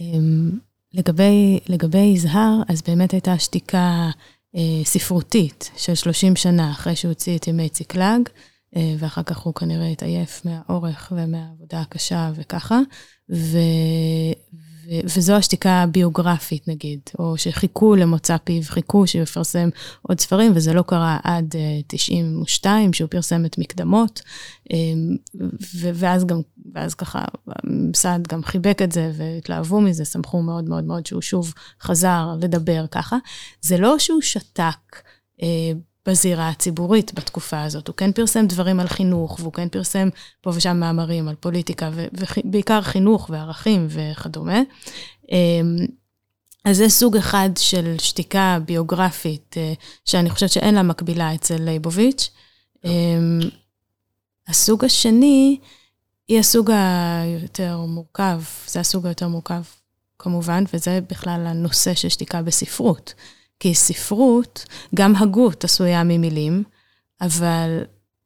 אמ, 0.00 0.58
לגבי, 0.94 1.60
לגבי 1.68 1.98
יזהר, 1.98 2.62
אז 2.68 2.82
באמת 2.82 3.12
הייתה 3.12 3.38
שתיקה 3.38 4.10
אה, 4.56 4.84
ספרותית 4.84 5.70
של 5.76 5.94
30 5.94 6.36
שנה 6.36 6.70
אחרי 6.70 6.96
שהוא 6.96 7.08
הוציא 7.08 7.36
את 7.36 7.48
ימי 7.48 7.68
ציקלג, 7.68 8.28
אה, 8.76 8.94
ואחר 8.98 9.22
כך 9.22 9.38
הוא 9.38 9.54
כנראה 9.54 9.86
התעייף 9.86 10.44
מהאורך 10.44 11.12
ומהעבודה 11.16 11.80
הקשה 11.80 12.32
וככה, 12.34 12.80
ו, 13.30 13.58
וזו 15.04 15.32
השתיקה 15.32 15.82
הביוגרפית 15.82 16.68
נגיד, 16.68 17.00
או 17.18 17.38
שחיכו 17.38 17.94
למוצא 17.94 18.36
פיו, 18.36 18.62
חיכו 18.64 19.06
שהוא 19.06 19.22
יפרסם 19.22 19.68
עוד 20.02 20.20
ספרים, 20.20 20.52
וזה 20.54 20.72
לא 20.72 20.82
קרה 20.82 21.18
עד 21.22 21.54
92, 21.86 22.88
אה, 22.88 22.94
שהוא 22.94 23.08
פרסם 23.08 23.44
את 23.44 23.58
מקדמות, 23.58 24.22
אמ, 24.70 25.16
ואז 25.94 26.24
גם, 26.24 26.40
ואז 26.74 26.94
ככה, 26.94 27.24
הממסד 27.46 28.20
גם 28.28 28.42
חיבק 28.42 28.82
את 28.82 28.92
זה 28.92 29.10
והתלהבו 29.14 29.80
מזה, 29.80 30.04
שמחו 30.04 30.42
מאוד 30.42 30.68
מאוד 30.68 30.84
מאוד 30.84 31.06
שהוא 31.06 31.22
שוב 31.22 31.54
חזר 31.80 32.28
לדבר 32.40 32.86
ככה. 32.90 33.16
זה 33.60 33.78
לא 33.78 33.98
שהוא 33.98 34.22
שתק. 34.22 35.02
בזירה 36.06 36.48
הציבורית 36.48 37.14
בתקופה 37.14 37.62
הזאת. 37.62 37.88
הוא 37.88 37.96
כן 37.96 38.12
פרסם 38.12 38.46
דברים 38.46 38.80
על 38.80 38.88
חינוך, 38.88 39.36
והוא 39.40 39.52
כן 39.52 39.68
פרסם 39.68 40.08
פה 40.40 40.50
ושם 40.54 40.76
מאמרים 40.76 41.28
על 41.28 41.34
פוליטיקה, 41.34 41.90
ובעיקר 41.92 42.82
חינוך 42.82 43.30
וערכים 43.30 43.86
וכדומה. 43.90 44.60
אמ, 45.32 45.76
אז 46.64 46.76
זה 46.76 46.88
סוג 46.88 47.16
אחד 47.16 47.50
של 47.56 47.96
שתיקה 47.98 48.58
ביוגרפית, 48.64 49.54
אה, 49.56 49.72
שאני 50.04 50.30
חושבת 50.30 50.50
שאין 50.50 50.74
לה 50.74 50.82
מקבילה 50.82 51.34
אצל 51.34 51.56
ליבוביץ'. 51.60 52.30
אמ, 52.84 53.40
הסוג 54.48 54.84
השני, 54.84 55.58
היא 56.28 56.38
הסוג 56.38 56.70
היותר 56.70 57.80
מורכב, 57.80 58.42
זה 58.66 58.80
הסוג 58.80 59.06
היותר 59.06 59.28
מורכב 59.28 59.62
כמובן, 60.18 60.64
וזה 60.72 61.00
בכלל 61.10 61.46
הנושא 61.46 61.94
של 61.94 62.08
שתיקה 62.08 62.42
בספרות. 62.42 63.14
כי 63.60 63.74
ספרות, 63.74 64.66
גם 64.94 65.16
הגות 65.16 65.64
עשויה 65.64 66.04
ממילים, 66.04 66.64
אבל 67.20 67.84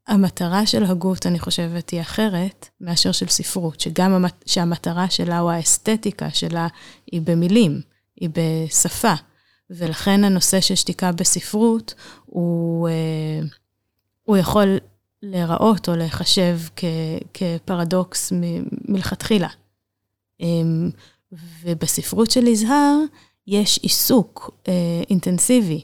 המטרה 0.08 0.66
של 0.66 0.84
הגות, 0.84 1.26
אני 1.26 1.38
חושבת, 1.38 1.90
היא 1.90 2.00
אחרת 2.00 2.68
מאשר 2.80 3.12
של 3.12 3.28
ספרות, 3.28 3.80
שגם 3.80 4.12
המת... 4.12 4.44
שהמטרה 4.46 5.10
שלה 5.10 5.40
או 5.40 5.50
האסתטיקה 5.50 6.30
שלה 6.30 6.66
היא 7.12 7.22
במילים, 7.24 7.80
היא 8.16 8.28
בשפה. 8.32 9.14
ולכן 9.70 10.24
הנושא 10.24 10.60
של 10.60 10.74
שתיקה 10.74 11.12
בספרות, 11.12 11.94
הוא, 12.26 12.88
אה, 12.88 13.40
הוא 14.22 14.36
יכול 14.36 14.78
להיראות 15.22 15.88
או 15.88 15.96
להיחשב 15.96 16.58
כ, 16.76 16.84
כפרדוקס 17.34 18.32
מ, 18.32 18.42
מלכתחילה. 18.88 19.48
אמ, 20.40 20.90
ובספרות 21.62 22.30
של 22.30 22.46
יזהר, 22.46 22.96
יש 23.48 23.78
עיסוק 23.82 24.50
אה, 24.68 24.72
אינטנסיבי 25.10 25.82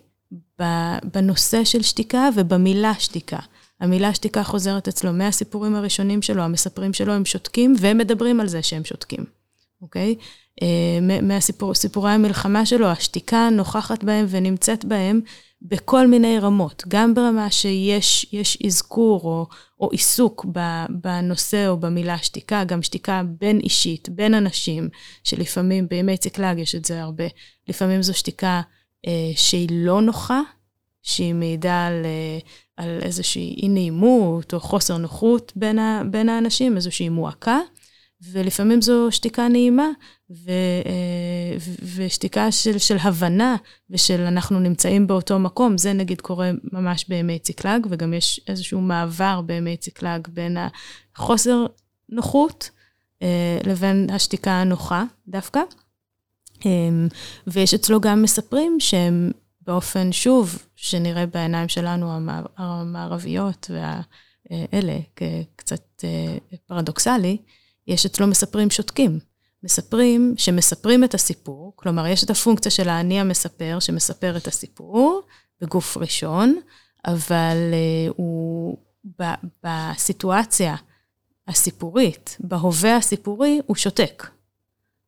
בנושא 1.04 1.64
של 1.64 1.82
שתיקה 1.82 2.28
ובמילה 2.36 2.92
שתיקה. 2.98 3.38
המילה 3.80 4.14
שתיקה 4.14 4.42
חוזרת 4.42 4.88
אצלו 4.88 5.12
מהסיפורים 5.12 5.74
הראשונים 5.74 6.22
שלו, 6.22 6.42
המספרים 6.42 6.92
שלו 6.92 7.12
הם 7.12 7.24
שותקים, 7.24 7.74
והם 7.80 7.98
מדברים 7.98 8.40
על 8.40 8.48
זה 8.48 8.62
שהם 8.62 8.84
שותקים, 8.84 9.24
אוקיי? 9.82 10.14
מהסיפורי 11.22 12.10
המלחמה 12.10 12.66
שלו, 12.66 12.86
השתיקה 12.86 13.48
נוכחת 13.52 14.04
בהם 14.04 14.26
ונמצאת 14.28 14.84
בהם 14.84 15.20
בכל 15.62 16.06
מיני 16.06 16.38
רמות, 16.38 16.82
גם 16.88 17.14
ברמה 17.14 17.50
שיש 17.50 18.58
אזכור 18.66 19.20
או, 19.24 19.46
או 19.80 19.90
עיסוק 19.90 20.46
בנושא 20.88 21.68
או 21.68 21.76
במילה 21.76 22.18
שתיקה, 22.18 22.64
גם 22.64 22.82
שתיקה 22.82 23.22
בין 23.40 23.60
אישית, 23.60 24.08
בין 24.08 24.34
אנשים, 24.34 24.88
שלפעמים 25.24 25.88
בימי 25.88 26.16
ציקלג 26.16 26.58
יש 26.58 26.74
את 26.74 26.84
זה 26.84 27.02
הרבה, 27.02 27.24
לפעמים 27.68 28.02
זו 28.02 28.14
שתיקה 28.14 28.60
אה, 29.06 29.32
שהיא 29.36 29.68
לא 29.72 30.02
נוחה, 30.02 30.40
שהיא 31.02 31.34
מעידה 31.34 31.86
על, 31.86 32.04
אה, 32.04 32.38
על 32.76 32.98
איזושהי 33.02 33.56
אי 33.62 33.68
נעימות 33.68 34.54
או 34.54 34.60
חוסר 34.60 34.96
נוחות 34.96 35.52
בין, 35.56 35.78
ה, 35.78 36.02
בין 36.10 36.28
האנשים, 36.28 36.76
איזושהי 36.76 37.08
מועקה, 37.08 37.60
ולפעמים 38.32 38.82
זו 38.82 39.08
שתיקה 39.10 39.48
נעימה, 39.48 39.88
ו, 40.34 40.50
אה, 40.86 41.56
ושתיקה 41.96 42.52
של, 42.52 42.78
של 42.78 42.96
הבנה 43.02 43.56
ושל 43.90 44.20
אנחנו 44.20 44.60
נמצאים 44.60 45.06
באותו 45.06 45.38
מקום, 45.38 45.78
זה 45.78 45.92
נגיד 45.92 46.20
קורה 46.20 46.50
ממש 46.72 47.04
בימי 47.08 47.38
ציקלג, 47.38 47.86
וגם 47.90 48.14
יש 48.14 48.40
איזשהו 48.48 48.80
מעבר 48.80 49.40
בימי 49.40 49.76
ציקלג 49.76 50.28
בין 50.28 50.56
החוסר 51.16 51.66
נוחות 52.08 52.70
אה, 53.22 53.58
לבין 53.66 54.10
השתיקה 54.10 54.50
הנוחה 54.52 55.04
דווקא. 55.28 55.60
אמ, 56.64 57.08
ויש 57.46 57.74
אצלו 57.74 58.00
גם 58.00 58.22
מספרים 58.22 58.76
שהם 58.80 59.30
באופן, 59.60 60.12
שוב, 60.12 60.66
שנראה 60.76 61.26
בעיניים 61.26 61.68
שלנו 61.68 62.12
המערביות 62.56 63.70
והאלה, 63.70 64.98
קצת 65.56 66.04
אה, 66.04 66.56
פרדוקסלי, 66.66 67.36
יש 67.86 68.06
אצלו 68.06 68.26
מספרים 68.26 68.70
שותקים. 68.70 69.18
מספרים 69.64 70.34
שמספרים 70.36 71.04
את 71.04 71.14
הסיפור, 71.14 71.72
כלומר, 71.76 72.06
יש 72.06 72.24
את 72.24 72.30
הפונקציה 72.30 72.70
של 72.70 72.88
האני 72.88 73.20
המספר, 73.20 73.78
שמספר 73.80 74.36
את 74.36 74.46
הסיפור 74.46 75.22
בגוף 75.60 75.96
ראשון, 75.96 76.56
אבל 77.04 77.56
uh, 77.72 78.12
הוא 78.16 78.76
ב, 79.20 79.24
בסיטואציה 79.64 80.74
הסיפורית, 81.48 82.36
בהווה 82.40 82.96
הסיפורי, 82.96 83.60
הוא 83.66 83.76
שותק. 83.76 84.26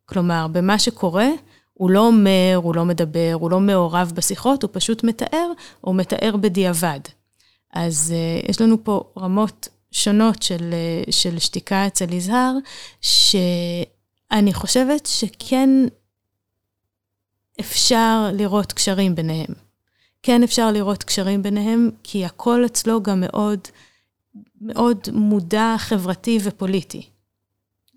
כלומר, 0.06 0.46
במה 0.52 0.78
שקורה, 0.78 1.28
הוא 1.74 1.90
לא 1.90 2.06
אומר, 2.06 2.60
הוא 2.62 2.74
לא 2.74 2.84
מדבר, 2.84 3.32
הוא 3.40 3.50
לא 3.50 3.60
מעורב 3.60 4.12
בשיחות, 4.14 4.62
הוא 4.62 4.70
פשוט 4.72 5.04
מתאר, 5.04 5.52
או 5.84 5.92
מתאר 5.92 6.36
בדיעבד. 6.36 7.00
אז 7.72 8.14
uh, 8.14 8.50
יש 8.50 8.60
לנו 8.60 8.84
פה 8.84 9.04
רמות 9.18 9.68
שונות 9.90 10.42
של, 10.42 10.74
uh, 11.06 11.12
של 11.12 11.38
שתיקה 11.38 11.86
אצל 11.86 12.12
יזהר, 12.12 12.52
שאני 14.32 14.54
חושבת 14.54 15.06
שכן 15.06 15.70
אפשר 17.60 18.30
לראות 18.32 18.72
קשרים 18.72 19.14
ביניהם. 19.14 19.54
כן 20.22 20.42
אפשר 20.42 20.72
לראות 20.72 21.02
קשרים 21.04 21.42
ביניהם, 21.42 21.90
כי 22.02 22.24
הכל 22.24 22.66
אצלו 22.66 23.02
גם 23.02 23.20
מאוד, 23.20 23.60
מאוד 24.60 25.08
מודע 25.12 25.74
חברתי 25.78 26.38
ופוליטי. 26.42 27.08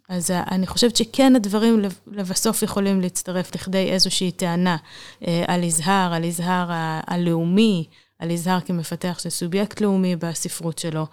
אז 0.09 0.31
אני 0.31 0.67
חושבת 0.67 0.95
שכן 0.95 1.35
הדברים 1.35 1.81
לבסוף 2.07 2.63
יכולים 2.63 3.01
להצטרף 3.01 3.55
לכדי 3.55 3.91
איזושהי 3.91 4.31
טענה 4.31 4.77
אה, 5.27 5.43
על 5.47 5.63
יזהר, 5.63 6.13
על 6.13 6.23
יזהר 6.23 6.67
הלאומי, 7.07 7.87
על 8.19 8.31
יזהר 8.31 8.59
כמפתח 8.59 9.19
של 9.19 9.29
סובייקט 9.29 9.81
לאומי 9.81 10.15
בספרות 10.15 10.79
שלו. 10.79 11.05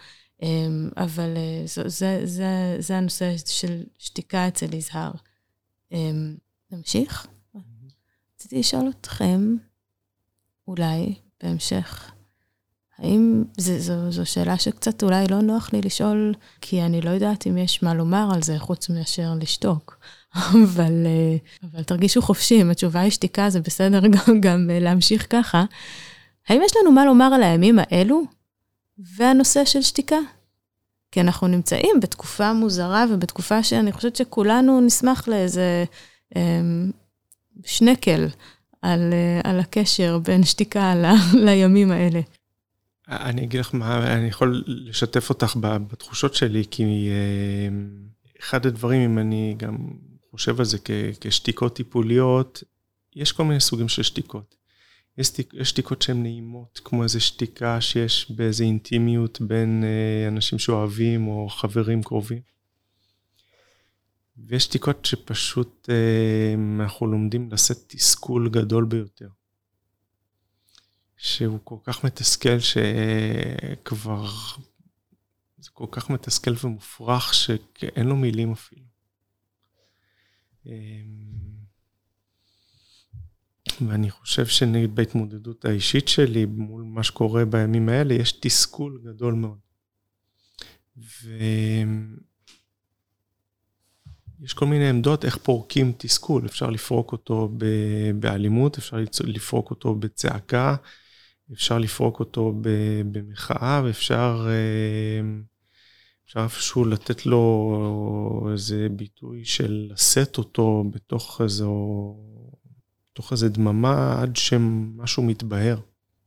אה, 0.43 0.49
אבל 0.97 1.37
אה, 1.37 1.63
זה, 1.65 1.89
זה, 1.89 2.21
זה, 2.25 2.77
זה 2.79 2.97
הנושא 2.97 3.37
של 3.47 3.83
שתיקה 3.99 4.49
אצל 4.49 4.75
יזהר. 4.75 5.13
נמשיך? 6.71 7.27
רציתי 8.35 8.59
לשאול 8.59 8.91
אתכם, 9.01 9.57
אולי 10.69 11.15
בהמשך, 11.43 12.11
האם, 12.99 13.45
זו, 13.57 13.79
זו, 13.79 14.13
זו 14.13 14.27
שאלה 14.27 14.59
שקצת 14.59 15.03
אולי 15.03 15.27
לא 15.31 15.41
נוח 15.41 15.73
לי 15.73 15.81
לשאול, 15.81 16.35
כי 16.61 16.83
אני 16.83 17.01
לא 17.01 17.11
יודעת 17.11 17.47
אם 17.47 17.59
יש 17.59 17.83
מה 17.83 17.95
לומר 17.95 18.29
על 18.35 18.43
זה 18.43 18.59
חוץ 18.59 18.89
מאשר 18.89 19.35
לשתוק. 19.41 19.99
אבל, 20.65 21.07
אה, 21.07 21.37
אבל 21.63 21.83
תרגישו 21.83 22.23
חופשי, 22.23 22.63
אם 22.63 22.71
התשובה 22.71 23.01
היא 23.01 23.11
שתיקה, 23.11 23.51
זה 23.51 23.61
בסדר 23.61 24.01
גם, 24.17 24.41
גם 24.41 24.71
אה, 24.71 24.79
להמשיך 24.81 25.27
ככה. 25.31 25.65
האם 26.49 26.61
יש 26.65 26.73
לנו 26.77 26.93
מה 26.93 27.05
לומר 27.05 27.31
על 27.35 27.43
הימים 27.43 27.79
האלו 27.79 28.23
והנושא 28.99 29.65
של 29.65 29.83
שתיקה? 29.83 30.19
כי 31.13 31.21
אנחנו 31.21 31.47
נמצאים 31.47 32.01
בתקופה 32.03 32.53
מוזרה 32.53 33.05
ובתקופה 33.11 33.63
שאני 33.63 33.93
חושבת 33.93 34.17
שכולנו 34.17 34.81
נשמח 34.81 35.29
לאיזה 35.29 35.85
אה, 36.37 36.61
שנקל 37.65 38.27
על, 38.83 39.13
אה, 39.13 39.51
על 39.51 39.61
הקשר 39.61 40.19
בין 40.19 40.45
שתיקה 40.45 40.95
ל, 40.95 41.05
לימים 41.45 41.91
האלה. 41.91 42.21
אני 43.09 43.45
אגיד 43.45 43.61
לך 43.61 43.75
מה, 43.75 44.13
אני 44.13 44.27
יכול 44.27 44.63
לשתף 44.67 45.31
אותך 45.31 45.57
בתחושות 45.63 46.35
שלי, 46.35 46.65
כי 46.71 47.09
אה, 47.11 47.69
אחד 48.41 48.67
הדברים, 48.67 49.11
אם 49.11 49.19
אני 49.19 49.55
גם 49.59 49.77
חושב 50.31 50.59
על 50.59 50.65
זה 50.65 50.79
כשתיקות 51.21 51.77
טיפוליות, 51.77 52.63
יש 53.17 53.33
כל 53.33 53.45
מיני 53.45 53.61
סוגים 53.61 53.89
של 53.89 54.03
שתיקות. 54.03 54.55
יש, 55.19 55.33
שתיקות 55.63 56.03
שהן 56.03 56.23
נעימות, 56.23 56.81
כמו 56.85 57.03
איזו 57.03 57.21
שתיקה 57.21 57.81
שיש 57.81 58.31
באיזו 58.31 58.65
אינטימיות 58.65 59.41
בין 59.41 59.85
אה, 59.85 60.29
אנשים 60.29 60.59
שאוהבים 60.59 61.29
או 61.29 61.49
חברים 61.49 62.03
קרובים. 62.03 62.43
ויש 64.37 64.65
שתיקות 64.65 65.05
שפשוט 65.05 65.89
אה, 65.91 66.55
אנחנו 66.81 67.07
לומדים 67.07 67.53
לשאת 67.53 67.79
תסכול 67.87 68.49
גדול 68.49 68.85
ביותר. 68.85 69.29
שהוא 71.17 71.59
כל 71.65 71.77
כך 71.85 72.05
מתסכל 72.05 72.59
שכבר, 72.59 74.27
זה 75.59 75.71
כל 75.73 75.87
כך 75.91 76.11
מתסכל 76.11 76.51
ומופרך 76.63 77.35
שאין 77.35 78.07
לו 78.07 78.17
מילים 78.17 78.53
אפילו. 78.53 78.87
ואני 83.89 84.11
חושב 84.11 84.47
שנגיד 84.47 84.95
בהתמודדות 84.95 85.65
האישית 85.65 86.09
שלי 86.09 86.45
מול 86.45 86.83
מה 86.83 87.03
שקורה 87.03 87.45
בימים 87.45 87.89
האלה, 87.89 88.15
יש 88.15 88.33
תסכול 88.33 89.01
גדול 89.05 89.35
מאוד. 89.35 89.59
ויש 94.41 94.55
כל 94.55 94.67
מיני 94.67 94.89
עמדות 94.89 95.25
איך 95.25 95.37
פורקים 95.37 95.93
תסכול, 95.99 96.47
אפשר 96.47 96.71
לפרוק 96.71 97.13
אותו 97.13 97.51
באלימות, 98.15 98.79
אפשר 98.79 98.97
לפרוק 99.25 99.71
אותו 99.71 99.95
בצעקה, 99.95 100.77
אפשר 101.53 101.79
לפרוק 101.79 102.21
אותו 102.21 102.53
במחאה, 103.13 103.83
ואפשר 103.85 104.47
אה, 104.49 105.21
אפשר 106.27 106.41
איפשהו 106.41 106.85
לתת 106.85 107.27
לו 107.27 108.49
איזה 108.53 108.89
ביטוי 108.91 109.45
של 109.45 109.89
לשאת 109.91 110.39
אותו 110.39 110.85
בתוך 110.91 111.41
איזו, 111.45 111.71
בתוך 113.17 113.33
איזה 113.33 113.49
דממה 113.49 114.23
עד 114.23 114.37
שמשהו 114.37 115.23
מתבהר. 115.23 115.81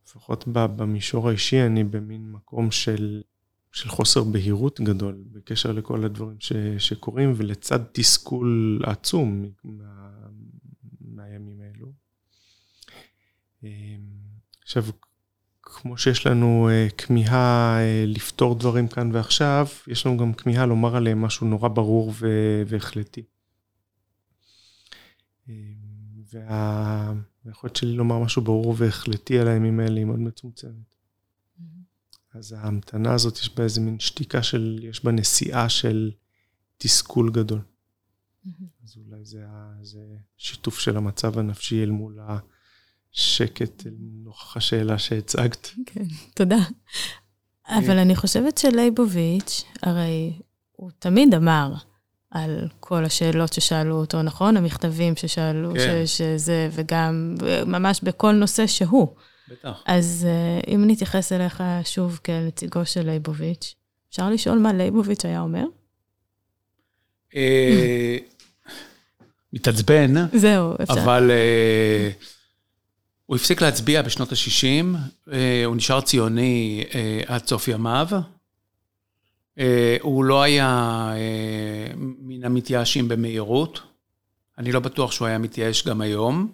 לפחות 0.08 0.48
במישור 0.48 1.30
האישי 1.30 1.62
אני 1.62 1.84
במין 1.84 2.32
מקום 2.32 2.72
של, 2.72 3.22
של 3.72 3.90
חוסר 3.90 4.24
בהירות 4.24 4.82
גדול 4.82 5.24
בקשר 5.32 5.72
לכל 5.72 6.06
הדברים 6.06 6.36
ש, 6.40 6.54
שקורים, 6.78 7.34
ולצד 7.36 7.80
תסכול 7.92 8.80
עצום 8.86 9.50
מה, 9.64 10.10
מהימים 11.02 11.62
האלו. 11.62 11.92
אה, 13.64 13.70
עכשיו, 14.64 14.86
כמו 15.62 15.98
שיש 15.98 16.28
לנו 16.28 16.70
uh, 16.70 16.96
כמיהה 16.96 17.78
uh, 17.80 18.08
לפתור 18.08 18.56
דברים 18.56 18.88
כאן 18.88 19.16
ועכשיו, 19.16 19.68
יש 19.88 20.06
לנו 20.06 20.18
גם 20.18 20.34
כמיהה 20.34 20.66
לומר 20.66 20.96
עליהם 20.96 21.22
משהו 21.22 21.48
נורא 21.48 21.68
ברור 21.68 22.14
והחלטי. 22.68 23.24
והיכולת 26.34 27.76
שלי 27.76 27.94
לומר 27.94 28.20
משהו 28.20 28.42
ברור 28.42 28.76
והחלטי 28.78 29.40
על 29.40 29.48
הימים 29.48 29.80
האלה 29.80 29.98
היא 29.98 30.06
מאוד 30.06 30.20
מצומצמת. 30.20 30.72
Mm-hmm. 30.74 31.64
אז 32.34 32.52
ההמתנה 32.52 33.14
הזאת, 33.14 33.38
יש 33.38 33.56
בה 33.56 33.64
איזה 33.64 33.82
מין 33.82 34.00
שתיקה 34.00 34.44
של, 34.44 34.80
יש 34.84 35.06
בה 35.06 35.12
נסיעה 35.12 35.70
של 35.70 36.12
תסכול 36.78 37.32
גדול. 37.32 37.60
Mm-hmm. 37.60 38.50
אז 38.84 38.98
אולי 38.98 39.26
זה, 39.26 39.46
זה 39.82 40.06
שיתוף 40.38 40.80
של 40.80 40.98
המצב 40.98 41.40
הנפשי 41.40 41.84
אל 41.84 41.90
מול 41.90 42.20
ה... 42.20 42.38
שקט 43.12 43.84
נוכח 44.00 44.58
השאלה 44.58 45.00
שהצגת. 45.00 45.70
כן, 45.86 46.06
תודה. 46.36 46.58
אבל 47.70 47.98
אני 47.98 48.16
חושבת 48.16 48.58
שלייבוביץ', 48.58 49.64
הרי 49.84 50.40
הוא 50.72 50.92
תמיד 51.00 51.34
אמר 51.34 51.74
על 52.32 52.68
כל 52.80 53.06
השאלות 53.06 53.54
ששאלו 53.54 53.96
אותו, 53.96 54.22
נכון? 54.22 54.58
המכתבים 54.58 55.16
ששאלו, 55.16 55.74
כן. 55.74 56.06
שזה, 56.06 56.70
וגם 56.72 57.36
ממש 57.66 58.00
בכל 58.04 58.32
נושא 58.32 58.68
שהוא. 58.68 59.08
בטח. 59.52 59.84
אז 59.86 60.28
אה, 60.30 60.74
אם 60.74 60.84
נתייחס 60.88 61.32
אליך 61.32 61.64
שוב 61.84 62.20
כנציגו 62.24 62.86
של 62.86 63.06
לייבוביץ', 63.06 63.76
אפשר 64.10 64.30
לשאול 64.30 64.58
מה 64.58 64.74
לייבוביץ' 64.74 65.26
היה 65.26 65.42
אומר? 65.42 65.64
אה, 67.36 68.18
מתעצבן. 69.54 70.14
זהו, 70.38 70.74
אפשר. 70.84 70.94
אבל 71.04 71.32
אה, 71.32 72.10
הוא 73.26 73.36
הפסיק 73.36 73.62
להצביע 73.62 74.02
בשנות 74.02 74.32
ה-60, 74.32 74.98
אה, 75.32 75.66
הוא 75.66 75.76
נשאר 75.76 76.02
ציוני 76.02 76.84
אה, 76.96 77.22
עד 77.28 77.48
סוף 77.48 77.68
ימיו. 77.68 78.08
אה, 79.60 79.98
הוא 80.02 80.24
לא 80.24 80.42
היה 80.44 80.68
אה, 81.16 81.94
מן 81.98 82.46
המתייאשים 82.46 83.08
במהירות. 83.08 83.82
אני 84.58 84.72
לא 84.72 84.80
בטוח 84.80 85.12
שהוא 85.12 85.28
היה 85.28 85.38
מתייאש 85.38 85.88
גם 85.88 86.02
היום. 86.02 86.52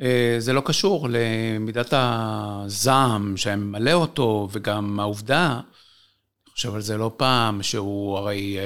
אה, 0.00 0.36
זה 0.38 0.52
לא 0.52 0.62
קשור 0.64 1.08
למידת 1.10 1.88
הזעם 1.92 3.36
שהיה 3.36 3.56
ממלא 3.56 3.92
אותו, 3.92 4.48
וגם 4.52 5.00
העובדה, 5.00 5.52
אני 5.52 6.52
חושב 6.52 6.74
על 6.74 6.80
זה 6.80 6.96
לא 6.96 7.10
פעם, 7.16 7.62
שהוא 7.62 8.18
הרי, 8.18 8.56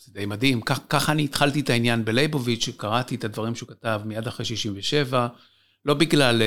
זה 0.00 0.12
די 0.12 0.26
מדהים, 0.26 0.60
ככה 0.60 1.12
אני 1.12 1.24
התחלתי 1.24 1.60
את 1.60 1.70
העניין 1.70 2.04
בלייבוביץ', 2.04 2.64
שקראתי 2.64 3.14
את 3.14 3.24
הדברים 3.24 3.54
שהוא 3.54 3.68
כתב 3.68 4.00
מיד 4.04 4.26
אחרי 4.26 4.46
67, 4.46 5.26
לא 5.84 5.94
בגלל 5.94 6.42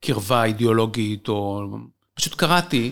קרבה 0.00 0.44
אידיאולוגית, 0.44 1.28
או 1.28 1.66
פשוט 2.14 2.34
קראתי, 2.34 2.90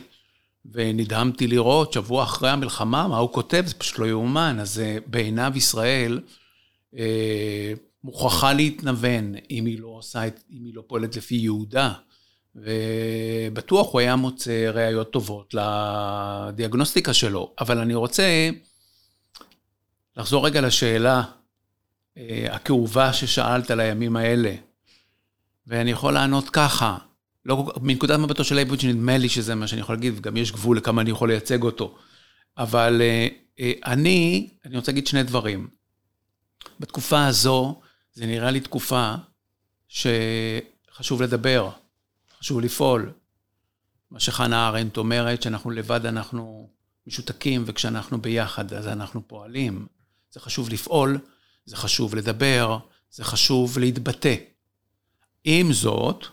ונדהמתי 0.72 1.46
לראות 1.46 1.92
שבוע 1.92 2.24
אחרי 2.24 2.50
המלחמה, 2.50 3.08
מה 3.08 3.16
הוא 3.16 3.32
כותב, 3.32 3.62
זה 3.66 3.74
פשוט 3.74 3.98
לא 3.98 4.06
יאומן. 4.06 4.56
אז 4.60 4.82
בעיניו 5.06 5.52
ישראל 5.54 6.20
אה, 6.96 7.72
מוכרחה 8.04 8.52
להתנוון 8.52 9.34
אם 9.50 9.66
היא 9.66 9.80
לא 9.80 9.88
עושה 9.88 10.26
את, 10.26 10.40
אם 10.50 10.64
היא 10.64 10.74
לא 10.74 10.82
פועלת 10.86 11.16
לפי 11.16 11.34
יהודה. 11.34 11.92
ובטוח 12.54 13.92
הוא 13.92 14.00
היה 14.00 14.16
מוצא 14.16 14.70
ראיות 14.74 15.12
טובות 15.12 15.54
לדיאגנוסטיקה 15.54 17.14
שלו. 17.14 17.54
אבל 17.60 17.78
אני 17.78 17.94
רוצה 17.94 18.50
לחזור 20.16 20.46
רגע 20.46 20.60
לשאלה 20.60 21.22
אה, 22.18 22.46
הכאובה 22.50 23.12
ששאלת 23.12 23.70
על 23.70 23.80
הימים 23.80 24.16
האלה. 24.16 24.54
ואני 25.66 25.90
יכול 25.90 26.12
לענות 26.14 26.50
ככה, 26.50 26.98
לא, 27.46 27.72
מנקודת 27.80 28.18
מבטו 28.18 28.44
של 28.44 28.54
לייבוביץ' 28.54 28.84
נדמה 28.84 29.18
לי 29.18 29.28
שזה 29.28 29.54
מה 29.54 29.66
שאני 29.66 29.80
יכול 29.80 29.94
להגיד, 29.94 30.14
וגם 30.16 30.36
יש 30.36 30.52
גבול 30.52 30.76
לכמה 30.76 31.02
אני 31.02 31.10
יכול 31.10 31.28
לייצג 31.28 31.62
אותו. 31.62 31.98
אבל 32.58 33.02
אה, 33.02 33.28
אה, 33.60 33.72
אני, 33.84 34.48
אני 34.64 34.76
רוצה 34.76 34.92
להגיד 34.92 35.06
שני 35.06 35.22
דברים. 35.22 35.68
בתקופה 36.80 37.26
הזו, 37.26 37.80
זה 38.12 38.26
נראה 38.26 38.50
לי 38.50 38.60
תקופה 38.60 39.14
שחשוב 39.88 41.22
לדבר, 41.22 41.70
חשוב 42.38 42.60
לפעול. 42.60 43.12
מה 44.10 44.20
שחנה 44.20 44.68
ארנדט 44.68 44.96
אומרת, 44.96 45.42
שאנחנו 45.42 45.70
לבד 45.70 46.06
אנחנו 46.06 46.70
משותקים, 47.06 47.62
וכשאנחנו 47.66 48.22
ביחד 48.22 48.72
אז 48.72 48.88
אנחנו 48.88 49.28
פועלים. 49.28 49.86
זה 50.30 50.40
חשוב 50.40 50.68
לפעול, 50.70 51.18
זה 51.66 51.76
חשוב 51.76 52.14
לדבר, 52.14 52.78
זה 53.10 53.24
חשוב 53.24 53.78
להתבטא. 53.78 54.34
עם 55.44 55.72
זאת, 55.72 56.26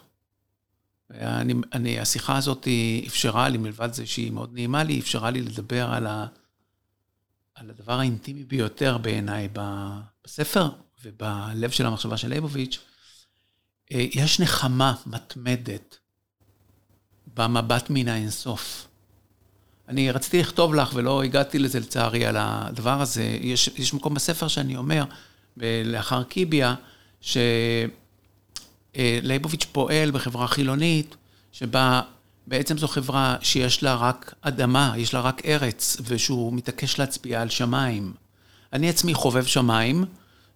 אני, 1.21 1.53
אני, 1.73 1.99
השיחה 1.99 2.37
הזאת 2.37 2.67
אפשרה 3.07 3.49
לי, 3.49 3.57
מלבד 3.57 3.93
זה 3.93 4.05
שהיא 4.05 4.31
מאוד 4.31 4.53
נעימה 4.53 4.83
לי, 4.83 4.99
אפשרה 4.99 5.31
לי 5.31 5.41
לדבר 5.41 5.89
על, 5.89 6.07
ה, 6.07 6.25
על 7.55 7.69
הדבר 7.69 7.99
האינטימי 7.99 8.43
ביותר 8.43 8.97
בעיניי 8.97 9.47
בספר 9.53 10.69
ובלב 11.03 11.69
של 11.69 11.85
המחשבה 11.85 12.17
של 12.17 12.27
ליבוביץ'. 12.27 12.79
אה, 13.91 14.05
יש 14.13 14.39
נחמה 14.39 14.95
מתמדת 15.05 15.97
במבט 17.33 17.89
מן 17.89 18.07
האינסוף. 18.07 18.87
אני 19.87 20.11
רציתי 20.11 20.39
לכתוב 20.39 20.75
לך 20.75 20.91
ולא 20.93 21.23
הגעתי 21.23 21.59
לזה 21.59 21.79
לצערי 21.79 22.25
על 22.25 22.35
הדבר 22.39 23.01
הזה. 23.01 23.23
יש, 23.23 23.67
יש 23.67 23.93
מקום 23.93 24.13
בספר 24.13 24.47
שאני 24.47 24.75
אומר, 24.77 25.03
לאחר 25.85 26.23
קיביה, 26.23 26.75
ש... 27.21 27.37
אה, 28.97 29.19
לייבוביץ' 29.21 29.65
פועל 29.71 30.11
בחברה 30.11 30.47
חילונית, 30.47 31.15
שבה 31.51 32.01
בעצם 32.47 32.77
זו 32.77 32.87
חברה 32.87 33.35
שיש 33.41 33.83
לה 33.83 33.95
רק 33.95 34.33
אדמה, 34.41 34.93
יש 34.97 35.13
לה 35.13 35.21
רק 35.21 35.45
ארץ, 35.45 35.97
ושהוא 36.05 36.53
מתעקש 36.53 36.99
להצביע 36.99 37.41
על 37.41 37.49
שמיים. 37.49 38.13
אני 38.73 38.89
עצמי 38.89 39.13
חובב 39.13 39.45
שמיים, 39.45 40.05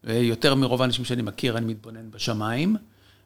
ויותר 0.03 0.55
מרוב 0.55 0.81
האנשים 0.81 1.05
שאני 1.05 1.21
מכיר, 1.21 1.57
אני 1.57 1.65
מתבונן 1.65 2.11
בשמיים, 2.11 2.75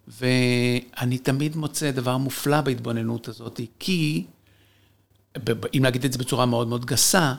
ואני 0.07 1.18
תמיד 1.18 1.55
מוצא 1.55 1.91
דבר 1.91 2.18
מופלא 2.18 2.62
בהתבוננות 2.62 3.28
הזאת, 3.28 3.62
כי, 3.80 4.26
אם 5.78 5.84
להגיד 5.84 6.05
את 6.05 6.14
זה 6.14 6.20
בצורה 6.20 6.45
מאוד 6.45 6.68
מאוד 6.68 6.86
גסה, 6.86 7.34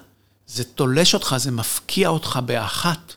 זה 0.47 0.65
תולש 0.65 1.15
אותך, 1.15 1.35
זה 1.39 1.51
מפקיע 1.51 2.09
אותך 2.09 2.39
באחת 2.47 3.15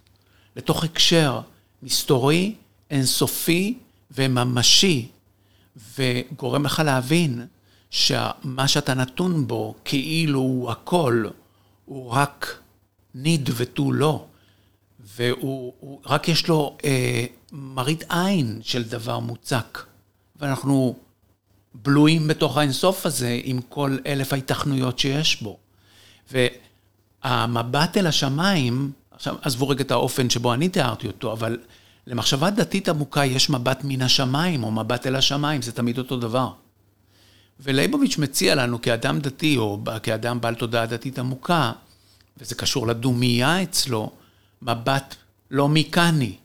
לתוך 0.56 0.84
הקשר 0.84 1.42
מסתורי, 1.84 2.56
אינסופי, 2.92 3.78
וממשי, 4.12 5.08
וגורם 5.98 6.66
לך 6.66 6.82
להבין 6.86 7.46
שמה 7.90 8.68
שאתה 8.68 8.94
נתון 8.94 9.48
בו, 9.48 9.76
כאילו 9.86 10.40
הוא 10.40 10.72
הכל, 10.72 11.26
הוא 11.86 12.10
רק 12.10 12.58
ניד 13.16 13.50
ותו 13.56 13.92
לא. 13.92 14.26
והוא 15.18 16.00
רק 16.06 16.30
יש 16.30 16.48
לו 16.48 16.78
אה, 16.86 17.26
מראית 17.52 18.04
עין 18.10 18.60
של 18.64 18.84
דבר 18.84 19.20
מוצק. 19.20 19.84
ואנחנו 20.36 20.96
בלויים 21.74 22.28
בתוך 22.28 22.58
האינסוף 22.58 23.06
הזה 23.06 23.40
עם 23.44 23.62
כל 23.70 23.98
אלף 24.06 24.34
ההיתכנויות 24.34 25.00
שיש 25.00 25.42
בו. 25.42 25.58
והמבט 26.32 27.98
אל 27.98 28.08
השמיים, 28.08 28.92
עכשיו 29.12 29.36
עזבו 29.42 29.70
רגע 29.70 29.84
את 29.84 29.92
האופן 29.92 30.30
שבו 30.30 30.54
אני 30.54 30.70
תיארתי 30.70 31.08
אותו, 31.08 31.34
אבל 31.34 31.58
למחשבה 32.08 32.50
דתית 32.50 32.90
עמוקה 32.90 33.26
יש 33.26 33.50
מבט 33.50 33.80
מן 33.84 34.02
השמיים, 34.02 34.64
או 34.64 34.72
מבט 34.72 35.08
אל 35.08 35.16
השמיים, 35.16 35.62
זה 35.62 35.72
תמיד 35.72 35.98
אותו 35.98 36.18
דבר. 36.18 36.54
ולייבוביץ' 37.60 38.18
מציע 38.18 38.56
לנו 38.56 38.82
כאדם 38.82 39.20
דתי, 39.20 39.58
או 39.58 39.80
כאדם 40.04 40.42
בעל 40.42 40.56
תודעה 40.56 40.86
דתית 40.86 41.20
עמוקה, 41.20 41.72
וזה 42.38 42.56
קשור 42.56 42.88
לדומייה 42.88 43.64
אצלו, 43.64 44.12
מבט 44.62 45.16
לא 45.52 45.70
מכני. 45.70 46.38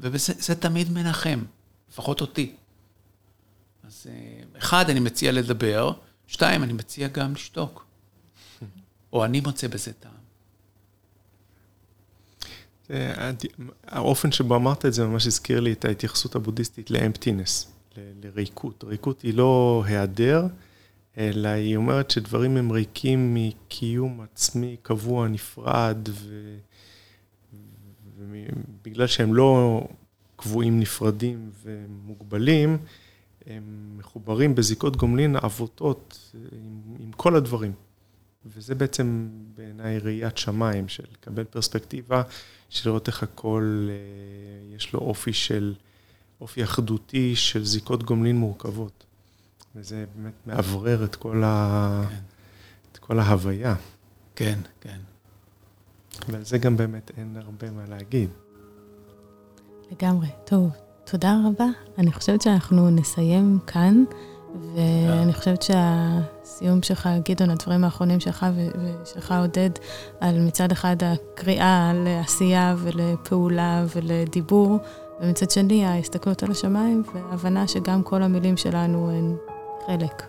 וזה 0.00 0.54
תמיד 0.54 0.92
מנחם, 0.92 1.44
לפחות 1.90 2.20
אותי. 2.20 2.54
אז 3.84 4.06
אה, 4.10 4.58
אחד, 4.58 4.90
אני 4.90 5.00
מציע 5.00 5.32
לדבר, 5.32 5.92
שתיים, 6.26 6.62
אני 6.62 6.72
מציע 6.72 7.08
גם 7.08 7.32
לשתוק. 7.32 7.86
או 9.12 9.24
אני 9.24 9.40
מוצא 9.40 9.68
בזה 9.68 9.92
טעם. 9.92 10.19
האופן 13.86 14.32
שבו 14.32 14.56
אמרת 14.56 14.86
את 14.86 14.92
זה 14.92 15.06
ממש 15.06 15.26
הזכיר 15.26 15.60
לי 15.60 15.72
את 15.72 15.84
ההתייחסות 15.84 16.34
הבודהיסטית 16.34 16.90
לאמפטינס, 16.90 17.72
לריקות. 18.22 18.84
ריקות 18.84 19.22
היא 19.22 19.34
לא 19.34 19.82
היעדר, 19.86 20.46
אלא 21.18 21.48
היא 21.48 21.76
אומרת 21.76 22.10
שדברים 22.10 22.56
הם 22.56 22.70
ריקים 22.70 23.34
מקיום 23.34 24.20
עצמי 24.20 24.76
קבוע, 24.82 25.28
נפרד, 25.28 26.08
ו... 26.08 26.56
ובגלל 28.18 29.06
שהם 29.06 29.34
לא 29.34 29.80
קבועים, 30.36 30.80
נפרדים 30.80 31.50
ומוגבלים, 31.62 32.78
הם 33.46 33.94
מחוברים 33.96 34.54
בזיקות 34.54 34.96
גומלין 34.96 35.36
עבותות 35.36 36.32
עם, 36.52 36.96
עם 36.98 37.12
כל 37.12 37.36
הדברים. 37.36 37.72
וזה 38.46 38.74
בעצם 38.74 39.28
בעיניי 39.56 39.98
ראיית 39.98 40.38
שמיים, 40.38 40.88
של 40.88 41.04
לקבל 41.12 41.44
פרספקטיבה, 41.44 42.22
של 42.70 42.88
לראות 42.88 43.08
איך 43.08 43.22
הכל, 43.22 43.88
אה, 43.90 44.76
יש 44.76 44.92
לו 44.92 45.00
אופי 45.00 45.32
של, 45.32 45.74
אופי 46.40 46.64
אחדותי 46.64 47.36
של 47.36 47.64
זיקות 47.64 48.02
גומלין 48.02 48.36
מורכבות. 48.36 49.04
וזה 49.76 50.04
באמת 50.16 50.46
מאוורר 50.46 51.04
את 51.04 51.16
כל, 51.16 51.42
ה... 51.44 52.04
כן. 52.10 52.16
את 52.92 52.98
כל 52.98 53.18
ההוויה. 53.18 53.74
כן, 54.36 54.58
כן. 54.80 54.98
ועל 56.28 56.44
זה 56.44 56.58
גם 56.58 56.76
באמת 56.76 57.10
אין 57.16 57.36
הרבה 57.36 57.70
מה 57.70 57.84
להגיד. 57.88 58.30
לגמרי. 59.92 60.28
טוב, 60.44 60.70
תודה 61.04 61.36
רבה. 61.46 61.66
אני 61.98 62.12
חושבת 62.12 62.42
שאנחנו 62.42 62.90
נסיים 62.90 63.58
כאן. 63.66 64.04
ואני 64.54 65.32
חושבת 65.32 65.62
שהסיום 65.62 66.82
שלך, 66.82 67.08
גדעון, 67.28 67.50
הדברים 67.50 67.84
האחרונים 67.84 68.20
שלך 68.20 68.46
ושלך, 69.04 69.34
עודד, 69.40 69.70
על 70.20 70.40
מצד 70.40 70.72
אחד 70.72 70.96
הקריאה 71.02 71.92
לעשייה 71.94 72.74
ולפעולה 72.78 73.84
ולדיבור, 73.96 74.78
ומצד 75.20 75.50
שני 75.50 75.86
ההסתכלות 75.86 76.42
על 76.42 76.50
השמיים 76.50 77.02
וההבנה 77.14 77.68
שגם 77.68 78.02
כל 78.02 78.22
המילים 78.22 78.56
שלנו 78.56 79.10
הן 79.10 79.36
חלק 79.86 80.22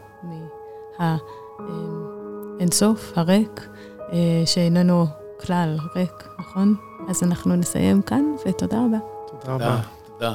מהאינסוף, 2.60 3.14
הריק, 3.16 3.70
אה, 4.12 4.44
שאיננו 4.46 5.06
כלל 5.46 5.78
ריק, 5.96 6.28
נכון? 6.40 6.76
אז 7.10 7.24
אנחנו 7.24 7.56
נסיים 7.56 8.02
כאן, 8.02 8.36
ותודה 8.46 8.78
רבה. 8.78 8.98
תודה 9.28 9.54
רבה. 9.54 9.82
תודה. 10.18 10.34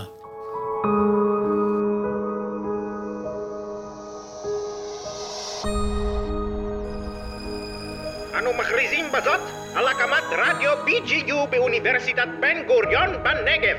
מכריזים 8.57 9.13
בזאת 9.13 9.41
על 9.75 9.89
הקמת 9.89 10.25
רדיו 10.33 10.73
BGU 10.87 11.47
באוניברסיטת 11.51 12.29
בן 12.41 12.63
גוריון 12.67 13.11
בנגב. 13.23 13.77